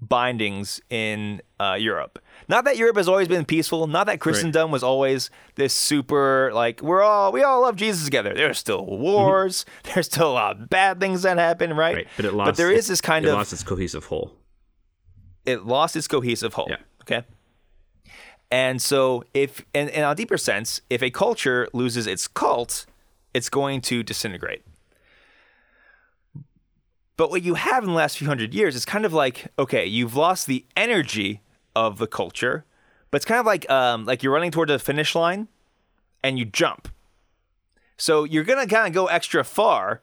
bindings 0.00 0.80
in 0.90 1.42
uh, 1.58 1.76
Europe. 1.78 2.18
Not 2.48 2.64
that 2.64 2.76
Europe 2.76 2.96
has 2.96 3.08
always 3.08 3.28
been 3.28 3.44
peaceful. 3.44 3.86
Not 3.86 4.06
that 4.06 4.20
Christendom 4.20 4.70
was 4.70 4.82
always 4.82 5.30
this 5.56 5.74
super 5.74 6.50
like 6.52 6.82
we're 6.82 7.02
all 7.02 7.32
we 7.32 7.42
all 7.42 7.62
love 7.62 7.76
Jesus 7.76 8.04
together. 8.04 8.34
There's 8.34 8.58
still 8.58 8.84
wars. 8.86 9.64
There's 9.94 10.06
still 10.06 10.30
a 10.30 10.32
lot 10.32 10.60
of 10.60 10.70
bad 10.70 11.00
things 11.00 11.22
that 11.22 11.38
happen, 11.38 11.74
right? 11.74 11.96
Right, 11.96 12.08
but 12.16 12.24
it 12.24 12.34
lost. 12.34 12.48
But 12.48 12.56
there 12.56 12.72
is 12.72 12.88
this 12.88 13.00
kind 13.00 13.24
it 13.24 13.28
of 13.28 13.34
lost 13.34 13.52
its 13.52 13.62
cohesive 13.62 14.04
whole. 14.06 14.32
it 15.44 15.66
lost 15.66 15.96
its 15.96 16.08
cohesive 16.08 16.54
whole. 16.54 16.68
Yeah. 16.70 16.76
Okay. 17.02 17.26
And 18.50 18.82
so 18.82 19.22
if 19.32 19.64
and, 19.74 19.90
and 19.90 20.04
on 20.04 20.12
a 20.12 20.14
deeper 20.16 20.38
sense, 20.38 20.80
if 20.90 21.02
a 21.02 21.10
culture 21.10 21.68
loses 21.72 22.06
its 22.06 22.26
cult, 22.26 22.86
it's 23.32 23.48
going 23.48 23.80
to 23.82 24.02
disintegrate. 24.02 24.64
But 27.20 27.28
what 27.28 27.42
you 27.42 27.52
have 27.52 27.84
in 27.84 27.90
the 27.90 27.94
last 27.96 28.16
few 28.16 28.28
hundred 28.28 28.54
years 28.54 28.74
is 28.74 28.86
kind 28.86 29.04
of 29.04 29.12
like, 29.12 29.52
okay, 29.58 29.84
you've 29.84 30.16
lost 30.16 30.46
the 30.46 30.64
energy 30.74 31.42
of 31.76 31.98
the 31.98 32.06
culture, 32.06 32.64
but 33.10 33.16
it's 33.16 33.26
kind 33.26 33.38
of 33.38 33.44
like 33.44 33.68
um, 33.70 34.06
like 34.06 34.22
you're 34.22 34.32
running 34.32 34.50
toward 34.50 34.70
the 34.70 34.78
finish 34.78 35.14
line 35.14 35.48
and 36.22 36.38
you 36.38 36.46
jump. 36.46 36.88
So 37.98 38.24
you're 38.24 38.44
gonna 38.44 38.66
kind 38.66 38.86
of 38.86 38.94
go 38.94 39.04
extra 39.08 39.44
far, 39.44 40.00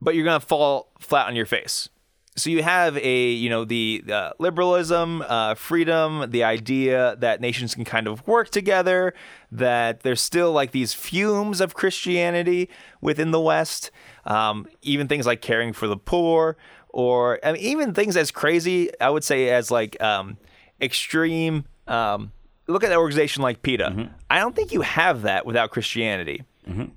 but 0.00 0.14
you're 0.14 0.24
gonna 0.24 0.40
fall 0.40 0.88
flat 0.98 1.26
on 1.26 1.36
your 1.36 1.44
face. 1.44 1.90
So 2.36 2.50
you 2.50 2.62
have 2.62 2.98
a 2.98 3.30
you 3.30 3.48
know 3.48 3.64
the 3.64 4.04
uh, 4.12 4.30
liberalism, 4.38 5.22
uh, 5.26 5.54
freedom, 5.54 6.30
the 6.30 6.44
idea 6.44 7.16
that 7.18 7.40
nations 7.40 7.74
can 7.74 7.84
kind 7.84 8.06
of 8.06 8.26
work 8.26 8.50
together, 8.50 9.14
that 9.50 10.00
there's 10.00 10.20
still 10.20 10.52
like 10.52 10.72
these 10.72 10.92
fumes 10.92 11.60
of 11.62 11.74
Christianity 11.74 12.68
within 13.00 13.30
the 13.30 13.40
West, 13.40 13.90
um, 14.26 14.66
even 14.82 15.08
things 15.08 15.24
like 15.24 15.40
caring 15.40 15.72
for 15.72 15.86
the 15.88 15.96
poor, 15.96 16.58
or 16.90 17.40
I 17.42 17.52
mean, 17.52 17.62
even 17.62 17.94
things 17.94 18.16
as 18.16 18.30
crazy 18.30 18.90
I 19.00 19.08
would 19.08 19.24
say 19.24 19.48
as 19.50 19.70
like 19.70 20.00
um, 20.02 20.36
extreme. 20.80 21.64
Um, 21.88 22.32
look 22.66 22.82
at 22.84 22.90
an 22.90 22.98
organization 22.98 23.42
like 23.42 23.62
PETA. 23.62 24.10
I 24.28 24.40
don't 24.40 24.54
think 24.56 24.72
you 24.72 24.82
have 24.82 25.22
that 25.22 25.46
without 25.46 25.70
Christianity. 25.70 26.42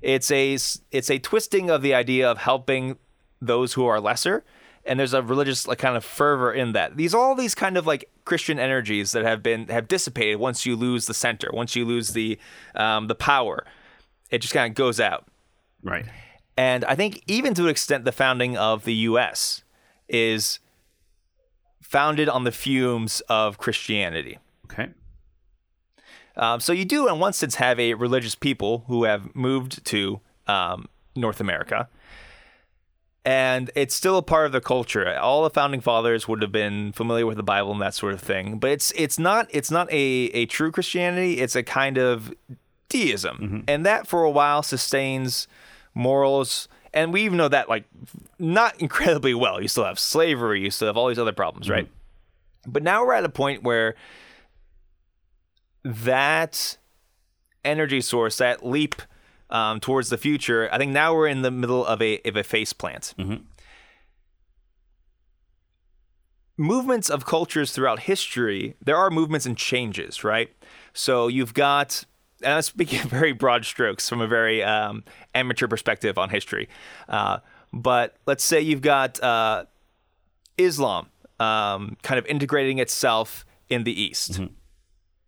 It's 0.01 0.31
a 0.31 0.53
it's 0.91 1.09
a 1.09 1.19
twisting 1.19 1.69
of 1.69 1.81
the 1.81 1.93
idea 1.93 2.29
of 2.29 2.39
helping 2.39 2.97
those 3.39 3.73
who 3.73 3.85
are 3.85 4.01
lesser, 4.01 4.43
and 4.89 4.99
there's 4.99 5.13
a 5.13 5.21
religious 5.21 5.67
like 5.67 5.77
kind 5.77 5.95
of 5.95 6.03
fervor 6.03 6.51
in 6.51 6.73
that. 6.73 6.97
These 6.97 7.13
all 7.13 7.35
these 7.35 7.53
kind 7.53 7.77
of 7.77 7.85
like 7.85 8.09
Christian 8.25 8.57
energies 8.59 9.11
that 9.11 9.23
have 9.23 9.43
been 9.43 9.67
have 9.67 9.87
dissipated 9.87 10.39
once 10.39 10.65
you 10.65 10.75
lose 10.75 11.05
the 11.05 11.13
center, 11.13 11.49
once 11.53 11.75
you 11.75 11.85
lose 11.85 12.09
the 12.13 12.39
um, 12.73 13.07
the 13.07 13.15
power, 13.15 13.65
it 14.31 14.39
just 14.39 14.53
kind 14.53 14.69
of 14.69 14.75
goes 14.75 14.99
out. 14.99 15.27
Right. 15.83 16.05
And 16.57 16.83
I 16.85 16.95
think 16.95 17.21
even 17.27 17.53
to 17.53 17.63
an 17.63 17.69
extent, 17.69 18.03
the 18.03 18.11
founding 18.11 18.57
of 18.57 18.83
the 18.83 18.93
U.S. 18.95 19.63
is 20.09 20.59
founded 21.81 22.27
on 22.27 22.43
the 22.43 22.51
fumes 22.51 23.21
of 23.29 23.59
Christianity. 23.59 24.39
Okay. 24.65 24.89
Um, 26.35 26.59
so 26.59 26.73
you 26.73 26.83
do, 26.83 27.07
in 27.07 27.19
one 27.19 27.33
sense, 27.33 27.55
have 27.55 27.79
a 27.79 27.93
religious 27.93 28.33
people 28.33 28.85
who 28.87 29.03
have 29.03 29.35
moved 29.35 29.85
to 29.85 30.19
um, 30.47 30.89
North 31.15 31.39
America, 31.39 31.87
and 33.25 33.69
it's 33.75 33.93
still 33.93 34.17
a 34.17 34.21
part 34.21 34.45
of 34.45 34.51
the 34.51 34.61
culture. 34.61 35.17
All 35.17 35.43
the 35.43 35.49
founding 35.49 35.81
fathers 35.81 36.27
would 36.27 36.41
have 36.41 36.51
been 36.51 36.93
familiar 36.93 37.25
with 37.25 37.37
the 37.37 37.43
Bible 37.43 37.71
and 37.71 37.81
that 37.81 37.93
sort 37.93 38.13
of 38.13 38.21
thing, 38.21 38.57
but 38.59 38.71
it's 38.71 38.91
it's 38.95 39.19
not 39.19 39.47
it's 39.51 39.69
not 39.69 39.91
a 39.91 39.95
a 39.95 40.45
true 40.45 40.71
Christianity. 40.71 41.39
It's 41.39 41.55
a 41.55 41.63
kind 41.63 41.97
of 41.97 42.33
deism, 42.87 43.37
mm-hmm. 43.37 43.59
and 43.67 43.85
that 43.85 44.07
for 44.07 44.23
a 44.23 44.31
while 44.31 44.63
sustains 44.63 45.47
morals. 45.93 46.67
And 46.93 47.13
we 47.13 47.21
even 47.21 47.37
know 47.37 47.49
that 47.49 47.69
like 47.69 47.85
not 48.39 48.75
incredibly 48.81 49.33
well. 49.33 49.61
You 49.61 49.67
still 49.67 49.85
have 49.85 49.99
slavery. 49.99 50.61
You 50.61 50.71
still 50.71 50.87
have 50.87 50.97
all 50.97 51.07
these 51.09 51.19
other 51.19 51.33
problems, 51.33 51.67
mm-hmm. 51.67 51.73
right? 51.73 51.87
But 52.67 52.83
now 52.83 53.05
we're 53.05 53.13
at 53.13 53.25
a 53.25 53.29
point 53.29 53.63
where 53.63 53.95
that 55.83 56.77
energy 57.63 58.01
source, 58.01 58.37
that 58.37 58.65
leap 58.65 59.01
um, 59.49 59.79
towards 59.79 60.09
the 60.09 60.17
future, 60.17 60.69
I 60.71 60.77
think 60.77 60.91
now 60.91 61.13
we're 61.13 61.27
in 61.27 61.41
the 61.41 61.51
middle 61.51 61.85
of 61.85 62.01
a 62.01 62.19
of 62.25 62.35
a 62.35 62.43
face 62.43 62.73
plant. 62.73 63.13
Movements 66.57 67.09
of 67.09 67.25
cultures 67.25 67.71
throughout 67.71 68.01
history, 68.01 68.75
there 68.83 68.97
are 68.97 69.09
movements 69.09 69.45
and 69.45 69.57
changes, 69.57 70.23
right? 70.25 70.49
So 70.93 71.27
you've 71.29 71.53
got, 71.53 72.03
and 72.43 72.53
I'm 72.53 72.61
speaking 72.61 72.99
very 73.07 73.31
broad 73.31 73.63
strokes 73.63 74.09
from 74.09 74.19
a 74.19 74.27
very 74.27 74.61
um, 74.61 75.03
amateur 75.33 75.67
perspective 75.67 76.17
on 76.17 76.29
history, 76.29 76.67
uh, 77.07 77.39
but 77.71 78.17
let's 78.25 78.43
say 78.43 78.59
you've 78.59 78.81
got 78.81 79.21
uh, 79.23 79.65
Islam 80.57 81.07
um, 81.39 81.95
kind 82.03 82.19
of 82.19 82.25
integrating 82.25 82.79
itself 82.79 83.45
in 83.69 83.83
the 83.85 84.01
East 84.01 84.41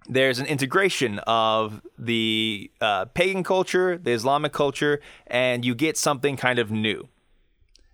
there's 0.10 0.40
an 0.40 0.46
integration 0.46 1.20
of 1.28 1.82
the 1.98 2.72
uh, 2.82 3.06
pagan 3.06 3.44
culture, 3.44 3.98
the 3.98 4.12
Islamic 4.12 4.52
culture, 4.52 5.00
and 5.28 5.64
you 5.64 5.76
get 5.76 5.98
something 5.98 6.38
kind 6.38 6.60
of 6.60 6.72
new. 6.72 7.08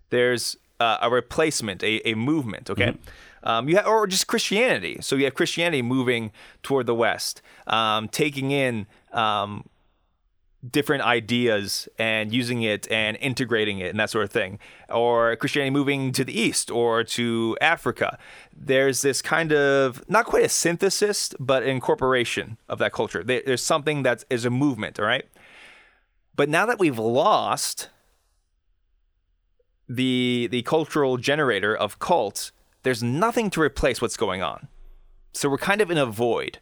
There's 0.09 0.57
uh, 0.79 0.97
a 1.01 1.09
replacement, 1.09 1.83
a, 1.83 2.07
a 2.07 2.15
movement, 2.15 2.69
okay? 2.69 2.95
Um, 3.43 3.69
you 3.69 3.75
have, 3.75 3.87
or 3.87 4.07
just 4.07 4.27
Christianity. 4.27 4.97
So 5.01 5.15
you 5.15 5.25
have 5.25 5.33
Christianity 5.33 5.81
moving 5.81 6.31
toward 6.63 6.85
the 6.85 6.95
West, 6.95 7.41
um, 7.67 8.07
taking 8.07 8.51
in 8.51 8.87
um, 9.11 9.65
different 10.69 11.03
ideas 11.03 11.87
and 11.99 12.33
using 12.33 12.63
it 12.63 12.89
and 12.91 13.15
integrating 13.17 13.79
it 13.79 13.89
and 13.89 13.99
that 13.99 14.09
sort 14.09 14.25
of 14.25 14.31
thing, 14.31 14.59
or 14.89 15.35
Christianity 15.35 15.69
moving 15.69 16.11
to 16.13 16.23
the 16.23 16.37
east 16.37 16.71
or 16.71 17.03
to 17.03 17.57
Africa. 17.61 18.17
There's 18.55 19.01
this 19.01 19.21
kind 19.21 19.53
of 19.53 20.03
not 20.09 20.25
quite 20.25 20.45
a 20.45 20.49
synthesis, 20.49 21.33
but 21.39 21.63
incorporation 21.63 22.57
of 22.67 22.79
that 22.79 22.91
culture. 22.91 23.23
There's 23.23 23.63
something 23.63 24.03
that 24.03 24.23
is 24.29 24.45
a 24.45 24.49
movement, 24.49 24.99
all 24.99 25.05
right? 25.05 25.25
But 26.35 26.49
now 26.49 26.65
that 26.65 26.79
we've 26.79 26.99
lost 26.99 27.89
the 29.89 30.47
the 30.51 30.63
cultural 30.63 31.17
generator 31.17 31.75
of 31.75 31.99
cults, 31.99 32.51
there's 32.83 33.01
nothing 33.01 33.49
to 33.51 33.61
replace 33.61 34.01
what's 34.01 34.17
going 34.17 34.41
on. 34.41 34.67
So 35.33 35.49
we're 35.49 35.57
kind 35.57 35.81
of 35.81 35.91
in 35.91 35.97
a 35.97 36.05
void. 36.05 36.59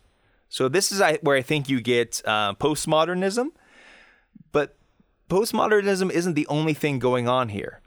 So 0.49 0.69
this 0.69 0.91
is 0.91 1.01
where 1.21 1.37
I 1.37 1.41
think 1.41 1.69
you 1.69 1.81
get 1.81 2.21
uh, 2.25 2.53
postmodernism, 2.55 3.47
postmodernism 5.29 6.11
isn't 6.11 6.33
the 6.33 6.47
only 6.47 6.73
thing 6.73 6.99
going 6.99 7.27
on 7.27 7.49
here. 7.49 7.81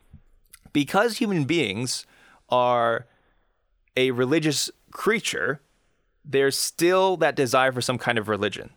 Because 0.72 1.18
human 1.18 1.44
beings 1.44 2.06
are 2.48 3.06
a 3.96 4.10
religious 4.10 4.70
creature, 4.90 5.60
there's 6.24 6.56
still 6.58 7.16
that 7.18 7.34
desire 7.34 7.72
for 7.72 7.80
some 7.80 7.98
kind 7.98 8.18
of 8.18 8.28
religion. 8.28 8.70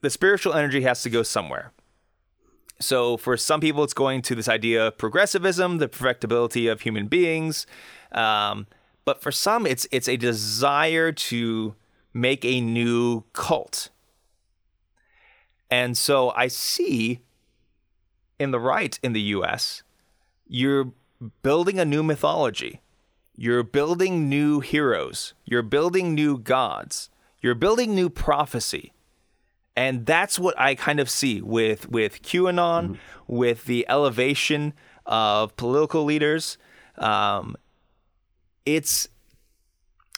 The 0.00 0.10
spiritual 0.10 0.54
energy 0.54 0.82
has 0.82 1.02
to 1.02 1.10
go 1.10 1.22
somewhere. 1.22 1.72
So 2.80 3.16
for 3.16 3.36
some 3.36 3.60
people, 3.60 3.84
it's 3.84 3.94
going 3.94 4.22
to 4.22 4.34
this 4.34 4.48
idea 4.48 4.88
of 4.88 4.98
progressivism, 4.98 5.78
the 5.78 5.88
perfectibility 5.88 6.66
of 6.66 6.80
human 6.80 7.06
beings. 7.06 7.66
Um, 8.10 8.66
but 9.04 9.22
for 9.22 9.30
some, 9.30 9.66
it's 9.66 9.86
it's 9.92 10.08
a 10.08 10.16
desire 10.16 11.12
to 11.12 11.74
make 12.12 12.44
a 12.44 12.60
new 12.60 13.22
cult. 13.32 13.90
And 15.72 15.96
so 15.96 16.32
I 16.36 16.48
see 16.48 17.22
in 18.38 18.50
the 18.50 18.60
right 18.60 19.00
in 19.02 19.14
the 19.14 19.22
US, 19.36 19.82
you're 20.46 20.92
building 21.42 21.80
a 21.80 21.86
new 21.86 22.02
mythology. 22.02 22.82
You're 23.38 23.62
building 23.62 24.28
new 24.28 24.60
heroes. 24.60 25.32
You're 25.46 25.62
building 25.62 26.14
new 26.14 26.36
gods. 26.36 27.08
You're 27.40 27.54
building 27.54 27.94
new 27.94 28.10
prophecy. 28.10 28.92
And 29.74 30.04
that's 30.04 30.38
what 30.38 30.54
I 30.60 30.74
kind 30.74 31.00
of 31.00 31.08
see 31.08 31.40
with 31.40 31.88
with 31.88 32.20
QAnon, 32.20 32.98
with 33.26 33.64
the 33.64 33.86
elevation 33.88 34.74
of 35.06 35.56
political 35.56 36.04
leaders. 36.04 36.58
Um, 36.98 37.56
it's 38.66 39.08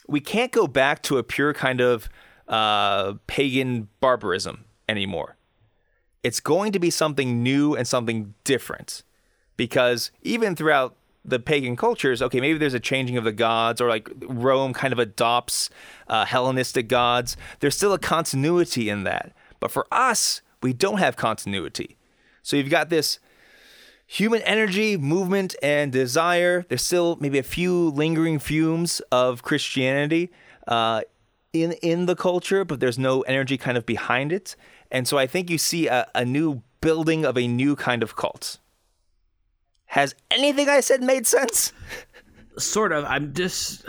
we 0.05 0.19
can't 0.19 0.51
go 0.51 0.67
back 0.67 1.01
to 1.03 1.17
a 1.17 1.23
pure 1.23 1.53
kind 1.53 1.79
of 1.79 2.09
uh, 2.49 3.13
pagan 3.25 3.87
barbarism 4.01 4.65
anymore. 4.89 5.34
It's 6.27 6.41
going 6.41 6.71
to 6.73 6.79
be 6.79 6.89
something 6.89 7.29
new 7.43 7.75
and 7.77 7.85
something 7.87 8.33
different, 8.43 9.03
because 9.57 10.11
even 10.21 10.55
throughout 10.55 10.91
the 11.23 11.39
pagan 11.39 11.75
cultures, 11.75 12.21
okay, 12.21 12.41
maybe 12.41 12.57
there's 12.57 12.73
a 12.73 12.79
changing 12.91 13.17
of 13.17 13.23
the 13.23 13.31
gods, 13.47 13.79
or 13.81 13.87
like 13.95 14.09
Rome 14.27 14.73
kind 14.73 14.93
of 14.93 14.99
adopts 14.99 15.69
uh, 16.07 16.25
Hellenistic 16.25 16.87
gods. 16.87 17.37
There's 17.59 17.77
still 17.77 17.93
a 17.93 17.99
continuity 17.99 18.89
in 18.89 19.03
that, 19.05 19.33
but 19.59 19.71
for 19.71 19.85
us, 19.91 20.41
we 20.61 20.73
don't 20.73 20.99
have 20.99 21.15
continuity. 21.15 21.89
So 22.41 22.57
you've 22.57 22.75
got 22.79 22.89
this 22.89 23.19
human 24.07 24.41
energy, 24.43 24.97
movement, 24.97 25.55
and 25.61 25.91
desire. 25.91 26.65
There's 26.67 26.85
still 26.85 27.17
maybe 27.19 27.39
a 27.39 27.49
few 27.57 27.89
lingering 27.89 28.39
fumes 28.39 29.01
of 29.11 29.41
Christianity 29.41 30.31
uh, 30.67 31.01
in 31.53 31.71
in 31.81 32.05
the 32.05 32.15
culture, 32.15 32.65
but 32.65 32.79
there's 32.79 32.99
no 32.99 33.21
energy 33.21 33.57
kind 33.57 33.77
of 33.77 33.85
behind 33.85 34.31
it. 34.31 34.55
And 34.95 35.07
so 35.07 35.17
I 35.17 35.27
think 35.27 35.49
you 35.49 35.57
see 35.57 35.87
a, 35.87 36.07
a 36.15 36.23
new 36.23 36.61
building 36.79 37.25
of 37.25 37.37
a 37.37 37.47
new 37.47 37.75
kind 37.75 38.01
of 38.01 38.15
cult. 38.15 38.59
Has 39.87 40.15
anything 40.31 40.69
I 40.69 40.79
said 40.79 41.03
made 41.03 41.27
sense? 41.27 41.73
sort 42.57 42.93
of 42.93 43.03
i'm 43.03 43.33
just 43.33 43.83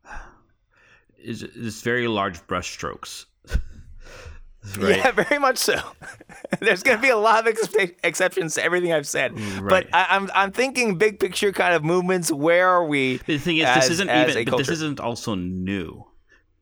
is 1.18 1.42
it's 1.42 1.82
very 1.82 2.08
large 2.08 2.40
brushstrokes 2.46 3.26
right 4.78 4.96
Yeah, 4.96 5.10
very 5.12 5.38
much 5.38 5.58
so. 5.58 5.78
There's 6.60 6.82
going 6.82 6.96
to 6.98 7.02
be 7.02 7.10
a 7.10 7.16
lot 7.18 7.46
of 7.46 7.54
ex- 7.54 7.94
exceptions 8.02 8.54
to 8.54 8.64
everything 8.64 8.92
I've 8.92 9.06
said, 9.06 9.34
but 9.34 9.62
Right. 9.62 9.88
I, 9.92 10.06
I'm 10.10 10.30
I'm 10.34 10.52
thinking 10.52 10.96
big 10.96 11.20
picture 11.20 11.52
kind 11.52 11.74
of 11.74 11.84
movements. 11.84 12.32
Where 12.32 12.66
are 12.68 12.84
we? 12.86 13.18
the 13.26 13.38
thing 13.38 13.58
is 13.58 13.66
as- 13.66 13.82
this 13.84 13.90
isn't 14.00 14.10
even 14.10 14.44
but 14.46 14.56
this 14.56 14.68
isn't 14.70 14.98
also 14.98 15.34
new 15.34 16.04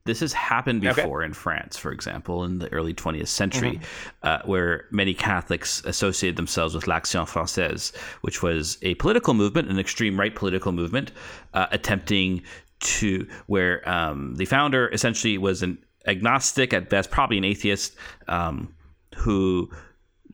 this 0.05 0.21
has 0.21 0.33
happened 0.35 0.87
Okay. 0.87 1.01
before 1.03 1.23
in 1.23 1.33
France, 1.33 1.79
for 1.79 1.91
example, 1.91 2.45
in 2.45 2.59
the 2.59 2.71
early 2.73 2.93
20th 2.93 3.29
century, 3.29 3.79
Mm-hmm. 3.79 4.27
uh, 4.27 4.39
where 4.45 4.85
many 4.91 5.15
Catholics 5.15 5.83
associated 5.87 6.37
themselves 6.37 6.75
with 6.75 6.87
l'Action 6.87 7.23
Française, 7.23 7.97
which 8.21 8.43
was 8.43 8.77
a 8.83 8.95
political 8.97 9.33
movement, 9.33 9.71
an 9.71 9.79
extreme 9.79 10.21
right 10.21 10.35
political 10.35 10.73
movement, 10.73 11.13
uh, 11.55 11.67
attempting 11.71 12.43
to, 12.81 13.27
where 13.47 13.87
um, 13.89 14.35
the 14.35 14.45
founder 14.45 14.89
essentially 14.93 15.39
was 15.39 15.63
an 15.63 15.79
agnostic 16.07 16.75
at 16.75 16.91
best, 16.91 17.11
probably 17.11 17.39
an 17.39 17.45
atheist, 17.45 17.97
um, 18.29 18.75
who 19.17 19.71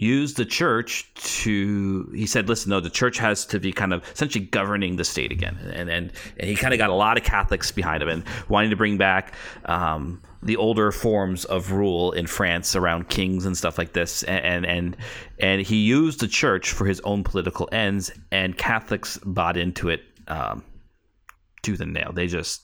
used 0.01 0.39
the 0.39 0.47
church 0.47 1.13
to 1.15 2.11
he 2.15 2.27
said 2.27 2.49
listen 2.49 2.71
no 2.71 2.81
the 2.81 2.89
church 2.89 3.19
has 3.19 3.45
to 3.45 3.61
be 3.61 3.71
kind 3.71 3.93
of 3.93 4.03
essentially 4.11 4.45
governing 4.45 4.97
the 4.97 5.05
state 5.05 5.31
again. 5.31 5.57
And 5.75 5.91
and, 5.91 6.13
and 6.39 6.49
he 6.49 6.57
kind 6.57 6.73
of 6.73 6.79
got 6.79 6.89
a 6.89 6.95
lot 6.95 7.19
of 7.19 7.25
catholics 7.25 7.71
behind 7.71 8.03
him 8.03 8.09
and 8.09 8.25
wanting 8.49 8.71
to 8.71 8.77
bring 8.77 8.97
back 8.97 9.35
um, 9.67 10.23
the 10.43 10.57
older 10.57 10.91
forms 10.91 11.45
of 11.45 11.73
rule 11.73 12.13
in 12.13 12.27
france 12.27 12.75
around 12.75 13.11
kings 13.11 13.45
and 13.45 13.57
stuff 13.57 13.77
like 13.77 13.93
this. 13.93 14.23
And 14.23 14.65
and 14.65 14.97
and 15.39 15.61
he 15.61 15.77
used 15.77 16.21
the 16.21 16.29
church 16.29 16.73
for 16.73 16.87
his 16.87 17.01
own 17.01 17.23
political 17.23 17.69
ends 17.71 18.11
and 18.33 18.57
catholics 18.57 19.19
bought 19.25 19.59
into 19.59 19.91
it 19.91 20.01
um, 20.29 20.65
tooth 21.63 21.81
and 21.81 21.93
nail. 21.93 22.13
They 22.15 22.27
just 22.27 22.63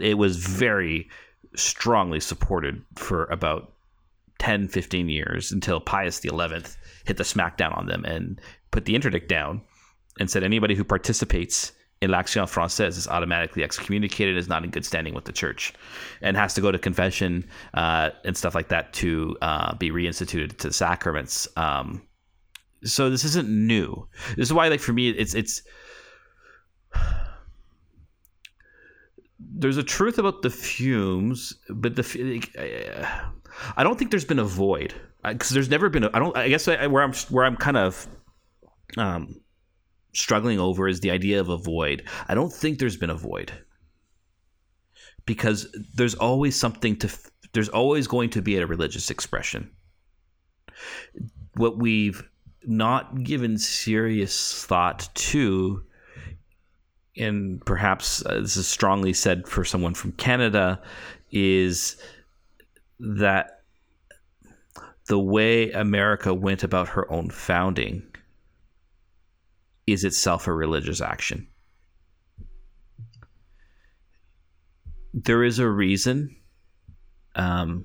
it 0.00 0.16
was 0.16 0.38
very 0.38 1.10
strongly 1.54 2.18
supported 2.18 2.82
for 2.96 3.24
about 3.26 3.71
10, 4.42 4.66
15 4.66 5.08
years 5.08 5.52
until 5.52 5.80
Pius 5.80 6.20
XI 6.20 6.30
hit 7.04 7.16
the 7.16 7.22
smackdown 7.22 7.78
on 7.78 7.86
them 7.86 8.04
and 8.04 8.40
put 8.72 8.86
the 8.86 8.96
interdict 8.96 9.28
down 9.28 9.62
and 10.18 10.28
said 10.28 10.42
anybody 10.42 10.74
who 10.74 10.82
participates 10.82 11.70
in 12.00 12.10
l'Action 12.10 12.42
Française 12.46 12.98
is 12.98 13.06
automatically 13.06 13.62
excommunicated, 13.62 14.36
is 14.36 14.48
not 14.48 14.64
in 14.64 14.70
good 14.70 14.84
standing 14.84 15.14
with 15.14 15.26
the 15.26 15.32
church, 15.32 15.72
and 16.22 16.36
has 16.36 16.54
to 16.54 16.60
go 16.60 16.72
to 16.72 16.78
confession 16.78 17.48
uh, 17.74 18.10
and 18.24 18.36
stuff 18.36 18.52
like 18.52 18.66
that 18.66 18.92
to 18.94 19.36
uh, 19.42 19.76
be 19.76 19.92
reinstituted 19.92 20.56
to 20.56 20.66
the 20.66 20.74
sacraments. 20.74 21.46
Um, 21.56 22.02
so 22.82 23.10
this 23.10 23.24
isn't 23.24 23.48
new. 23.48 24.08
This 24.30 24.48
is 24.48 24.52
why, 24.52 24.66
like 24.66 24.80
for 24.80 24.92
me, 24.92 25.10
it's 25.10 25.36
it's 25.36 25.62
there's 29.38 29.76
a 29.76 29.84
truth 29.84 30.18
about 30.18 30.42
the 30.42 30.50
fumes, 30.50 31.54
but 31.70 31.94
the 31.94 32.02
uh, 32.58 33.30
I 33.76 33.84
don't 33.84 33.98
think 33.98 34.10
there's 34.10 34.24
been 34.24 34.38
a 34.38 34.44
void 34.44 34.94
because 35.24 35.50
there's 35.50 35.70
never 35.70 35.88
been. 35.88 36.04
I 36.04 36.18
don't. 36.18 36.36
I 36.36 36.48
guess 36.48 36.68
I, 36.68 36.86
where 36.86 37.02
I'm 37.02 37.12
where 37.30 37.44
I'm 37.44 37.56
kind 37.56 37.76
of 37.76 38.06
um, 38.96 39.40
struggling 40.12 40.58
over 40.58 40.88
is 40.88 41.00
the 41.00 41.10
idea 41.10 41.40
of 41.40 41.48
a 41.48 41.56
void. 41.56 42.04
I 42.28 42.34
don't 42.34 42.52
think 42.52 42.78
there's 42.78 42.96
been 42.96 43.10
a 43.10 43.14
void 43.14 43.52
because 45.26 45.66
there's 45.94 46.14
always 46.14 46.58
something 46.58 46.96
to. 46.96 47.10
There's 47.52 47.68
always 47.68 48.06
going 48.06 48.30
to 48.30 48.42
be 48.42 48.56
a 48.56 48.66
religious 48.66 49.10
expression. 49.10 49.70
What 51.54 51.78
we've 51.78 52.28
not 52.64 53.22
given 53.22 53.58
serious 53.58 54.64
thought 54.64 55.08
to 55.14 55.82
and 57.16 57.64
perhaps 57.64 58.24
uh, 58.26 58.40
this 58.40 58.56
is 58.56 58.66
strongly 58.66 59.12
said 59.12 59.46
for 59.46 59.64
someone 59.64 59.94
from 59.94 60.12
Canada, 60.12 60.80
is 61.30 61.96
that 63.02 63.62
the 65.08 65.18
way 65.18 65.72
America 65.72 66.32
went 66.32 66.62
about 66.62 66.88
her 66.88 67.10
own 67.12 67.30
founding 67.30 68.02
is 69.86 70.04
itself 70.04 70.46
a 70.46 70.52
religious 70.52 71.00
action. 71.00 71.48
There 75.12 75.42
is 75.42 75.58
a 75.58 75.68
reason 75.68 76.36
um, 77.34 77.84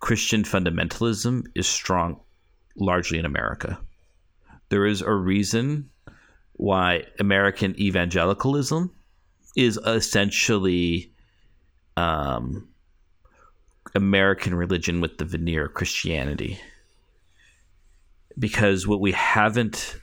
Christian 0.00 0.44
fundamentalism 0.44 1.46
is 1.56 1.66
strong 1.66 2.20
largely 2.76 3.18
in 3.18 3.24
America. 3.24 3.80
There 4.68 4.86
is 4.86 5.02
a 5.02 5.12
reason 5.12 5.90
why 6.52 7.04
American 7.18 7.78
evangelicalism 7.80 8.92
is 9.56 9.76
essentially 9.78 11.12
um, 11.96 12.68
American 13.94 14.54
religion 14.54 15.00
with 15.00 15.18
the 15.18 15.24
veneer 15.24 15.66
of 15.66 15.74
Christianity. 15.74 16.60
Because 18.38 18.86
what 18.86 19.00
we 19.00 19.12
haven't 19.12 19.96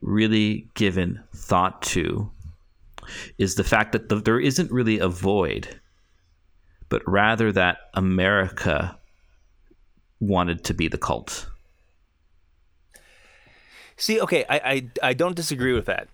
really 0.00 0.68
given 0.74 1.22
thought 1.34 1.82
to 1.82 2.30
is 3.38 3.54
the 3.56 3.64
fact 3.64 3.92
that 3.92 4.08
the, 4.08 4.16
there 4.16 4.40
isn't 4.40 4.70
really 4.70 4.98
a 4.98 5.08
void, 5.08 5.80
but 6.88 7.02
rather 7.06 7.52
that 7.52 7.78
America 7.94 8.96
wanted 10.20 10.64
to 10.64 10.74
be 10.74 10.88
the 10.88 10.98
cult. 10.98 11.48
See, 13.96 14.20
okay, 14.20 14.44
I, 14.48 14.56
I, 14.56 14.90
I 15.02 15.14
don't 15.14 15.36
disagree 15.36 15.72
with 15.72 15.86
that. 15.86 16.08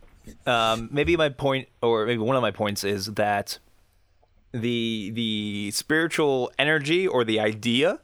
Um, 0.44 0.88
maybe 0.90 1.16
my 1.16 1.28
point, 1.28 1.68
or 1.82 2.06
maybe 2.06 2.18
one 2.18 2.34
of 2.34 2.42
my 2.42 2.50
points, 2.50 2.82
is 2.82 3.06
that 3.14 3.58
the 4.60 5.10
the 5.14 5.70
spiritual 5.72 6.50
energy 6.58 7.06
or 7.06 7.24
the 7.24 7.40
idea 7.40 8.00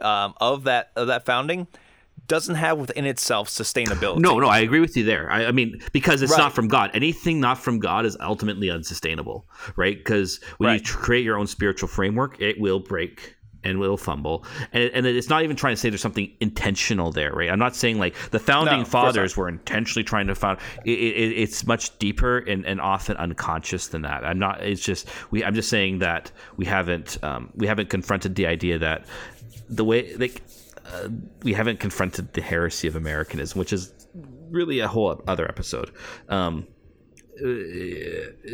um, 0.00 0.34
of 0.40 0.64
that 0.64 0.90
of 0.96 1.06
that 1.08 1.24
founding 1.24 1.66
doesn't 2.26 2.54
have 2.56 2.78
within 2.78 3.06
itself 3.06 3.48
sustainability. 3.48 4.20
No, 4.20 4.38
no, 4.38 4.46
I 4.46 4.60
agree 4.60 4.78
with 4.80 4.96
you 4.96 5.04
there. 5.04 5.30
I, 5.32 5.46
I 5.46 5.52
mean, 5.52 5.80
because 5.92 6.22
it's 6.22 6.30
Right. 6.30 6.38
not 6.38 6.52
from 6.52 6.68
God. 6.68 6.90
Anything 6.94 7.40
not 7.40 7.58
from 7.58 7.78
God 7.80 8.06
is 8.06 8.16
ultimately 8.20 8.70
unsustainable, 8.70 9.46
right? 9.74 9.96
Because 9.96 10.38
when 10.58 10.68
you 10.68 10.74
Right. 10.74 10.84
tr- 10.84 10.98
create 10.98 11.24
your 11.24 11.38
own 11.38 11.46
spiritual 11.48 11.88
framework, 11.88 12.40
it 12.40 12.60
will 12.60 12.78
break 12.78 13.36
and 13.64 13.78
will 13.78 13.96
fumble. 13.96 14.44
And, 14.72 14.90
and 14.94 15.06
it's 15.06 15.28
not 15.28 15.42
even 15.42 15.56
trying 15.56 15.74
to 15.74 15.80
say 15.80 15.90
there's 15.90 16.00
something 16.00 16.32
intentional 16.40 17.12
there, 17.12 17.32
right? 17.32 17.50
I'm 17.50 17.58
not 17.58 17.76
saying 17.76 17.98
like 17.98 18.14
the 18.30 18.38
founding 18.38 18.80
No, 18.80 18.84
fathers 18.84 19.36
were 19.36 19.48
intentionally 19.48 20.04
trying 20.04 20.26
to 20.28 20.34
found. 20.34 20.58
It, 20.84 20.98
it, 20.98 21.38
it's 21.38 21.66
much 21.66 21.98
deeper 21.98 22.38
and, 22.38 22.64
and 22.64 22.80
often 22.80 23.16
unconscious 23.16 23.88
than 23.88 24.02
that. 24.02 24.24
I'm 24.24 24.38
not. 24.38 24.62
It's 24.62 24.82
just 24.82 25.08
we. 25.30 25.44
I'm 25.44 25.54
just 25.54 25.68
saying 25.68 25.98
that 25.98 26.32
we 26.56 26.64
haven't 26.64 27.22
um, 27.22 27.50
we 27.54 27.66
haven't 27.66 27.90
confronted 27.90 28.34
the 28.34 28.46
idea 28.46 28.78
that 28.78 29.06
the 29.68 29.84
way 29.84 30.14
like 30.16 30.42
uh, 30.86 31.08
we 31.42 31.52
haven't 31.52 31.80
confronted 31.80 32.32
the 32.32 32.42
heresy 32.42 32.88
of 32.88 32.96
Americanism, 32.96 33.58
which 33.58 33.72
is 33.72 33.92
really 34.50 34.80
a 34.80 34.88
whole 34.88 35.22
other 35.26 35.46
episode. 35.46 35.90
Um, 36.28 36.66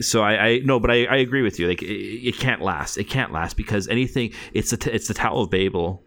so 0.00 0.22
I, 0.22 0.46
I 0.46 0.58
no, 0.64 0.78
but 0.78 0.90
I, 0.90 1.04
I 1.04 1.16
agree 1.16 1.42
with 1.42 1.58
you. 1.58 1.68
Like 1.68 1.82
it, 1.82 1.86
it 1.86 2.36
can't 2.38 2.62
last. 2.62 2.96
It 2.96 3.04
can't 3.04 3.32
last 3.32 3.56
because 3.56 3.88
anything. 3.88 4.32
It's 4.52 4.70
the 4.70 4.94
it's 4.94 5.08
the 5.08 5.14
Tower 5.14 5.40
of 5.40 5.50
Babel, 5.50 6.04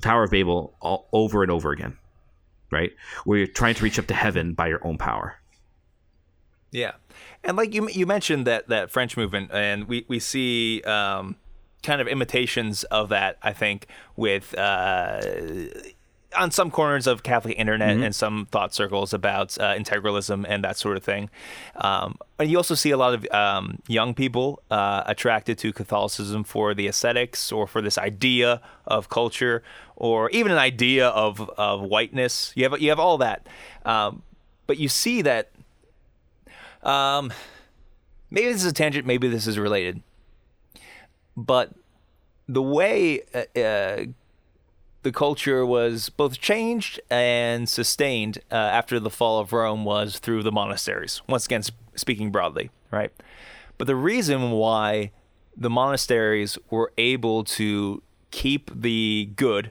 Tower 0.00 0.24
of 0.24 0.30
Babel, 0.30 0.74
all, 0.80 1.08
over 1.12 1.42
and 1.42 1.50
over 1.50 1.72
again, 1.72 1.96
right? 2.70 2.92
Where 3.24 3.38
you're 3.38 3.46
trying 3.46 3.74
to 3.74 3.84
reach 3.84 3.98
up 3.98 4.06
to 4.06 4.14
heaven 4.14 4.54
by 4.54 4.68
your 4.68 4.86
own 4.86 4.98
power. 4.98 5.36
Yeah, 6.70 6.92
and 7.44 7.56
like 7.56 7.74
you 7.74 7.88
you 7.90 8.06
mentioned 8.06 8.46
that 8.46 8.68
that 8.68 8.90
French 8.90 9.16
movement, 9.16 9.50
and 9.52 9.86
we 9.86 10.04
we 10.08 10.18
see 10.18 10.82
um, 10.82 11.36
kind 11.82 12.00
of 12.00 12.08
imitations 12.08 12.84
of 12.84 13.10
that. 13.10 13.38
I 13.42 13.52
think 13.52 13.86
with 14.16 14.56
uh, 14.58 15.20
on 16.36 16.50
some 16.50 16.70
corners 16.70 17.06
of 17.06 17.22
Catholic 17.22 17.58
internet 17.58 17.96
and 17.96 18.14
some 18.14 18.46
thought 18.50 18.74
circles 18.74 19.12
about 19.12 19.58
uh, 19.58 19.74
integralism 19.74 20.44
and 20.48 20.62
that 20.64 20.76
sort 20.76 20.96
of 20.96 21.04
thing. 21.04 21.30
Um, 21.76 22.18
and 22.38 22.50
you 22.50 22.56
also 22.56 22.74
see 22.74 22.90
a 22.90 22.96
lot 22.96 23.14
of 23.14 23.26
um, 23.32 23.78
young 23.88 24.14
people 24.14 24.62
uh, 24.70 25.02
attracted 25.06 25.58
to 25.58 25.72
Catholicism 25.72 26.44
for 26.44 26.74
the 26.74 26.86
aesthetics 26.86 27.50
or 27.50 27.66
for 27.66 27.80
this 27.80 27.98
idea 27.98 28.60
of 28.86 29.08
culture 29.08 29.62
or 29.96 30.30
even 30.30 30.52
an 30.52 30.58
idea 30.58 31.08
of 31.08 31.40
of 31.56 31.82
whiteness. 31.82 32.52
You 32.54 32.64
have 32.68 32.80
you 32.80 32.90
have 32.90 33.00
all 33.00 33.18
that, 33.18 33.46
um, 33.84 34.22
but 34.66 34.78
you 34.78 34.88
see 34.88 35.22
that 35.22 35.50
um, 36.82 37.32
maybe 38.30 38.52
this 38.52 38.62
is 38.62 38.70
a 38.70 38.74
tangent, 38.74 39.06
maybe 39.06 39.28
this 39.28 39.46
is 39.46 39.58
related. 39.58 40.02
But 41.36 41.72
the 42.48 42.62
way 42.62 43.22
uh, 43.34 43.58
uh, 43.58 44.04
the 45.06 45.12
culture 45.12 45.64
was 45.64 46.08
both 46.08 46.40
changed 46.40 46.98
and 47.08 47.68
sustained 47.68 48.40
uh, 48.50 48.56
after 48.56 48.98
the 48.98 49.08
fall 49.08 49.38
of 49.38 49.52
Rome 49.52 49.84
was 49.84 50.18
through 50.18 50.42
the 50.42 50.50
monasteries. 50.50 51.22
Once 51.28 51.46
again, 51.46 51.62
sp- 51.62 51.78
speaking 51.94 52.32
broadly, 52.32 52.70
right? 52.90 53.12
But 53.78 53.86
the 53.86 53.94
reason 53.94 54.50
why 54.50 55.12
the 55.56 55.70
monasteries 55.70 56.58
were 56.70 56.92
able 56.98 57.44
to 57.44 58.02
keep 58.32 58.68
the 58.74 59.30
good 59.36 59.70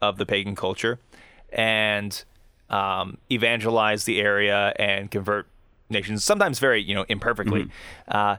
of 0.00 0.18
the 0.18 0.24
pagan 0.24 0.54
culture 0.54 1.00
and 1.52 2.22
um, 2.70 3.18
evangelize 3.28 4.04
the 4.04 4.20
area 4.20 4.72
and 4.78 5.10
convert 5.10 5.48
nations, 5.90 6.22
sometimes 6.22 6.60
very 6.60 6.80
you 6.80 6.94
know 6.94 7.04
imperfectly, 7.08 7.62
uh, 8.06 8.36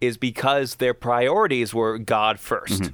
is 0.00 0.16
because 0.16 0.76
their 0.76 0.94
priorities 0.94 1.74
were 1.74 1.98
God 1.98 2.36
1st 2.36 2.92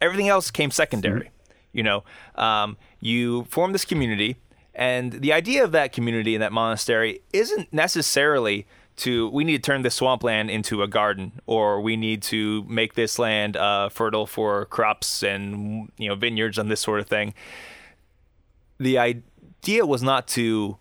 Everything 0.00 0.28
else 0.28 0.50
came 0.50 0.70
secondary. 0.70 1.30
You 1.72 1.82
know, 1.82 2.04
um, 2.34 2.76
you 3.00 3.44
form 3.44 3.72
this 3.72 3.84
community, 3.84 4.36
and 4.74 5.12
the 5.12 5.32
idea 5.32 5.64
of 5.64 5.72
that 5.72 5.92
community 5.92 6.34
and 6.34 6.42
that 6.42 6.52
monastery 6.52 7.20
isn't 7.32 7.72
necessarily 7.72 8.66
to 8.98 9.28
we 9.30 9.44
need 9.44 9.62
to 9.62 9.62
turn 9.62 9.82
this 9.82 9.94
swampland 9.94 10.50
into 10.50 10.82
a 10.82 10.88
garden, 10.88 11.40
or 11.46 11.80
we 11.80 11.96
need 11.96 12.22
to 12.24 12.64
make 12.64 12.94
this 12.94 13.18
land 13.18 13.56
uh, 13.56 13.88
fertile 13.88 14.26
for 14.26 14.66
crops 14.66 15.22
and 15.22 15.90
you 15.96 16.08
know 16.08 16.14
vineyards 16.14 16.58
and 16.58 16.70
this 16.70 16.80
sort 16.80 17.00
of 17.00 17.06
thing. 17.08 17.32
The 18.78 18.98
idea 18.98 19.86
was 19.86 20.02
not 20.02 20.28
to 20.28 20.78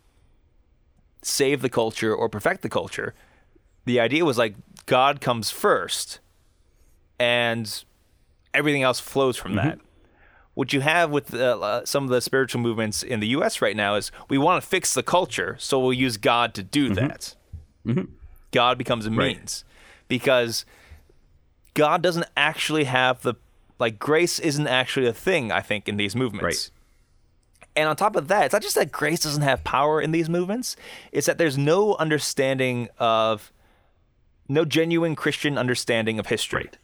save 1.21 1.61
the 1.61 1.69
culture 1.69 2.13
or 2.13 2.29
perfect 2.29 2.61
the 2.61 2.69
culture. 2.69 3.13
The 3.85 3.99
idea 3.99 4.25
was 4.25 4.37
like 4.37 4.55
God 4.85 5.21
comes 5.21 5.49
first, 5.49 6.19
and 7.19 7.83
everything 8.53 8.83
else 8.83 8.99
flows 8.99 9.37
from 9.37 9.55
that. 9.55 9.79
What 10.57 10.73
you 10.73 10.81
have 10.81 11.11
with 11.11 11.35
uh, 11.35 11.59
uh, 11.59 11.85
some 11.85 12.03
of 12.05 12.09
the 12.09 12.19
spiritual 12.19 12.61
movements 12.61 13.03
in 13.03 13.19
the 13.19 13.27
U.S. 13.27 13.61
right 13.61 13.75
now 13.75 13.93
is 13.93 14.11
we 14.27 14.39
want 14.39 14.59
to 14.63 14.67
fix 14.67 14.91
the 14.91 15.03
culture, 15.03 15.55
so 15.59 15.79
we'll 15.79 15.93
use 15.93 16.17
God 16.17 16.55
to 16.55 16.63
do 16.63 16.89
that. 16.95 17.35
God 18.49 18.75
becomes 18.79 19.05
a 19.05 19.11
Right. 19.11 19.37
means 19.37 19.63
because 20.07 20.65
God 21.75 22.01
doesn't 22.01 22.25
actually 22.35 22.85
have 22.85 23.21
the 23.21 23.35
like 23.77 23.99
grace 23.99 24.39
isn't 24.39 24.65
actually 24.65 25.05
a 25.05 25.13
thing. 25.13 25.51
I 25.51 25.61
think 25.61 25.87
in 25.87 25.95
these 25.95 26.15
movements. 26.15 26.43
Right. 26.43 26.71
And 27.75 27.87
on 27.87 27.95
top 27.95 28.15
of 28.15 28.27
that, 28.29 28.45
it's 28.45 28.53
not 28.53 28.63
just 28.63 28.73
that 28.73 28.91
grace 28.91 29.19
doesn't 29.19 29.43
have 29.43 29.63
power 29.63 30.01
in 30.01 30.09
these 30.09 30.27
movements, 30.27 30.75
it's 31.11 31.27
that 31.27 31.37
there's 31.37 31.59
no 31.59 31.93
understanding 31.97 32.89
of, 32.97 33.53
no 34.49 34.65
genuine 34.65 35.15
Christian 35.15 35.55
understanding 35.55 36.17
of 36.17 36.25
history. 36.25 36.63
Right. 36.63 36.77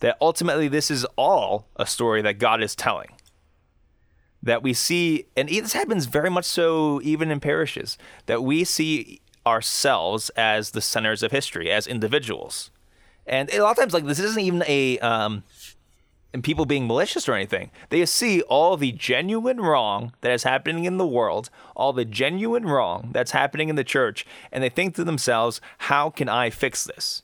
That 0.00 0.16
ultimately 0.20 0.68
this 0.68 0.90
is 0.90 1.04
all 1.16 1.66
a 1.76 1.86
story 1.86 2.22
that 2.22 2.38
God 2.38 2.62
is 2.62 2.76
telling. 2.76 3.10
That 4.42 4.62
we 4.62 4.72
see, 4.72 5.26
and 5.36 5.48
this 5.48 5.72
happens 5.72 6.06
very 6.06 6.30
much 6.30 6.44
so 6.44 7.00
even 7.02 7.30
in 7.30 7.40
parishes, 7.40 7.98
that 8.26 8.42
we 8.42 8.64
see 8.64 9.20
ourselves 9.46 10.30
as 10.30 10.70
the 10.70 10.80
centers 10.80 11.22
of 11.22 11.32
history, 11.32 11.70
as 11.70 11.86
individuals. 11.86 12.70
And 13.26 13.52
a 13.52 13.60
lot 13.60 13.72
of 13.72 13.76
times, 13.76 13.92
like, 13.92 14.06
this 14.06 14.20
isn't 14.20 14.42
even 14.42 14.62
a, 14.66 14.98
um, 15.00 15.42
and 16.32 16.44
people 16.44 16.66
being 16.66 16.86
malicious 16.86 17.28
or 17.28 17.34
anything. 17.34 17.70
They 17.88 18.04
see 18.06 18.42
all 18.42 18.76
the 18.76 18.92
genuine 18.92 19.60
wrong 19.60 20.12
that 20.20 20.30
is 20.30 20.44
happening 20.44 20.84
in 20.84 20.98
the 20.98 21.06
world, 21.06 21.50
all 21.74 21.92
the 21.92 22.04
genuine 22.04 22.66
wrong 22.66 23.10
that's 23.12 23.32
happening 23.32 23.68
in 23.68 23.76
the 23.76 23.84
church, 23.84 24.26
and 24.52 24.62
they 24.62 24.68
think 24.68 24.94
to 24.94 25.04
themselves, 25.04 25.60
how 25.78 26.10
can 26.10 26.28
I 26.28 26.50
fix 26.50 26.84
this? 26.84 27.22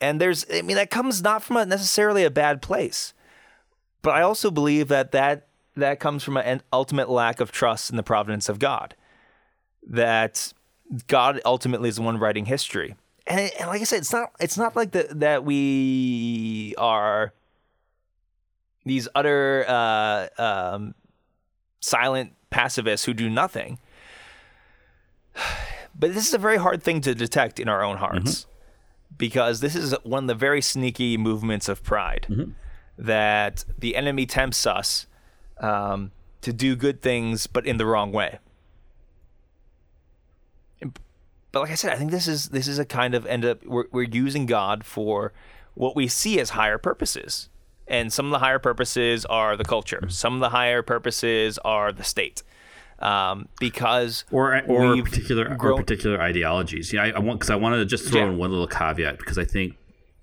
And 0.00 0.20
there's, 0.20 0.44
I 0.52 0.62
mean, 0.62 0.76
that 0.76 0.90
comes 0.90 1.22
not 1.22 1.42
from 1.42 1.56
a 1.56 1.66
necessarily 1.66 2.24
a 2.24 2.30
bad 2.30 2.60
place, 2.60 3.14
but 4.02 4.10
I 4.10 4.22
also 4.22 4.50
believe 4.50 4.88
that 4.88 5.12
that, 5.12 5.48
that 5.76 6.00
comes 6.00 6.22
from 6.22 6.36
an 6.36 6.62
ultimate 6.72 7.08
lack 7.08 7.40
of 7.40 7.52
trust 7.52 7.90
in 7.90 7.96
the 7.96 8.02
providence 8.02 8.48
of 8.48 8.58
God. 8.58 8.94
That 9.86 10.52
God 11.06 11.40
ultimately 11.44 11.88
is 11.88 11.96
the 11.96 12.02
one 12.02 12.18
writing 12.18 12.46
history. 12.46 12.96
And, 13.26 13.50
and 13.58 13.68
like 13.68 13.80
I 13.80 13.84
said, 13.84 13.98
it's 13.98 14.12
not 14.12 14.32
it's 14.38 14.58
not 14.58 14.76
like 14.76 14.90
the, 14.90 15.08
that 15.12 15.44
we 15.44 16.74
are 16.76 17.32
these 18.84 19.08
utter 19.14 19.64
uh, 19.66 20.28
um, 20.36 20.94
silent 21.80 22.34
pacifists 22.50 23.06
who 23.06 23.14
do 23.14 23.28
nothing. 23.30 23.78
But 25.96 26.12
this 26.12 26.26
is 26.26 26.34
a 26.34 26.38
very 26.38 26.56
hard 26.56 26.82
thing 26.82 27.02
to 27.02 27.14
detect 27.14 27.60
in 27.60 27.68
our 27.68 27.84
own 27.84 27.98
hearts 27.98 28.48
because 29.16 29.60
this 29.60 29.74
is 29.74 29.94
one 30.02 30.24
of 30.24 30.28
the 30.28 30.34
very 30.34 30.60
sneaky 30.60 31.16
movements 31.16 31.68
of 31.68 31.82
pride 31.82 32.26
that 32.98 33.64
the 33.78 33.96
enemy 33.96 34.26
tempts 34.26 34.66
us 34.66 35.06
um, 35.58 36.10
to 36.40 36.52
do 36.52 36.76
good 36.76 37.02
things, 37.02 37.46
but 37.46 37.66
in 37.66 37.76
the 37.76 37.86
wrong 37.86 38.12
way. 38.12 38.38
But 41.52 41.60
like 41.60 41.70
I 41.70 41.76
said, 41.76 41.92
I 41.92 41.96
think 41.96 42.10
this 42.10 42.26
is 42.26 42.48
this 42.48 42.66
is 42.66 42.80
a 42.80 42.84
kind 42.84 43.14
of 43.14 43.26
end 43.26 43.44
up 43.44 43.64
we're, 43.64 43.84
we're 43.92 44.02
using 44.02 44.44
God 44.44 44.84
for 44.84 45.32
what 45.74 45.94
we 45.94 46.08
see 46.08 46.40
as 46.40 46.50
higher 46.50 46.78
purposes, 46.78 47.48
and 47.86 48.12
some 48.12 48.26
of 48.26 48.32
the 48.32 48.40
higher 48.40 48.58
purposes 48.58 49.24
are 49.26 49.56
the 49.56 49.64
culture. 49.64 50.04
Some 50.08 50.34
of 50.34 50.40
the 50.40 50.48
higher 50.48 50.82
purposes 50.82 51.58
are 51.64 51.92
the 51.92 52.02
state, 52.02 52.42
um, 53.00 53.48
because 53.60 54.24
or 54.30 54.60
or 54.66 55.02
particular 55.02 55.56
or 55.60 55.76
particular 55.76 56.20
ideologies. 56.20 56.92
Yeah, 56.92 57.04
I, 57.04 57.10
I 57.10 57.18
want 57.18 57.40
because 57.40 57.50
I 57.50 57.56
wanted 57.56 57.78
to 57.78 57.86
just 57.86 58.08
throw 58.08 58.20
Yeah. 58.22 58.28
in 58.30 58.38
one 58.38 58.50
little 58.50 58.66
caveat 58.66 59.18
because 59.18 59.38
I 59.38 59.44
think 59.44 59.76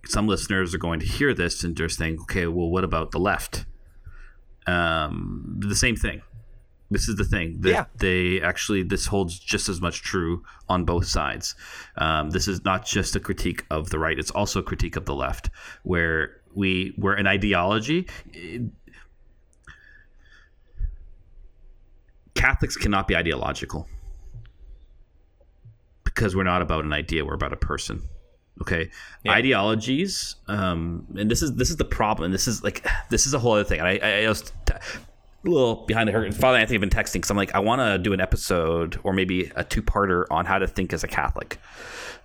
some 0.05 0.27
listeners 0.27 0.73
are 0.73 0.79
going 0.79 0.99
to 0.99 1.05
hear 1.05 1.33
this 1.33 1.63
and 1.63 1.75
just 1.77 1.97
think, 1.99 2.19
okay, 2.21 2.47
well, 2.47 2.69
what 2.69 2.83
about 2.83 3.11
the 3.11 3.19
left? 3.19 3.65
Um, 4.67 5.57
the 5.59 5.75
same 5.75 5.95
thing, 5.95 6.21
This 6.89 7.07
is 7.07 7.15
the 7.15 7.23
thing. 7.23 7.57
That 7.61 7.69
Yeah. 7.69 7.85
They 7.97 8.41
actually, 8.41 8.83
this 8.83 9.05
holds 9.07 9.39
just 9.39 9.69
as 9.69 9.79
much 9.81 10.01
true 10.01 10.43
on 10.69 10.83
both 10.85 11.05
sides. 11.07 11.55
Um, 11.97 12.29
this 12.31 12.47
is 12.47 12.63
not 12.65 12.85
just 12.85 13.15
a 13.15 13.19
critique 13.19 13.65
of 13.69 13.89
the 13.91 13.97
right; 13.99 14.17
it's 14.19 14.31
also 14.31 14.59
a 14.59 14.63
critique 14.63 14.95
of 14.97 15.05
the 15.05 15.15
left, 15.15 15.49
where 15.83 16.41
we, 16.53 16.93
where 16.97 17.13
an 17.13 17.27
ideology. 17.27 18.07
Catholics 22.35 22.77
cannot 22.77 23.07
be 23.07 23.15
ideological 23.15 23.87
because 26.03 26.35
we're 26.35 26.43
not 26.43 26.61
about 26.61 26.85
an 26.85 26.93
idea; 26.93 27.25
we're 27.25 27.33
about 27.33 27.53
a 27.53 27.57
person. 27.57 28.03
Okay, 28.61 28.91
ideologies, 29.27 30.35
um, 30.47 31.07
and 31.17 31.31
this 31.31 31.41
is 31.41 31.55
this 31.55 31.69
is 31.69 31.77
the 31.77 31.85
problem. 31.85 32.31
This 32.31 32.47
is 32.47 32.63
like 32.63 32.85
this 33.09 33.25
is 33.25 33.33
a 33.33 33.39
whole 33.39 33.53
other 33.53 33.63
thing. 33.63 33.79
And 33.79 33.87
I, 33.87 33.99
I, 34.01 34.23
I 34.23 34.29
was 34.29 34.41
t- 34.41 34.73
a 34.73 35.49
little 35.49 35.85
behind 35.85 36.07
the 36.07 36.13
curtain. 36.13 36.31
Father 36.31 36.57
Anthony, 36.57 36.77
I've 36.77 36.81
been 36.81 36.89
texting 36.89 37.13
because 37.13 37.31
I'm 37.31 37.37
like, 37.37 37.55
I 37.55 37.59
want 37.59 37.81
to 37.81 37.97
do 37.97 38.13
an 38.13 38.21
episode 38.21 38.99
or 39.03 39.13
maybe 39.13 39.51
a 39.55 39.63
two 39.63 39.81
parter 39.81 40.25
on 40.29 40.45
how 40.45 40.59
to 40.59 40.67
think 40.67 40.93
as 40.93 41.03
a 41.03 41.07
Catholic, 41.07 41.59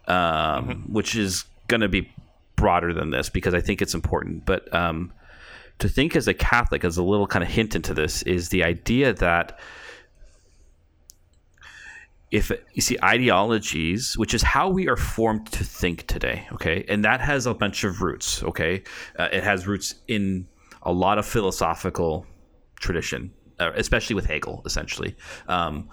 um, 0.06 0.84
which 0.92 1.16
is 1.16 1.44
going 1.68 1.80
to 1.80 1.88
be 1.88 2.12
broader 2.56 2.92
than 2.92 3.10
this 3.10 3.28
because 3.28 3.54
I 3.54 3.60
think 3.60 3.80
it's 3.80 3.94
important. 3.94 4.44
But 4.44 4.72
um, 4.74 5.12
to 5.78 5.88
think 5.88 6.16
as 6.16 6.28
a 6.28 6.34
Catholic, 6.34 6.84
as 6.84 6.96
a 6.96 7.02
little 7.02 7.26
kind 7.26 7.42
of 7.42 7.48
hint 7.48 7.74
into 7.74 7.94
this, 7.94 8.22
is 8.22 8.48
the 8.48 8.64
idea 8.64 9.12
that 9.14 9.58
if 12.36 12.52
you 12.74 12.82
see 12.82 12.98
ideologies, 13.02 14.18
which 14.18 14.34
is 14.34 14.42
how 14.42 14.68
we 14.68 14.88
are 14.88 14.96
formed 14.96 15.46
to 15.52 15.64
think 15.64 16.06
today, 16.06 16.46
okay, 16.52 16.84
and 16.86 17.02
that 17.02 17.22
has 17.22 17.46
a 17.46 17.54
bunch 17.54 17.82
of 17.82 18.02
roots, 18.02 18.42
okay, 18.42 18.82
uh, 19.18 19.28
it 19.32 19.42
has 19.42 19.66
roots 19.66 19.94
in 20.06 20.46
a 20.82 20.92
lot 20.92 21.16
of 21.16 21.24
philosophical 21.24 22.26
tradition, 22.78 23.32
uh, 23.58 23.72
especially 23.74 24.14
with 24.14 24.26
Hegel, 24.26 24.60
essentially. 24.66 25.16
Um, 25.48 25.88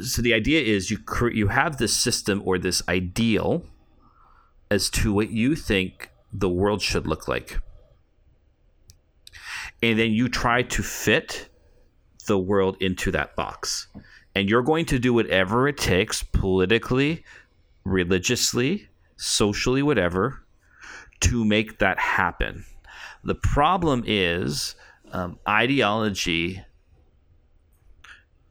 so 0.00 0.22
the 0.22 0.32
idea 0.32 0.62
is 0.62 0.92
you 0.92 0.98
you 1.32 1.48
have 1.48 1.78
this 1.78 1.94
system 1.96 2.40
or 2.44 2.56
this 2.56 2.80
ideal 2.88 3.64
as 4.70 4.88
to 4.90 5.12
what 5.12 5.30
you 5.30 5.56
think 5.56 6.10
the 6.32 6.48
world 6.48 6.82
should 6.82 7.08
look 7.08 7.26
like, 7.26 7.58
and 9.82 9.98
then 9.98 10.12
you 10.12 10.28
try 10.28 10.62
to 10.62 10.82
fit 10.84 11.48
the 12.28 12.38
world 12.38 12.76
into 12.80 13.10
that 13.10 13.34
box. 13.34 13.88
And 14.34 14.48
you're 14.48 14.62
going 14.62 14.86
to 14.86 14.98
do 14.98 15.14
whatever 15.14 15.68
it 15.68 15.76
takes 15.76 16.22
politically, 16.22 17.24
religiously, 17.84 18.88
socially, 19.16 19.82
whatever, 19.82 20.42
to 21.20 21.44
make 21.44 21.78
that 21.78 21.98
happen. 21.98 22.64
The 23.22 23.34
problem 23.34 24.04
is 24.06 24.74
um, 25.12 25.38
ideology. 25.48 26.62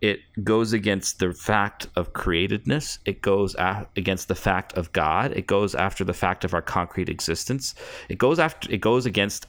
It 0.01 0.19
goes 0.43 0.73
against 0.73 1.19
the 1.19 1.33
fact 1.33 1.87
of 1.95 2.13
createdness. 2.13 2.99
It 3.05 3.21
goes 3.21 3.55
a- 3.55 3.87
against 3.95 4.27
the 4.27 4.35
fact 4.35 4.73
of 4.73 4.91
God. 4.91 5.31
It 5.33 5.47
goes 5.47 5.75
after 5.75 6.03
the 6.03 6.13
fact 6.13 6.43
of 6.43 6.53
our 6.53 6.61
concrete 6.61 7.09
existence. 7.09 7.75
It 8.09 8.17
goes 8.17 8.39
after. 8.39 8.71
It 8.71 8.81
goes 8.81 9.05
against 9.05 9.47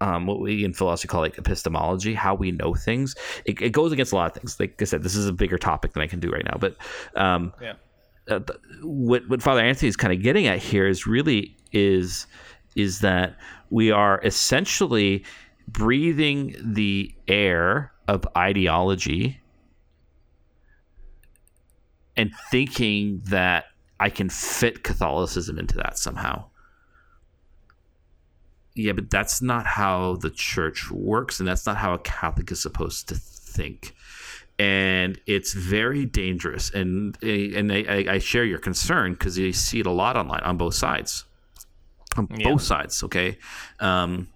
um, 0.00 0.26
what 0.26 0.40
we 0.40 0.64
in 0.64 0.72
philosophy 0.74 1.08
call 1.08 1.20
like 1.20 1.38
epistemology, 1.38 2.14
how 2.14 2.34
we 2.34 2.50
know 2.50 2.74
things. 2.74 3.14
It, 3.44 3.60
it 3.62 3.70
goes 3.70 3.92
against 3.92 4.12
a 4.12 4.16
lot 4.16 4.30
of 4.30 4.40
things. 4.40 4.58
Like 4.60 4.80
I 4.80 4.84
said, 4.84 5.02
this 5.02 5.14
is 5.14 5.26
a 5.26 5.32
bigger 5.32 5.58
topic 5.58 5.92
than 5.94 6.02
I 6.02 6.06
can 6.06 6.20
do 6.20 6.30
right 6.30 6.44
now. 6.44 6.58
But 6.58 6.76
um, 7.14 7.52
Yeah. 7.60 7.74
uh, 8.28 8.40
what 8.82 9.28
what 9.28 9.42
Father 9.42 9.60
Anthony 9.60 9.88
is 9.88 9.96
kind 9.96 10.12
of 10.12 10.22
getting 10.22 10.46
at 10.46 10.58
here 10.58 10.86
is 10.86 11.06
really 11.06 11.56
is 11.72 12.26
is 12.74 13.00
that 13.00 13.36
we 13.70 13.90
are 13.90 14.20
essentially 14.22 15.24
breathing 15.66 16.54
the 16.62 17.12
air 17.26 17.92
of 18.06 18.26
ideology 18.36 19.40
and 22.16 22.30
thinking 22.50 23.22
that 23.26 23.64
I 23.98 24.10
can 24.10 24.28
fit 24.28 24.84
Catholicism 24.84 25.58
into 25.58 25.76
that 25.78 25.98
somehow. 25.98 26.44
Yeah, 28.76 28.92
but 28.92 29.08
that's 29.10 29.40
not 29.40 29.64
how 29.66 30.16
the 30.16 30.28
church 30.30 30.90
works, 30.90 31.40
and 31.40 31.48
that's 31.48 31.64
not 31.64 31.78
how 31.78 31.94
a 31.94 31.98
Catholic 31.98 32.50
is 32.52 32.60
supposed 32.60 33.08
to 33.08 33.14
think. 33.14 33.94
And 34.58 35.18
it's 35.26 35.54
very 35.54 36.04
dangerous. 36.04 36.70
And 36.70 37.16
and 37.22 37.72
I, 37.72 38.04
I- 38.14 38.18
share 38.18 38.44
your 38.44 38.58
concern 38.58 39.12
because 39.14 39.38
you 39.38 39.52
see 39.54 39.80
it 39.80 39.86
a 39.86 39.90
lot 39.90 40.16
online 40.16 40.42
on 40.42 40.56
both 40.58 40.74
sides, 40.74 41.24
on 42.16 42.28
Yeah. 42.36 42.50
both 42.50 42.62
sides. 42.62 43.02
Okay, 43.02 43.38
um, 43.80 44.28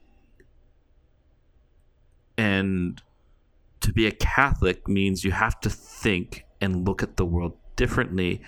and 2.37 3.03
to 3.81 3.93
be 3.93 4.07
a 4.07 4.11
Catholic 4.11 4.89
means 4.89 5.25
you 5.25 5.33
have 5.33 5.61
to 5.61 5.71
think 5.71 6.45
and 6.61 6.87
look 6.87 7.03
at 7.03 7.17
the 7.17 7.25
world 7.25 7.57
differently. 7.77 8.41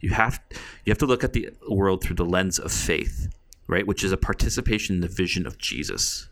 You 0.00 0.10
have 0.10 0.40
you 0.84 0.90
have 0.90 0.98
to 0.98 1.06
look 1.06 1.24
at 1.24 1.32
the 1.32 1.50
world 1.68 2.02
through 2.02 2.16
the 2.16 2.24
lens 2.24 2.58
of 2.58 2.70
faith, 2.72 3.28
right? 3.66 3.86
Which 3.86 4.04
is 4.04 4.12
a 4.12 4.16
participation 4.16 4.96
in 4.96 5.00
the 5.00 5.08
vision 5.08 5.46
of 5.46 5.58
Jesus. 5.58 6.28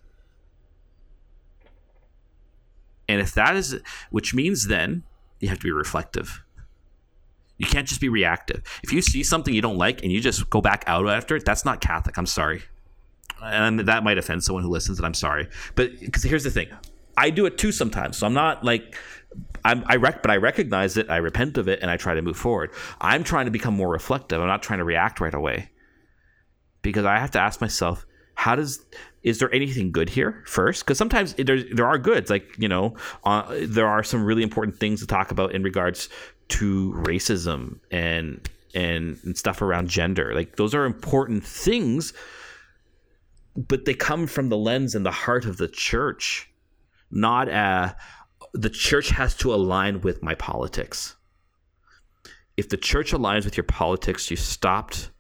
And 3.09 3.21
if 3.21 3.35
that 3.35 3.57
is 3.57 3.81
which 4.11 4.35
means 4.35 4.69
then 4.69 5.03
you 5.41 5.49
have 5.49 5.59
to 5.59 5.65
be 5.65 5.73
reflective. 5.73 6.43
You 7.59 7.67
can't 7.67 7.87
just 7.87 8.01
be 8.01 8.09
reactive. 8.09 8.63
If 8.83 8.93
you 8.93 9.01
see 9.03 9.23
something 9.23 9.55
you 9.55 9.63
don't 9.63 9.79
like 9.79 10.03
and 10.03 10.11
you 10.11 10.21
just 10.21 10.51
go 10.51 10.61
back 10.61 10.85
out 10.87 11.07
after 11.09 11.37
it, 11.37 11.45
that's 11.45 11.65
not 11.65 11.81
Catholic. 11.81 12.19
I'm 12.19 12.27
sorry. 12.27 12.63
And 13.43 13.81
that 13.81 14.03
might 14.03 14.19
offend 14.19 14.43
someone 14.43 14.65
who 14.65 14.71
listens, 14.71 14.99
and 14.99 15.07
I'm 15.07 15.15
sorry. 15.15 15.49
But 15.75 16.01
because 16.01 16.23
here's 16.23 16.45
the 16.45 16.51
thing, 16.51 16.69
I 17.17 17.31
do 17.31 17.47
it 17.47 17.59
too 17.59 17.71
sometimes. 17.71 18.17
So 18.17 18.27
I'm 18.27 18.33
not 18.33 18.65
like 18.65 18.97
I'm, 19.65 19.85
I 19.87 19.97
rec, 19.97 20.23
but 20.23 20.31
I 20.31 20.37
recognize 20.37 20.97
it. 20.97 21.11
I 21.11 21.19
repent 21.19 21.59
of 21.59 21.69
it, 21.69 21.81
and 21.81 21.91
I 21.91 21.97
try 21.97 22.15
to 22.15 22.23
move 22.23 22.37
forward. 22.37 22.71
I'm 23.01 23.23
trying 23.23 23.45
to 23.45 23.51
become 23.51 23.75
more 23.75 23.89
reflective. 23.89 24.41
I'm 24.41 24.49
not 24.49 24.63
trying 24.63 24.79
to 24.79 24.85
react 24.85 25.21
right 25.21 25.35
away 25.35 25.71
because 26.85 27.05
I 27.05 27.19
have 27.19 27.33
to 27.33 27.41
ask 27.41 27.61
myself, 27.61 28.07
how 28.37 28.55
does 28.55 28.85
is 29.25 29.39
there 29.39 29.53
anything 29.53 29.91
good 29.91 30.11
here 30.11 30.45
first? 30.47 30.85
Because 30.85 30.99
sometimes 30.99 31.35
there 31.35 31.63
there 31.63 31.87
are 31.87 31.99
goods, 31.99 32.31
like 32.31 32.55
you 32.59 32.69
know, 32.69 32.95
uh, 33.25 33.53
there 33.63 33.89
are 33.89 34.05
some 34.05 34.25
really 34.25 34.43
important 34.45 34.79
things 34.79 35.01
to 35.01 35.07
talk 35.07 35.33
about 35.33 35.53
in 35.53 35.65
regards 35.65 36.09
to 36.49 36.93
racism 37.05 37.81
and 37.91 38.49
and, 38.75 39.19
and 39.25 39.37
stuff 39.37 39.63
around 39.63 39.89
gender. 39.89 40.35
Like 40.35 40.57
those 40.57 40.75
are 40.75 40.85
important 40.85 41.45
things, 41.45 42.13
but 43.57 43.87
they 43.87 43.95
come 43.95 44.27
from 44.27 44.49
the 44.51 44.59
lens 44.59 44.95
and 44.95 45.07
the 45.07 45.11
heart 45.11 45.47
of 45.47 45.57
the 45.57 45.69
church, 45.69 46.51
not 47.11 47.49
uh 47.49 47.95
the 48.53 48.71
church 48.71 49.09
has 49.09 49.35
to 49.37 49.55
align 49.55 50.01
with 50.03 50.23
my 50.23 50.35
politics. 50.35 51.17
If 52.57 52.69
the 52.69 52.77
church 52.77 53.13
aligns 53.13 53.45
with 53.45 53.57
your 53.57 53.65
politics, 53.65 54.31
you 54.31 54.37
stopped 54.37 55.11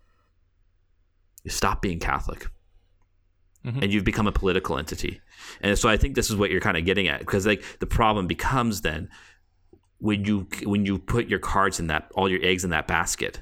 stop 1.49 1.82
being 1.82 1.99
Catholic. 1.99 2.47
And 3.80 3.92
you've 3.92 4.05
become 4.05 4.26
a 4.26 4.32
political 4.32 4.76
entity. 4.76 5.22
And 5.62 5.78
so 5.78 5.88
I 5.88 5.97
think 5.97 6.14
this 6.14 6.28
is 6.28 6.36
what 6.36 6.51
you're 6.51 6.61
kind 6.61 6.76
of 6.76 6.84
getting 6.84 7.09
at 7.09 7.20
because 7.20 7.47
like 7.47 7.64
the 7.78 7.86
problem 7.86 8.26
becomes 8.26 8.82
then 8.82 9.09
when 9.99 10.24
you 10.26 10.47
when 10.64 10.84
you 10.84 10.99
put 10.99 11.28
your 11.28 11.38
cards 11.38 11.80
in 11.80 11.86
that 11.86 12.11
all 12.14 12.28
your 12.28 12.45
eggs 12.45 12.64
in 12.64 12.70
that 12.70 12.86
basket. 12.86 13.40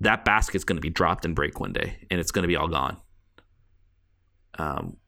That 0.00 0.26
basket's 0.26 0.64
going 0.64 0.76
to 0.76 0.82
be 0.82 0.90
dropped 0.90 1.24
and 1.24 1.34
break 1.34 1.60
one 1.60 1.72
day 1.72 2.06
and 2.10 2.20
it's 2.20 2.30
going 2.30 2.42
to 2.42 2.48
be 2.48 2.56
all 2.56 2.68
gone. 2.68 2.98
Um 4.58 4.98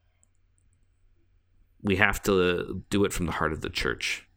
we 1.83 1.97
have 1.97 2.23
to 2.23 2.83
do 2.89 3.03
it 3.05 3.13
from 3.13 3.27
the 3.27 3.33
heart 3.33 3.53
of 3.53 3.61
the 3.61 3.69
church. 3.69 4.27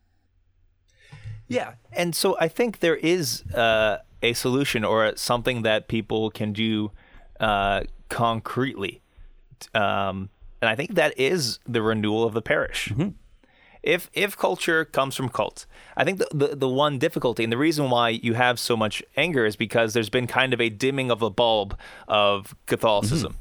Yeah, 1.49 1.75
and 1.93 2.15
so 2.15 2.37
I 2.41 2.49
think 2.49 2.81
there 2.81 2.97
is 2.97 3.43
uh, 3.55 3.99
a 4.21 4.33
solution 4.33 4.85
or 4.85 5.17
something 5.17 5.63
that 5.63 5.87
people 5.87 6.31
can 6.31 6.53
do 6.53 6.91
uh, 7.41 7.83
concretely, 8.09 9.03
um, 9.75 10.31
and 10.61 10.69
I 10.69 10.75
think 10.75 10.95
that 10.95 11.19
is 11.19 11.59
the 11.67 11.83
renewal 11.83 12.25
of 12.25 12.33
the 12.35 12.43
parish. 12.43 12.93
If 13.83 14.11
if 14.15 14.37
culture 14.37 14.85
comes 14.85 15.15
from 15.15 15.29
cult, 15.29 15.65
I 15.97 16.03
think 16.05 16.19
the, 16.19 16.29
the 16.33 16.57
the 16.57 16.69
one 16.69 16.99
difficulty 16.99 17.45
and 17.45 17.53
the 17.53 17.57
reason 17.57 17.89
why 17.89 18.09
you 18.09 18.35
have 18.35 18.59
so 18.59 18.77
much 18.77 19.03
anger 19.17 19.47
is 19.47 19.55
because 19.55 19.95
there's 19.95 20.11
been 20.11 20.27
kind 20.27 20.53
of 20.53 20.61
a 20.61 20.69
dimming 20.69 21.11
of 21.11 21.21
the 21.21 21.31
bulb 21.31 21.79
of 22.09 22.57
Catholicism. 22.67 23.37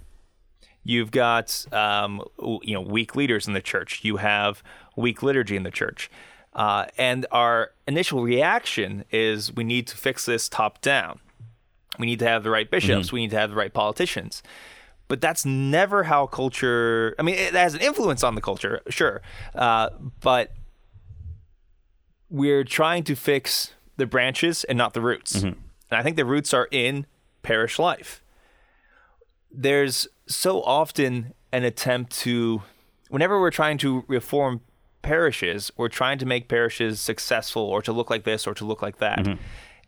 You've 0.83 1.09
got 1.09 1.65
um, 1.73 2.21
you 2.61 2.75
know 2.75 2.81
weak 2.81 3.15
leaders 3.15 3.47
in 3.47 3.53
the 3.53 3.61
church. 3.61 4.01
You 4.03 4.17
have 4.17 4.61
weak 4.95 5.23
liturgy 5.23 5.55
in 5.55 5.63
the 5.63 5.71
church, 5.71 6.11
uh, 6.53 6.85
and 6.95 7.25
our 7.31 7.71
initial 7.87 8.21
reaction 8.21 9.03
is 9.11 9.51
we 9.51 9.63
need 9.63 9.87
to 9.87 9.97
fix 9.97 10.27
this 10.27 10.47
top 10.47 10.79
down. 10.81 11.19
We 11.99 12.05
need 12.05 12.19
to 12.19 12.27
have 12.27 12.43
the 12.43 12.49
right 12.49 12.69
bishops. 12.69 13.11
We 13.11 13.21
need 13.21 13.31
to 13.31 13.37
have 13.37 13.49
the 13.49 13.55
right 13.55 13.73
politicians. 13.73 14.43
But 15.07 15.21
that's 15.21 15.45
never 15.45 16.03
how 16.03 16.25
culture. 16.27 17.15
I 17.19 17.21
mean, 17.21 17.35
it 17.35 17.53
has 17.53 17.75
an 17.75 17.81
influence 17.81 18.23
on 18.23 18.35
the 18.35 18.41
culture, 18.41 18.81
sure, 18.89 19.21
uh, 19.53 19.89
but 20.21 20.53
we're 22.29 22.63
trying 22.63 23.03
to 23.03 23.15
fix 23.15 23.73
the 23.97 24.07
branches 24.07 24.63
and 24.63 24.77
not 24.77 24.93
the 24.93 25.01
roots. 25.01 25.43
And 25.91 25.99
I 25.99 26.01
think 26.01 26.15
the 26.15 26.25
roots 26.25 26.53
are 26.53 26.67
in 26.71 27.05
parish 27.43 27.77
life 27.77 28.23
there's 29.55 30.07
so 30.27 30.61
often 30.63 31.33
an 31.51 31.63
attempt 31.63 32.11
to 32.19 32.61
whenever 33.09 33.39
we're 33.39 33.51
trying 33.51 33.77
to 33.77 34.03
reform 34.07 34.61
parishes 35.01 35.71
or 35.77 35.87
trying 35.87 36.17
to 36.17 36.25
make 36.25 36.47
parishes 36.49 36.99
successful 36.99 37.61
or 37.61 37.81
to 37.81 37.93
look 37.93 38.09
like 38.09 38.23
this 38.23 38.45
or 38.45 38.53
to 38.53 38.65
look 38.65 38.81
like 38.81 38.97
that. 38.97 39.19
Mm-hmm. 39.19 39.41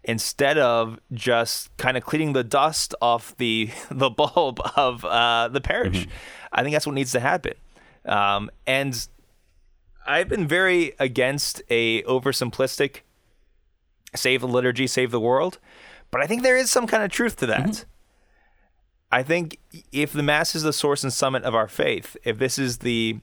Instead 0.07 0.57
of 0.57 0.99
just 1.13 1.75
kind 1.77 1.97
of 1.97 2.03
cleaning 2.03 2.33
the 2.33 2.43
dust 2.43 2.95
off 3.01 3.35
the 3.37 3.69
the 3.91 4.09
bulb 4.09 4.59
of 4.75 5.05
uh, 5.05 5.49
the 5.49 5.61
parish, 5.61 6.05
Mm-hmm. 6.05 6.11
I 6.51 6.63
think 6.63 6.73
that's 6.73 6.87
what 6.87 6.95
needs 6.95 7.11
to 7.11 7.19
happen. 7.19 7.53
Um, 8.05 8.49
and 8.65 9.07
I've 10.07 10.29
been 10.29 10.47
very 10.47 10.93
against 10.97 11.61
a 11.69 12.01
oversimplistic 12.03 13.01
save 14.15 14.41
the 14.41 14.47
liturgy, 14.47 14.87
save 14.87 15.11
the 15.11 15.19
world, 15.19 15.59
but 16.11 16.21
I 16.21 16.25
think 16.25 16.41
there 16.41 16.57
is 16.57 16.71
some 16.71 16.87
kind 16.87 17.03
of 17.03 17.11
truth 17.11 17.35
to 17.37 17.45
that. 17.47 17.85
I 19.11 19.23
think 19.23 19.59
if 19.91 20.11
the 20.11 20.23
Mass 20.23 20.55
is 20.55 20.63
the 20.63 20.73
source 20.73 21.03
and 21.03 21.13
summit 21.13 21.43
of 21.43 21.55
our 21.55 21.67
faith, 21.67 22.17
if 22.23 22.39
this 22.39 22.57
is 22.57 22.79
the 22.79 23.19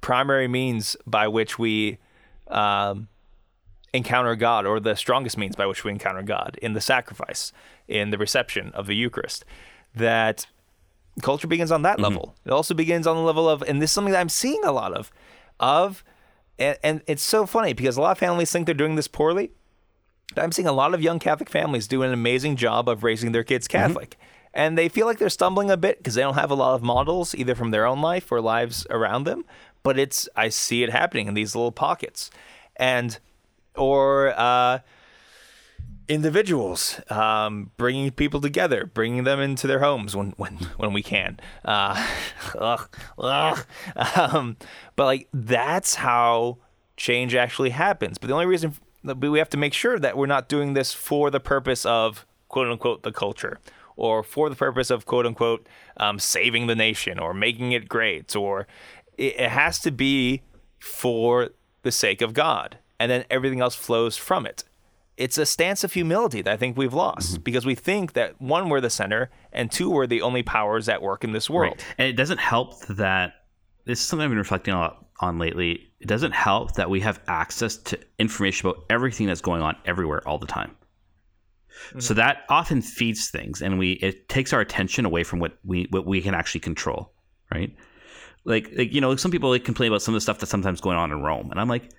primary 0.00 0.48
means 0.48 0.96
by 1.06 1.28
which 1.28 1.58
we 1.58 1.98
um, 2.48 3.08
encounter 3.92 4.34
God, 4.36 4.66
or 4.66 4.80
the 4.80 4.96
strongest 4.96 5.36
means 5.36 5.56
by 5.56 5.66
which 5.66 5.84
we 5.84 5.90
encounter 5.90 6.22
God 6.22 6.58
in 6.62 6.72
the 6.72 6.80
sacrifice, 6.80 7.52
in 7.88 8.10
the 8.10 8.18
reception 8.18 8.70
of 8.72 8.86
the 8.86 8.94
Eucharist, 8.94 9.44
that 9.94 10.46
culture 11.20 11.46
begins 11.46 11.70
on 11.70 11.82
that 11.82 11.94
mm-hmm. 11.94 12.04
level. 12.04 12.34
It 12.44 12.50
also 12.50 12.74
begins 12.74 13.06
on 13.06 13.16
the 13.16 13.22
level 13.22 13.48
of, 13.48 13.62
and 13.62 13.82
this 13.82 13.90
is 13.90 13.94
something 13.94 14.12
that 14.12 14.20
I'm 14.20 14.28
seeing 14.28 14.64
a 14.64 14.72
lot 14.72 14.92
of, 14.92 15.12
of, 15.60 16.02
and, 16.58 16.78
and 16.82 17.02
it's 17.06 17.22
so 17.22 17.44
funny 17.44 17.72
because 17.74 17.96
a 17.96 18.00
lot 18.00 18.12
of 18.12 18.18
families 18.18 18.50
think 18.50 18.66
they're 18.66 18.74
doing 18.74 18.96
this 18.96 19.08
poorly. 19.08 19.50
But 20.34 20.44
I'm 20.44 20.52
seeing 20.52 20.68
a 20.68 20.72
lot 20.72 20.94
of 20.94 21.02
young 21.02 21.18
Catholic 21.18 21.50
families 21.50 21.86
do 21.86 22.02
an 22.02 22.12
amazing 22.12 22.56
job 22.56 22.88
of 22.88 23.04
raising 23.04 23.32
their 23.32 23.44
kids 23.44 23.68
mm-hmm. 23.68 23.86
Catholic. 23.86 24.16
And 24.54 24.76
they 24.76 24.88
feel 24.88 25.06
like 25.06 25.18
they're 25.18 25.30
stumbling 25.30 25.70
a 25.70 25.76
bit 25.76 25.98
because 25.98 26.14
they 26.14 26.22
don't 26.22 26.34
have 26.34 26.50
a 26.50 26.54
lot 26.54 26.74
of 26.74 26.82
models, 26.82 27.34
either 27.34 27.54
from 27.54 27.70
their 27.70 27.86
own 27.86 28.00
life 28.00 28.30
or 28.30 28.40
lives 28.40 28.86
around 28.90 29.24
them. 29.24 29.44
But 29.82 29.98
it's, 29.98 30.28
I 30.36 30.50
see 30.50 30.82
it 30.82 30.90
happening 30.90 31.26
in 31.26 31.34
these 31.34 31.54
little 31.54 31.72
pockets. 31.72 32.30
And, 32.76 33.18
or, 33.76 34.34
uh, 34.36 34.80
individuals, 36.08 37.00
um, 37.10 37.70
bringing 37.76 38.10
people 38.10 38.40
together, 38.40 38.84
bringing 38.92 39.24
them 39.24 39.40
into 39.40 39.66
their 39.66 39.80
homes 39.80 40.14
when 40.14 40.30
when 40.36 40.56
when 40.76 40.92
we 40.92 41.02
can. 41.02 41.38
Uh, 41.64 42.06
ugh, 42.58 42.96
ugh. 43.18 43.66
Um, 44.16 44.56
but 44.96 45.04
like 45.04 45.28
that's 45.32 45.96
how 45.96 46.58
change 46.96 47.34
actually 47.34 47.70
happens. 47.70 48.18
But 48.18 48.28
the 48.28 48.34
only 48.34 48.46
reason 48.46 48.74
we 49.02 49.38
have 49.38 49.50
to 49.50 49.56
make 49.56 49.74
sure 49.74 49.98
that 49.98 50.16
we're 50.16 50.26
not 50.26 50.48
doing 50.48 50.74
this 50.74 50.92
for 50.92 51.30
the 51.30 51.40
purpose 51.40 51.84
of 51.84 52.26
quote 52.48 52.68
unquote 52.68 53.02
the 53.02 53.12
culture. 53.12 53.58
Or 53.96 54.22
for 54.22 54.48
the 54.48 54.56
purpose 54.56 54.90
of 54.90 55.04
quote 55.04 55.26
unquote 55.26 55.66
um, 55.96 56.18
saving 56.18 56.66
the 56.66 56.74
nation 56.74 57.18
or 57.18 57.34
making 57.34 57.72
it 57.72 57.88
great, 57.88 58.34
or 58.34 58.66
it, 59.16 59.38
it 59.38 59.50
has 59.50 59.78
to 59.80 59.90
be 59.90 60.42
for 60.78 61.50
the 61.82 61.92
sake 61.92 62.22
of 62.22 62.32
God, 62.32 62.78
and 63.02 63.10
then 63.10 63.24
everything 63.30 63.60
else 63.60 63.74
flows 63.74 64.16
from 64.16 64.46
it 64.46 64.64
it's 65.16 65.38
a 65.38 65.46
stance 65.46 65.84
of 65.84 65.92
humility 65.92 66.42
that 66.42 66.52
I 66.52 66.56
think 66.56 66.76
we've 66.76 66.94
lost 66.94 67.34
mm-hmm. 67.34 67.42
because 67.42 67.66
we 67.66 67.74
think 67.74 68.14
that 68.14 68.40
one, 68.40 68.68
we're 68.68 68.80
the 68.80 68.90
center, 68.90 69.30
and 69.52 69.70
two, 69.70 69.90
we're 69.90 70.06
the 70.06 70.22
only 70.22 70.42
powers 70.42 70.88
at 70.88 71.02
work 71.02 71.22
in 71.22 71.32
this 71.32 71.50
world. 71.50 71.74
Right. 71.76 71.94
And 71.98 72.08
it 72.08 72.14
doesn't 72.14 72.38
help 72.38 72.86
that 72.86 73.34
this 73.84 74.00
is 74.00 74.06
something 74.06 74.24
I've 74.24 74.30
been 74.30 74.38
reflecting 74.38 74.74
a 74.74 74.78
lot 74.78 75.06
on 75.20 75.38
lately. 75.38 75.92
It 76.00 76.08
doesn't 76.08 76.32
help 76.32 76.74
that 76.74 76.88
we 76.88 77.00
have 77.00 77.20
access 77.28 77.76
to 77.76 77.98
information 78.18 78.68
about 78.68 78.84
everything 78.88 79.26
that's 79.26 79.40
going 79.40 79.62
on 79.62 79.76
everywhere 79.84 80.26
all 80.26 80.38
the 80.38 80.46
time. 80.46 80.76
So 81.98 81.98
mm-hmm. 81.98 82.14
that 82.14 82.38
often 82.48 82.82
feeds 82.82 83.30
things, 83.30 83.62
and 83.62 83.78
we 83.78 83.92
it 83.92 84.28
takes 84.28 84.52
our 84.52 84.60
attention 84.60 85.04
away 85.04 85.24
from 85.24 85.40
what 85.40 85.58
we 85.64 85.86
what 85.90 86.06
we 86.06 86.20
can 86.20 86.34
actually 86.34 86.60
control, 86.60 87.12
right? 87.52 87.74
Like, 88.44 88.70
like 88.76 88.92
you 88.92 89.00
know, 89.00 89.16
some 89.16 89.30
people 89.30 89.50
like 89.50 89.64
complain 89.64 89.88
about 89.90 90.02
some 90.02 90.14
of 90.14 90.16
the 90.16 90.20
stuff 90.20 90.38
that's 90.38 90.50
sometimes 90.50 90.80
going 90.80 90.98
on 90.98 91.10
in 91.10 91.22
Rome, 91.22 91.50
and 91.50 91.58
I'm 91.58 91.68
like, 91.68 91.90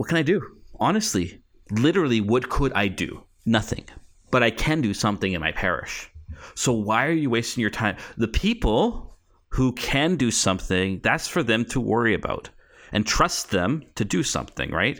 what 0.00 0.08
can 0.08 0.16
I 0.16 0.22
do? 0.22 0.40
Honestly, 0.76 1.42
literally, 1.70 2.22
what 2.22 2.48
could 2.48 2.72
I 2.72 2.88
do? 2.88 3.22
Nothing. 3.44 3.84
But 4.30 4.42
I 4.42 4.50
can 4.50 4.80
do 4.80 4.94
something 4.94 5.34
in 5.34 5.42
my 5.42 5.52
parish. 5.52 6.10
So 6.54 6.72
why 6.72 7.04
are 7.04 7.12
you 7.12 7.28
wasting 7.28 7.60
your 7.60 7.68
time? 7.68 7.98
The 8.16 8.26
people 8.26 9.18
who 9.50 9.72
can 9.72 10.16
do 10.16 10.30
something, 10.30 11.00
that's 11.02 11.28
for 11.28 11.42
them 11.42 11.66
to 11.66 11.82
worry 11.82 12.14
about 12.14 12.48
and 12.92 13.06
trust 13.06 13.50
them 13.50 13.84
to 13.96 14.06
do 14.06 14.22
something, 14.22 14.70
right? 14.70 14.98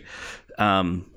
Um, 0.59 1.11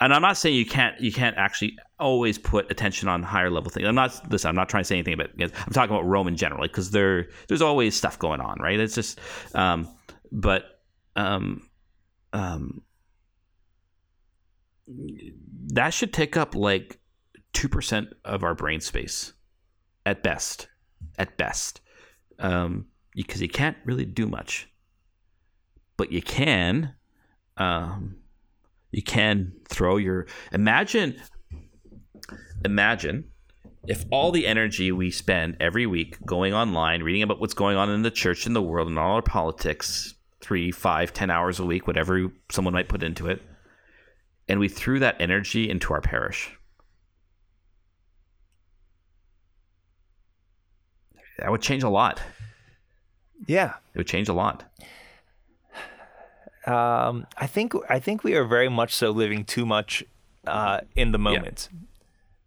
and 0.00 0.12
I'm 0.12 0.22
not 0.22 0.36
saying 0.36 0.56
you 0.56 0.66
can't 0.66 1.00
you 1.00 1.12
can't 1.12 1.36
actually 1.36 1.78
always 2.00 2.36
put 2.36 2.68
attention 2.68 3.08
on 3.08 3.22
higher 3.22 3.48
level 3.48 3.70
things. 3.70 3.86
I'm 3.86 3.94
not 3.94 4.28
listen. 4.32 4.48
I'm 4.48 4.56
not 4.56 4.68
trying 4.68 4.82
to 4.82 4.88
say 4.88 4.96
anything 4.96 5.14
about. 5.14 5.30
I'm 5.38 5.72
talking 5.72 5.94
about 5.94 6.04
Rome 6.04 6.26
in 6.26 6.36
general 6.36 6.62
because 6.62 6.90
there 6.90 7.28
there's 7.46 7.62
always 7.62 7.94
stuff 7.94 8.18
going 8.18 8.40
on, 8.40 8.58
right? 8.58 8.80
It's 8.80 8.96
just, 8.96 9.20
um, 9.54 9.88
but 10.32 10.80
um, 11.14 11.70
um, 12.32 12.82
that 14.86 15.90
should 15.90 16.12
take 16.12 16.36
up 16.36 16.54
like 16.54 16.98
two 17.52 17.68
percent 17.68 18.08
of 18.24 18.42
our 18.42 18.54
brain 18.54 18.80
space, 18.80 19.32
at 20.04 20.22
best, 20.22 20.68
at 21.18 21.36
best, 21.36 21.80
um, 22.38 22.86
because 23.14 23.40
you 23.40 23.48
can't 23.48 23.76
really 23.84 24.04
do 24.04 24.26
much, 24.26 24.68
but 25.96 26.12
you 26.12 26.22
can, 26.22 26.94
um, 27.56 28.16
you 28.92 29.02
can 29.02 29.52
throw 29.68 29.96
your 29.96 30.26
imagine, 30.52 31.16
imagine 32.64 33.24
if 33.86 34.04
all 34.10 34.32
the 34.32 34.46
energy 34.46 34.92
we 34.92 35.10
spend 35.10 35.56
every 35.60 35.86
week 35.86 36.16
going 36.24 36.54
online, 36.54 37.02
reading 37.02 37.22
about 37.22 37.40
what's 37.40 37.54
going 37.54 37.76
on 37.76 37.90
in 37.90 38.02
the 38.02 38.10
church, 38.10 38.46
in 38.46 38.54
the 38.54 38.62
world, 38.62 38.88
and 38.88 38.98
all 38.98 39.16
our 39.16 39.22
politics, 39.22 40.14
three, 40.40 40.70
five, 40.70 41.12
ten 41.12 41.30
hours 41.30 41.60
a 41.60 41.64
week, 41.64 41.86
whatever 41.86 42.30
someone 42.50 42.74
might 42.74 42.88
put 42.88 43.02
into 43.02 43.26
it, 43.26 43.42
and 44.48 44.60
we 44.60 44.68
threw 44.68 44.98
that 44.98 45.16
energy 45.20 45.68
into 45.70 45.92
our 45.92 46.00
parish. 46.00 46.56
That 51.38 51.50
would 51.50 51.62
change 51.62 51.82
a 51.82 51.88
lot. 51.88 52.20
Yeah, 53.46 53.74
It 53.92 53.98
would 53.98 54.06
change 54.06 54.28
a 54.28 54.32
lot. 54.32 54.64
um, 56.66 57.26
I 57.36 57.46
think 57.46 57.72
I 57.88 57.98
think 57.98 58.24
we 58.24 58.34
are 58.36 58.44
very 58.44 58.68
much 58.68 58.94
so 58.94 59.10
living 59.10 59.44
too 59.44 59.66
much 59.66 60.04
uh, 60.46 60.80
in 60.94 61.12
the 61.12 61.18
moment. 61.18 61.68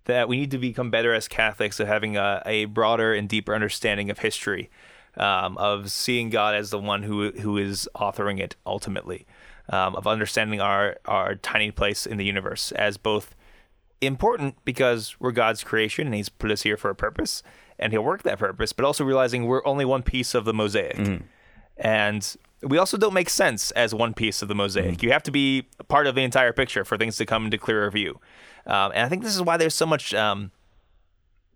That 0.06 0.30
we 0.30 0.38
need 0.38 0.52
to 0.52 0.58
become 0.58 0.89
better 0.89 1.14
as 1.14 1.28
Catholics 1.28 1.80
of 1.82 1.88
having 1.88 2.16
a, 2.16 2.41
a 2.45 2.66
broader 2.66 3.14
and 3.14 3.28
deeper 3.28 3.54
understanding 3.54 4.10
of 4.10 4.20
history, 4.20 4.70
um, 5.18 5.58
of 5.58 5.91
seeing 5.91 6.30
God 6.30 6.56
as 6.56 6.70
the 6.70 6.80
one 6.80 7.04
who 7.04 7.32
who 7.32 7.58
is 7.58 7.89
authoring 7.93 8.39
it 8.39 8.56
ultimately, 8.66 9.28
um, 9.70 9.95
of 9.95 10.07
understanding 10.07 10.61
our 10.61 10.97
our 11.05 11.36
tiny 11.36 11.72
place 11.72 12.05
in 12.05 12.18
the 12.18 12.26
universe 12.26 12.72
as 12.74 12.97
both 12.97 13.36
important 14.01 14.55
because 14.63 15.15
we're 15.20 15.32
God's 15.32 15.63
creation 15.63 16.07
and 16.07 16.15
He's 16.15 16.30
put 16.30 16.51
us 16.51 16.61
here 16.61 16.78
for 16.78 16.89
a 16.89 16.95
purpose 16.95 17.43
and 17.80 17.91
He'll 17.91 18.03
work 18.03 18.24
that 18.24 18.39
purpose, 18.39 18.74
but 18.74 18.86
also 18.86 19.03
realizing 19.03 19.45
we're 19.45 19.65
only 19.65 19.86
one 19.86 20.03
piece 20.03 20.34
of 20.36 20.45
the 20.45 20.53
mosaic. 20.53 20.97
And 21.78 22.36
we 22.63 22.78
also 22.78 22.97
don't 22.97 23.13
make 23.13 23.30
sense 23.30 23.70
as 23.72 23.93
one 23.93 24.13
piece 24.13 24.41
of 24.41 24.47
the 24.47 24.55
mosaic. 24.55 25.03
You 25.03 25.11
have 25.11 25.24
to 25.24 25.32
be 25.32 25.68
part 25.88 26.07
of 26.07 26.15
the 26.15 26.24
entire 26.24 26.53
picture 26.53 26.84
for 26.84 26.97
things 26.97 27.18
to 27.18 27.26
come 27.26 27.45
into 27.45 27.57
clearer 27.57 27.89
view. 27.91 28.20
Um, 28.65 28.91
and 28.95 29.01
I 29.05 29.09
think 29.09 29.24
this 29.24 29.36
is 29.36 29.41
why 29.41 29.57
there's 29.57 29.76
so 29.76 29.86
much 29.86 30.13
um, 30.13 30.51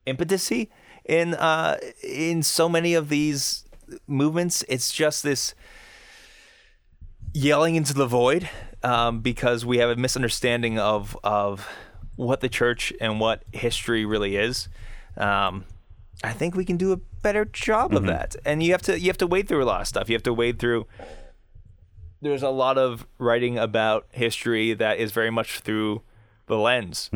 impetucy 0.06 0.70
in 1.06 1.34
uh, 1.34 1.78
in 2.04 2.44
so 2.44 2.70
many 2.70 2.94
of 2.94 3.10
these 3.10 3.66
movements. 4.08 4.64
It's 4.70 4.92
just 4.94 5.24
this 5.24 5.56
yelling 7.34 7.76
into 7.76 7.94
the 7.94 8.06
void 8.06 8.50
um, 8.84 9.22
because 9.22 9.66
we 9.66 9.78
have 9.78 9.90
a 9.90 9.96
misunderstanding 9.96 10.80
of 10.80 11.18
of 11.24 11.68
what 12.16 12.42
the 12.42 12.50
church 12.50 12.94
and 13.02 13.20
what 13.20 13.44
history 13.52 14.06
really 14.06 14.36
is. 14.36 14.68
Um, 15.18 15.66
I 16.24 16.34
think 16.34 16.56
we 16.56 16.66
can 16.66 16.78
do 16.78 16.92
a 16.92 16.98
better 17.24 17.46
job 17.46 17.94
of 17.96 18.04
that. 18.06 18.36
And 18.46 18.62
you 18.62 18.72
have 18.72 18.82
to 18.84 19.00
you 19.00 19.08
have 19.08 19.18
to 19.20 19.28
wade 19.28 19.48
through 19.48 19.64
a 19.64 19.66
lot 19.66 19.82
of 19.82 19.88
stuff. 19.88 20.10
You 20.10 20.16
have 20.16 20.24
to 20.24 20.34
wade 20.34 20.60
through. 20.60 20.86
There's 22.22 22.44
a 22.44 22.50
lot 22.50 22.78
of 22.78 23.08
writing 23.18 23.58
about 23.58 24.06
history 24.12 24.74
that 24.76 25.00
is 25.00 25.12
very 25.12 25.32
much 25.32 25.62
through 25.62 26.04
the 26.46 26.58
lens 26.58 27.10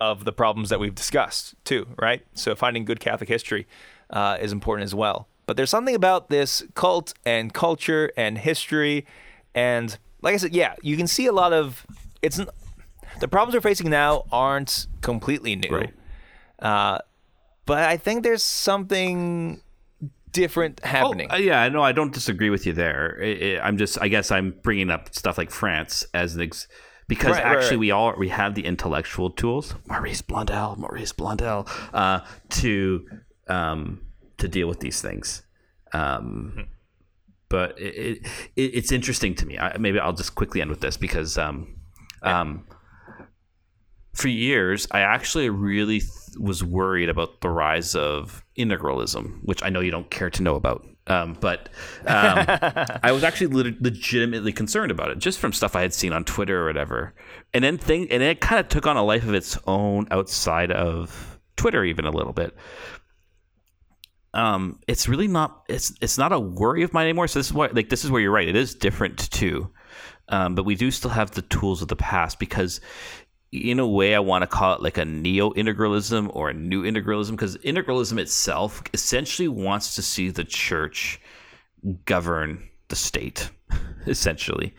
of 0.00 0.24
the 0.24 0.32
problems 0.32 0.70
that 0.70 0.80
we've 0.80 0.94
discussed 0.94 1.54
too, 1.64 1.86
right? 2.00 2.24
So 2.34 2.54
finding 2.56 2.84
good 2.84 2.98
Catholic 2.98 3.28
history 3.28 3.66
uh, 4.10 4.36
is 4.40 4.52
important 4.52 4.84
as 4.84 4.94
well. 4.94 5.28
But 5.48 5.56
there's 5.56 5.70
something 5.70 5.94
about 5.94 6.28
this 6.28 6.62
cult 6.74 7.14
and 7.24 7.54
culture 7.54 8.12
and 8.18 8.36
history, 8.36 9.06
and 9.54 9.96
like 10.20 10.34
I 10.34 10.36
said, 10.36 10.54
yeah, 10.54 10.74
you 10.82 10.94
can 10.94 11.06
see 11.06 11.24
a 11.24 11.32
lot 11.32 11.54
of 11.54 11.86
it's. 12.20 12.38
The 13.20 13.28
problems 13.28 13.54
we're 13.54 13.62
facing 13.62 13.88
now 13.88 14.26
aren't 14.30 14.86
completely 15.00 15.56
new. 15.56 15.74
Right. 15.74 15.94
Uh, 16.58 16.98
but 17.64 17.78
I 17.78 17.96
think 17.96 18.24
there's 18.24 18.42
something 18.42 19.62
different 20.32 20.84
happening. 20.84 21.28
Oh, 21.30 21.36
yeah, 21.36 21.66
no, 21.70 21.82
I 21.82 21.92
don't 21.92 22.12
disagree 22.12 22.50
with 22.50 22.66
you 22.66 22.74
there. 22.74 23.18
I'm 23.62 23.78
just, 23.78 23.98
I 24.02 24.08
guess, 24.08 24.30
I'm 24.30 24.54
bringing 24.62 24.90
up 24.90 25.14
stuff 25.14 25.38
like 25.38 25.50
France 25.50 26.04
as 26.12 26.34
an 26.34 26.42
ex- 26.42 26.68
because 27.08 27.36
Right, 27.36 27.44
right, 27.44 27.56
actually 27.56 27.76
right. 27.76 27.80
we 27.80 27.90
all 27.90 28.14
we 28.18 28.28
have 28.28 28.54
the 28.54 28.66
intellectual 28.66 29.30
tools, 29.30 29.74
Maurice 29.86 30.20
Blondel, 30.20 30.76
Maurice 30.76 31.14
Blondel, 31.14 31.66
uh, 31.94 32.20
to 32.50 33.08
um, 33.48 34.02
to 34.38 34.48
deal 34.48 34.68
with 34.68 34.80
these 34.80 35.00
things. 35.00 35.42
Um, 35.92 36.68
but 37.48 37.78
it, 37.80 38.26
it, 38.56 38.62
it's 38.74 38.92
interesting 38.92 39.34
to 39.36 39.46
me. 39.46 39.58
I, 39.58 39.76
maybe 39.78 39.98
I'll 39.98 40.12
just 40.12 40.34
quickly 40.34 40.60
end 40.60 40.70
with 40.70 40.80
this 40.80 40.96
because 40.96 41.38
um, 41.38 41.76
um, 42.22 42.66
for 44.14 44.28
years 44.28 44.86
I 44.90 45.00
actually 45.00 45.48
really 45.48 46.00
th- 46.00 46.12
was 46.38 46.62
worried 46.62 47.08
about 47.08 47.40
the 47.40 47.48
rise 47.48 47.94
of 47.94 48.44
integralism, 48.56 49.40
which 49.42 49.62
I 49.62 49.70
know 49.70 49.80
you 49.80 49.90
don't 49.90 50.10
care 50.10 50.30
to 50.30 50.42
know 50.42 50.56
about. 50.56 50.86
Um, 51.06 51.38
but 51.40 51.70
um, 52.06 52.44
I 53.02 53.12
was 53.12 53.24
actually 53.24 53.46
le- 53.46 53.76
legitimately 53.80 54.52
concerned 54.52 54.90
about 54.90 55.10
it, 55.10 55.18
just 55.18 55.38
from 55.38 55.52
stuff 55.52 55.74
I 55.74 55.80
had 55.80 55.94
seen 55.94 56.12
on 56.12 56.24
Twitter 56.24 56.62
or 56.62 56.66
whatever. 56.66 57.14
And 57.54 57.64
then 57.64 57.78
thing, 57.78 58.10
and 58.10 58.22
it 58.22 58.40
kind 58.40 58.60
of 58.60 58.68
took 58.68 58.86
on 58.86 58.96
a 58.96 59.02
life 59.02 59.22
of 59.22 59.32
its 59.32 59.56
own 59.66 60.06
outside 60.10 60.70
of 60.70 61.38
Twitter, 61.56 61.82
even 61.84 62.04
a 62.04 62.10
little 62.10 62.34
bit. 62.34 62.54
Um, 64.34 64.80
it's 64.86 65.08
really 65.08 65.28
not. 65.28 65.64
It's 65.68 65.92
it's 66.00 66.18
not 66.18 66.32
a 66.32 66.38
worry 66.38 66.82
of 66.82 66.92
mine 66.92 67.04
anymore. 67.04 67.28
So 67.28 67.38
this 67.38 67.46
is 67.46 67.52
why, 67.52 67.68
like, 67.72 67.88
this 67.88 68.04
is 68.04 68.10
where 68.10 68.20
you're 68.20 68.32
right. 68.32 68.48
It 68.48 68.56
is 68.56 68.74
different 68.74 69.30
too, 69.30 69.70
um, 70.28 70.54
but 70.54 70.64
we 70.64 70.74
do 70.74 70.90
still 70.90 71.10
have 71.10 71.30
the 71.30 71.42
tools 71.42 71.82
of 71.82 71.88
the 71.88 71.96
past 71.96 72.38
because 72.38 72.80
in 73.50 73.78
a 73.78 73.86
way, 73.86 74.14
I 74.14 74.18
want 74.18 74.42
to 74.42 74.46
call 74.46 74.74
it 74.74 74.82
like 74.82 74.98
a 74.98 75.04
neo 75.04 75.50
integralism 75.52 76.30
or 76.34 76.50
a 76.50 76.54
new 76.54 76.82
integralism 76.82 77.30
because 77.30 77.56
integralism 77.58 78.18
itself 78.18 78.82
essentially 78.92 79.48
wants 79.48 79.94
to 79.94 80.02
see 80.02 80.28
the 80.28 80.44
church 80.44 81.20
govern 82.04 82.68
the 82.88 82.96
state. 82.96 83.50
essentially, 84.06 84.74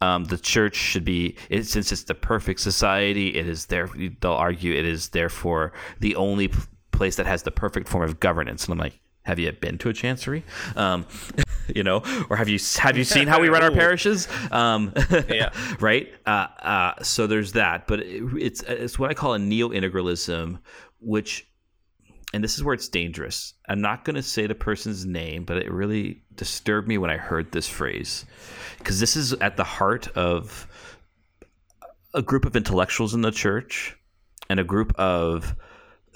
um, 0.00 0.24
the 0.24 0.36
church 0.36 0.74
should 0.74 1.04
be 1.04 1.36
it, 1.50 1.64
since 1.64 1.92
it's 1.92 2.04
the 2.04 2.14
perfect 2.14 2.60
society. 2.60 3.36
It 3.36 3.48
is 3.48 3.66
there. 3.66 3.88
They'll 4.20 4.32
argue 4.32 4.74
it 4.74 4.84
is 4.84 5.10
therefore 5.10 5.72
the 6.00 6.16
only 6.16 6.50
place 6.94 7.16
that 7.16 7.26
has 7.26 7.42
the 7.42 7.50
perfect 7.50 7.88
form 7.88 8.04
of 8.04 8.20
governance. 8.20 8.64
And 8.64 8.72
I'm 8.72 8.78
like, 8.78 9.00
have 9.24 9.38
you 9.38 9.50
been 9.52 9.78
to 9.78 9.88
a 9.88 9.92
chancery? 9.92 10.44
Um, 10.76 11.06
you 11.74 11.82
know, 11.82 12.02
or 12.28 12.36
have 12.36 12.48
you 12.48 12.58
have 12.78 12.96
you 12.96 13.04
seen 13.04 13.26
how 13.26 13.40
we 13.40 13.48
run 13.48 13.62
our 13.62 13.70
parishes? 13.82 14.28
Um, 14.50 14.92
Yeah. 15.28 15.50
right. 15.80 16.12
Uh, 16.26 16.46
uh, 16.62 17.02
so 17.02 17.26
there's 17.26 17.52
that, 17.52 17.86
but 17.86 18.00
it, 18.00 18.22
it's 18.38 18.62
it's 18.62 18.98
what 18.98 19.10
I 19.10 19.14
call 19.14 19.34
a 19.34 19.38
neo 19.38 19.70
integralism, 19.70 20.58
which, 21.00 21.46
and 22.32 22.44
this 22.44 22.56
is 22.56 22.64
where 22.64 22.74
it's 22.74 22.88
dangerous. 22.88 23.54
I'm 23.68 23.80
not 23.80 24.04
going 24.04 24.16
to 24.16 24.22
say 24.22 24.46
the 24.46 24.54
person's 24.54 25.06
name, 25.06 25.44
but 25.44 25.56
it 25.56 25.72
really 25.72 26.22
disturbed 26.34 26.86
me 26.86 26.98
when 26.98 27.10
I 27.10 27.16
heard 27.16 27.52
this 27.52 27.68
phrase, 27.68 28.26
because 28.78 29.00
this 29.00 29.16
is 29.16 29.32
at 29.34 29.56
the 29.56 29.64
heart 29.64 30.08
of 30.08 30.66
a 32.12 32.22
group 32.22 32.44
of 32.44 32.56
intellectuals 32.56 33.14
in 33.14 33.22
the 33.22 33.32
church 33.32 33.96
and 34.48 34.60
a 34.60 34.64
group 34.64 34.94
of 34.98 35.56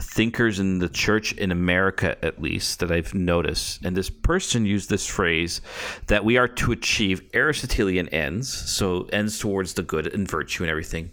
thinkers 0.01 0.61
in 0.61 0.79
the 0.79 0.89
church 0.89 1.33
in 1.33 1.51
America, 1.51 2.23
at 2.25 2.41
least, 2.41 2.81
that 2.81 2.93
I've 2.93 3.15
noticed. 3.15 3.85
And 3.85 3.97
this 3.97 4.11
person 4.11 4.65
used 4.65 4.91
this 4.91 5.07
phrase 5.07 5.61
that 6.07 6.25
we 6.25 6.37
are 6.37 6.49
to 6.49 6.73
achieve 6.73 7.29
Aristotelian 7.35 8.09
ends, 8.09 8.49
so 8.49 9.09
ends 9.13 9.39
towards 9.39 9.75
the 9.75 9.83
good 9.83 10.13
and 10.13 10.29
virtue 10.29 10.63
and 10.63 10.71
everything, 10.71 11.11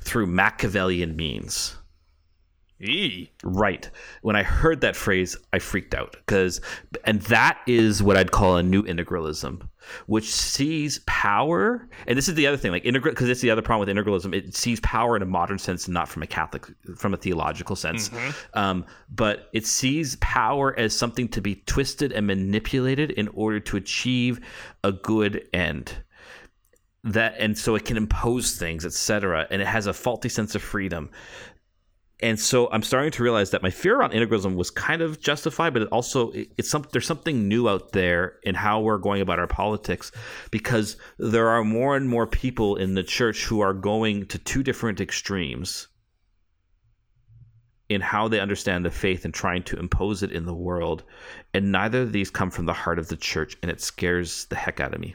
through 0.00 0.26
Machiavellian 0.26 1.16
means. 1.16 1.76
Eee. 2.84 3.30
Right. 3.42 3.88
When 4.22 4.36
I 4.36 4.42
heard 4.42 4.82
that 4.82 4.94
phrase, 4.94 5.36
I 5.52 5.58
freaked 5.58 5.94
out 5.94 6.16
because, 6.26 6.60
and 7.04 7.22
that 7.22 7.58
is 7.66 8.02
what 8.02 8.16
I'd 8.16 8.30
call 8.30 8.56
a 8.56 8.62
new 8.62 8.82
integralism, 8.82 9.66
which 10.06 10.32
sees 10.32 11.00
power. 11.06 11.88
And 12.06 12.18
this 12.18 12.28
is 12.28 12.34
the 12.34 12.46
other 12.46 12.56
thing, 12.56 12.72
like 12.72 12.84
integral, 12.84 13.12
because 13.12 13.28
it's 13.28 13.40
the 13.40 13.50
other 13.50 13.62
problem 13.62 13.88
with 13.88 13.96
integralism. 13.96 14.34
It 14.34 14.54
sees 14.54 14.80
power 14.80 15.16
in 15.16 15.22
a 15.22 15.26
modern 15.26 15.58
sense, 15.58 15.86
and 15.86 15.94
not 15.94 16.08
from 16.08 16.22
a 16.22 16.26
Catholic, 16.26 16.66
from 16.96 17.14
a 17.14 17.16
theological 17.16 17.76
sense. 17.76 18.10
Um, 18.52 18.84
but 19.08 19.48
it 19.52 19.66
sees 19.66 20.16
power 20.16 20.78
as 20.78 20.96
something 20.96 21.28
to 21.28 21.40
be 21.40 21.56
twisted 21.66 22.12
and 22.12 22.26
manipulated 22.26 23.12
in 23.12 23.28
order 23.28 23.60
to 23.60 23.76
achieve 23.76 24.40
a 24.82 24.92
good 24.92 25.48
end 25.54 26.04
that 27.04 27.34
and 27.38 27.56
so 27.58 27.74
it 27.74 27.84
can 27.84 27.98
impose 27.98 28.56
things 28.56 28.86
etc 28.86 29.46
and 29.50 29.60
it 29.60 29.68
has 29.68 29.86
a 29.86 29.92
faulty 29.92 30.28
sense 30.28 30.54
of 30.54 30.62
freedom 30.62 31.10
and 32.24 32.40
so 32.40 32.68
I'm 32.72 32.82
starting 32.82 33.12
to 33.12 33.22
realize 33.22 33.50
that 33.50 33.62
my 33.62 33.70
fear 33.70 33.96
around 33.96 34.12
integralism 34.12 34.54
was 34.56 34.70
kind 34.70 35.02
of 35.02 35.20
justified, 35.20 35.74
but 35.74 35.82
it 35.82 35.88
also 35.88 36.30
it- 36.30 36.50
it's 36.58 36.70
some 36.70 36.84
there's 36.90 37.06
something 37.06 37.46
new 37.48 37.68
out 37.68 37.92
there 37.92 38.38
in 38.42 38.54
how 38.54 38.80
we're 38.80 38.98
going 38.98 39.20
about 39.20 39.38
our 39.38 39.46
politics, 39.46 40.10
because 40.50 40.96
there 41.18 41.48
are 41.48 41.62
more 41.62 41.96
and 41.96 42.08
more 42.08 42.26
people 42.26 42.76
in 42.76 42.94
the 42.94 43.02
church 43.02 43.44
who 43.44 43.60
are 43.60 43.74
going 43.74 44.26
to 44.26 44.38
two 44.38 44.62
different 44.62 45.00
extremes 45.00 45.88
in 47.90 48.00
how 48.00 48.26
they 48.28 48.40
understand 48.40 48.84
the 48.84 48.90
faith 48.90 49.26
and 49.26 49.34
trying 49.34 49.62
to 49.62 49.78
impose 49.78 50.22
it 50.22 50.32
in 50.32 50.46
the 50.46 50.54
world, 50.54 51.04
and 51.52 51.70
neither 51.70 52.00
of 52.02 52.12
these 52.12 52.30
come 52.30 52.50
from 52.50 52.64
the 52.64 52.72
heart 52.72 52.98
of 52.98 53.08
the 53.08 53.16
church, 53.16 53.56
and 53.60 53.70
it 53.70 53.80
scares 53.80 54.46
the 54.46 54.56
heck 54.56 54.80
out 54.80 54.94
of 54.94 55.00
me. 55.00 55.14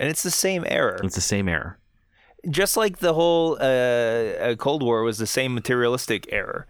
And 0.00 0.10
it's 0.10 0.24
the 0.24 0.30
same 0.32 0.64
error. 0.66 0.98
It's 1.04 1.14
the 1.14 1.20
same 1.20 1.48
error. 1.48 1.78
Just 2.50 2.76
like 2.76 2.98
the 2.98 3.14
whole 3.14 3.56
uh, 3.60 3.64
uh, 3.64 4.54
Cold 4.56 4.82
War 4.82 5.02
was 5.02 5.18
the 5.18 5.26
same 5.26 5.54
materialistic 5.54 6.26
error 6.30 6.66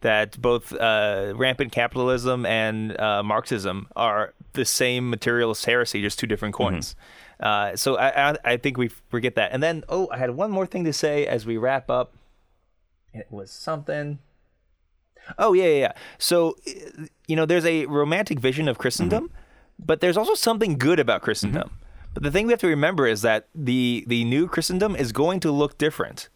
that 0.00 0.40
both 0.40 0.72
uh, 0.72 1.32
rampant 1.36 1.72
capitalism 1.72 2.44
and 2.44 2.98
uh, 3.00 3.22
Marxism 3.22 3.86
are 3.94 4.34
the 4.52 4.64
same 4.64 5.08
materialist 5.08 5.64
heresy, 5.64 6.02
just 6.02 6.18
two 6.18 6.26
different 6.26 6.54
coins. 6.54 6.96
Uh, 7.40 7.74
so 7.76 7.96
I, 7.96 8.30
I, 8.30 8.36
I 8.44 8.56
think 8.56 8.76
we 8.76 8.88
forget 8.88 9.34
that. 9.36 9.52
And 9.52 9.62
then, 9.62 9.84
oh, 9.88 10.08
I 10.12 10.18
had 10.18 10.30
one 10.30 10.50
more 10.50 10.66
thing 10.66 10.84
to 10.84 10.92
say 10.92 11.26
as 11.26 11.46
we 11.46 11.56
wrap 11.56 11.88
up. 11.88 12.14
It 13.14 13.26
was 13.30 13.50
something. 13.50 14.18
Oh 15.38 15.52
yeah, 15.52 15.64
yeah. 15.64 15.80
yeah. 15.80 15.92
So, 16.18 16.56
you 17.26 17.36
know, 17.36 17.46
there's 17.46 17.66
a 17.66 17.86
romantic 17.86 18.40
vision 18.40 18.68
of 18.68 18.78
Christendom, 18.78 19.30
but 19.78 20.00
there's 20.00 20.16
also 20.16 20.34
something 20.34 20.78
good 20.78 20.98
about 20.98 21.22
Christendom. 21.22 21.70
But 22.14 22.22
the 22.22 22.30
thing 22.30 22.46
we 22.46 22.52
have 22.52 22.60
to 22.60 22.66
remember 22.66 23.06
is 23.06 23.22
that 23.22 23.48
the 23.54 24.04
the 24.06 24.24
new 24.24 24.48
Christendom 24.48 24.94
is 24.96 25.12
going 25.12 25.40
to 25.40 25.50
look 25.50 25.78
different, 25.78 26.28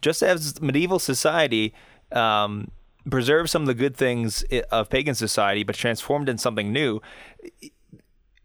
just 0.00 0.22
as 0.22 0.60
medieval 0.60 0.98
society 0.98 1.74
um, 2.12 2.70
preserved 3.10 3.50
some 3.50 3.62
of 3.62 3.66
the 3.68 3.74
good 3.74 3.96
things 3.96 4.44
of 4.70 4.90
pagan 4.90 5.14
society, 5.14 5.62
but 5.62 5.74
transformed 5.74 6.28
in 6.28 6.38
something 6.38 6.72
new. 6.72 7.00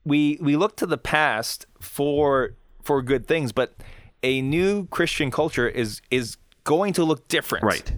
We 0.05 0.37
we 0.41 0.55
look 0.55 0.77
to 0.77 0.85
the 0.85 0.97
past 0.97 1.65
for 1.81 2.55
for 2.83 3.01
good 3.01 3.27
things, 3.27 3.51
but 3.51 3.75
a 4.23 4.41
new 4.41 4.87
Christian 4.87 5.29
culture 5.31 5.67
is 5.67 6.01
is 6.09 6.37
going 6.63 6.93
to 6.93 7.03
look 7.03 7.27
different. 7.27 7.65
Right. 7.65 7.93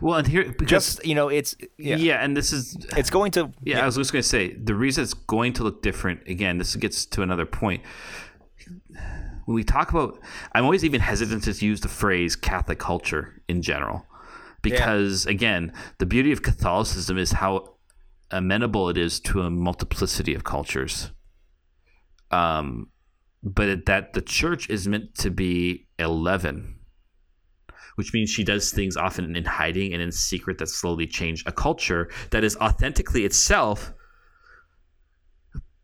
Well, 0.00 0.18
and 0.18 0.26
here 0.26 0.52
because 0.58 0.68
Just 0.68 1.06
you 1.06 1.14
know, 1.14 1.28
it's 1.28 1.54
yeah. 1.78 1.96
yeah, 1.96 2.24
and 2.24 2.36
this 2.36 2.52
is 2.52 2.76
it's 2.96 3.10
going 3.10 3.30
to 3.32 3.52
Yeah, 3.62 3.82
I 3.82 3.86
was 3.86 3.96
just 3.96 4.12
going 4.12 4.22
to 4.22 4.28
say 4.28 4.54
the 4.54 4.74
reason 4.74 5.04
it's 5.04 5.14
going 5.14 5.52
to 5.54 5.62
look 5.62 5.82
different. 5.82 6.26
Again, 6.26 6.58
this 6.58 6.74
gets 6.76 7.06
to 7.06 7.22
another 7.22 7.46
point. 7.46 7.82
When 9.44 9.54
we 9.54 9.64
talk 9.64 9.90
about, 9.90 10.20
I'm 10.52 10.64
always 10.64 10.84
even 10.84 11.00
hesitant 11.00 11.44
to 11.44 11.52
use 11.64 11.80
the 11.80 11.88
phrase 11.88 12.36
Catholic 12.36 12.78
culture 12.78 13.42
in 13.48 13.62
general, 13.62 14.06
because 14.62 15.26
again, 15.26 15.72
the 15.98 16.06
beauty 16.06 16.32
of 16.32 16.42
Catholicism 16.42 17.18
is 17.18 17.32
how 17.32 17.74
amenable 18.30 18.88
it 18.88 18.96
is 18.96 19.20
to 19.20 19.42
a 19.42 19.50
multiplicity 19.50 20.34
of 20.34 20.44
cultures. 20.44 21.10
Um, 22.30 22.88
but 23.42 23.68
it, 23.68 23.86
that 23.86 24.12
the 24.12 24.22
church 24.22 24.70
is 24.70 24.88
meant 24.88 25.14
to 25.16 25.30
be 25.30 25.86
eleven 25.98 26.76
which 27.96 28.12
means 28.12 28.30
she 28.30 28.44
does 28.44 28.70
things 28.70 28.96
often 28.96 29.36
in 29.36 29.44
hiding 29.44 29.92
and 29.92 30.02
in 30.02 30.12
secret 30.12 30.58
that 30.58 30.68
slowly 30.68 31.06
change 31.06 31.42
a 31.46 31.52
culture 31.52 32.10
that 32.30 32.44
is 32.44 32.56
authentically 32.56 33.24
itself. 33.24 33.92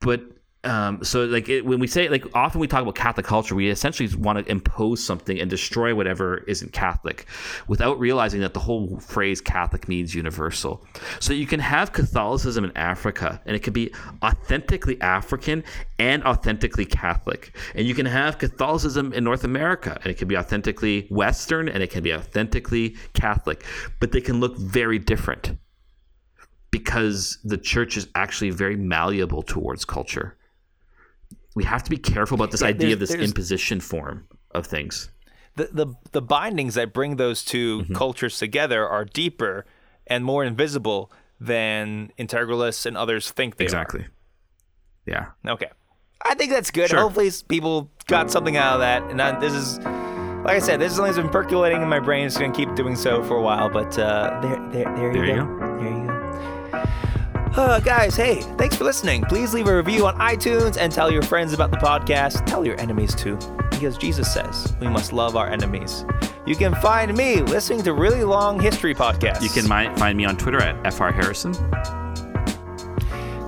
But 0.00 0.22
um, 0.64 1.04
so, 1.04 1.24
like 1.24 1.48
it, 1.48 1.64
when 1.64 1.78
we 1.78 1.86
say, 1.86 2.08
like 2.08 2.24
often 2.34 2.60
we 2.60 2.66
talk 2.66 2.82
about 2.82 2.96
Catholic 2.96 3.24
culture, 3.24 3.54
we 3.54 3.68
essentially 3.68 4.08
want 4.16 4.44
to 4.44 4.50
impose 4.50 5.02
something 5.02 5.38
and 5.38 5.48
destroy 5.48 5.94
whatever 5.94 6.38
isn't 6.48 6.72
Catholic, 6.72 7.26
without 7.68 7.98
realizing 8.00 8.40
that 8.40 8.54
the 8.54 8.60
whole 8.60 8.98
phrase 8.98 9.40
Catholic 9.40 9.88
means 9.88 10.16
universal. 10.16 10.84
So 11.20 11.32
you 11.32 11.46
can 11.46 11.60
have 11.60 11.92
Catholicism 11.92 12.64
in 12.64 12.76
Africa, 12.76 13.40
and 13.46 13.54
it 13.54 13.62
can 13.62 13.72
be 13.72 13.94
authentically 14.20 15.00
African 15.00 15.62
and 16.00 16.24
authentically 16.24 16.84
Catholic, 16.84 17.56
and 17.76 17.86
you 17.86 17.94
can 17.94 18.06
have 18.06 18.38
Catholicism 18.38 19.12
in 19.12 19.22
North 19.22 19.44
America, 19.44 19.96
and 20.02 20.06
it 20.06 20.18
can 20.18 20.26
be 20.26 20.36
authentically 20.36 21.06
Western, 21.08 21.68
and 21.68 21.84
it 21.84 21.90
can 21.90 22.02
be 22.02 22.12
authentically 22.12 22.96
Catholic, 23.12 23.64
but 24.00 24.10
they 24.10 24.20
can 24.20 24.40
look 24.40 24.58
very 24.58 24.98
different 24.98 25.56
because 26.72 27.38
the 27.44 27.56
church 27.56 27.96
is 27.96 28.08
actually 28.16 28.50
very 28.50 28.76
malleable 28.76 29.42
towards 29.42 29.84
culture. 29.84 30.34
We 31.58 31.64
have 31.64 31.82
to 31.82 31.90
be 31.90 31.98
careful 32.14 32.36
about 32.36 32.50
this 32.52 32.62
Yeah, 32.62 32.68
idea 32.74 32.92
of 32.94 33.00
this 33.00 33.12
imposition 33.12 33.80
form 33.80 34.26
of 34.52 34.66
things. 34.66 35.10
the, 35.56 35.68
the 35.80 35.86
the 36.12 36.22
bindings 36.22 36.74
that 36.78 36.92
bring 36.92 37.16
those 37.16 37.44
2 37.44 37.82
Mm-hmm. 37.82 37.94
cultures 37.94 38.38
together 38.38 38.80
are 38.86 39.04
deeper 39.04 39.66
and 40.06 40.24
more 40.24 40.44
invisible 40.44 41.10
than 41.40 42.12
integralists 42.18 42.86
and 42.86 42.96
others 42.96 43.30
think 43.38 43.56
they 43.56 43.64
exactly. 43.64 44.06
Yeah. 45.04 45.26
Okay. 45.46 45.70
I 46.30 46.34
think 46.34 46.50
that's 46.52 46.70
good. 46.70 46.90
Sure. 46.90 47.00
Hopefully 47.00 47.30
people 47.48 47.90
got 48.06 48.30
something 48.30 48.56
out 48.56 48.74
of 48.74 48.80
that. 48.80 49.02
And 49.10 49.20
I, 49.20 49.38
this 49.40 49.52
is 49.52 49.78
like 50.46 50.56
I 50.56 50.58
said, 50.60 50.80
this 50.80 50.90
is 50.92 50.96
something 50.96 51.12
that's 51.14 51.22
been 51.26 51.32
percolating 51.32 51.82
in 51.82 51.88
my 51.88 51.98
brain. 52.00 52.24
It's 52.26 52.38
going 52.38 52.52
to 52.52 52.56
keep 52.56 52.74
doing 52.76 52.94
so 52.96 53.22
for 53.24 53.36
a 53.36 53.42
while, 53.42 53.68
but 53.68 53.98
uh, 53.98 54.38
there, 54.42 54.58
there, 54.72 54.96
there, 54.96 55.06
you, 55.08 55.12
There 55.12 55.26
you 55.26 55.34
go. 55.42 55.46
There 55.80 55.90
you 55.98 56.06
go. 56.06 56.17
Uh, 57.56 57.80
guys, 57.80 58.14
hey, 58.14 58.40
thanks 58.56 58.76
for 58.76 58.84
listening. 58.84 59.22
Please 59.22 59.52
leave 59.52 59.66
a 59.66 59.76
review 59.76 60.06
on 60.06 60.14
iTunes 60.18 60.76
and 60.78 60.92
tell 60.92 61.10
your 61.10 61.22
friends 61.22 61.52
about 61.52 61.70
the 61.70 61.76
podcast. 61.78 62.46
Tell 62.46 62.64
your 62.64 62.78
enemies 62.80 63.14
too, 63.14 63.36
because 63.70 63.98
Jesus 63.98 64.32
says 64.32 64.74
we 64.80 64.86
must 64.88 65.12
love 65.12 65.34
our 65.34 65.48
enemies. 65.48 66.04
You 66.46 66.54
can 66.56 66.74
find 66.76 67.16
me 67.16 67.42
listening 67.42 67.82
to 67.82 67.92
really 67.94 68.22
long 68.24 68.60
history 68.60 68.94
podcasts. 68.94 69.42
You 69.42 69.48
can 69.48 69.64
mi- 69.64 69.94
find 69.98 70.16
me 70.16 70.24
on 70.24 70.36
Twitter 70.36 70.60
at 70.62 70.94
fr 70.94 71.08
harrison. 71.08 71.52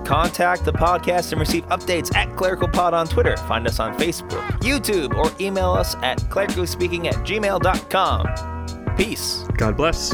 contact 0.04 0.64
the 0.64 0.72
podcast 0.72 1.30
and 1.30 1.40
receive 1.40 1.64
updates 1.68 2.14
at 2.16 2.28
ClericalPod 2.30 2.92
on 2.92 3.06
Twitter. 3.06 3.36
Find 3.36 3.64
us 3.66 3.78
on 3.78 3.96
Facebook, 3.96 4.42
YouTube, 4.60 5.14
or 5.14 5.30
email 5.40 5.70
us 5.70 5.94
at 6.02 6.18
clericalspeaking 6.22 7.06
at 7.06 7.14
gmail.com. 7.24 8.96
Peace. 8.96 9.44
God 9.56 9.76
bless. 9.76 10.12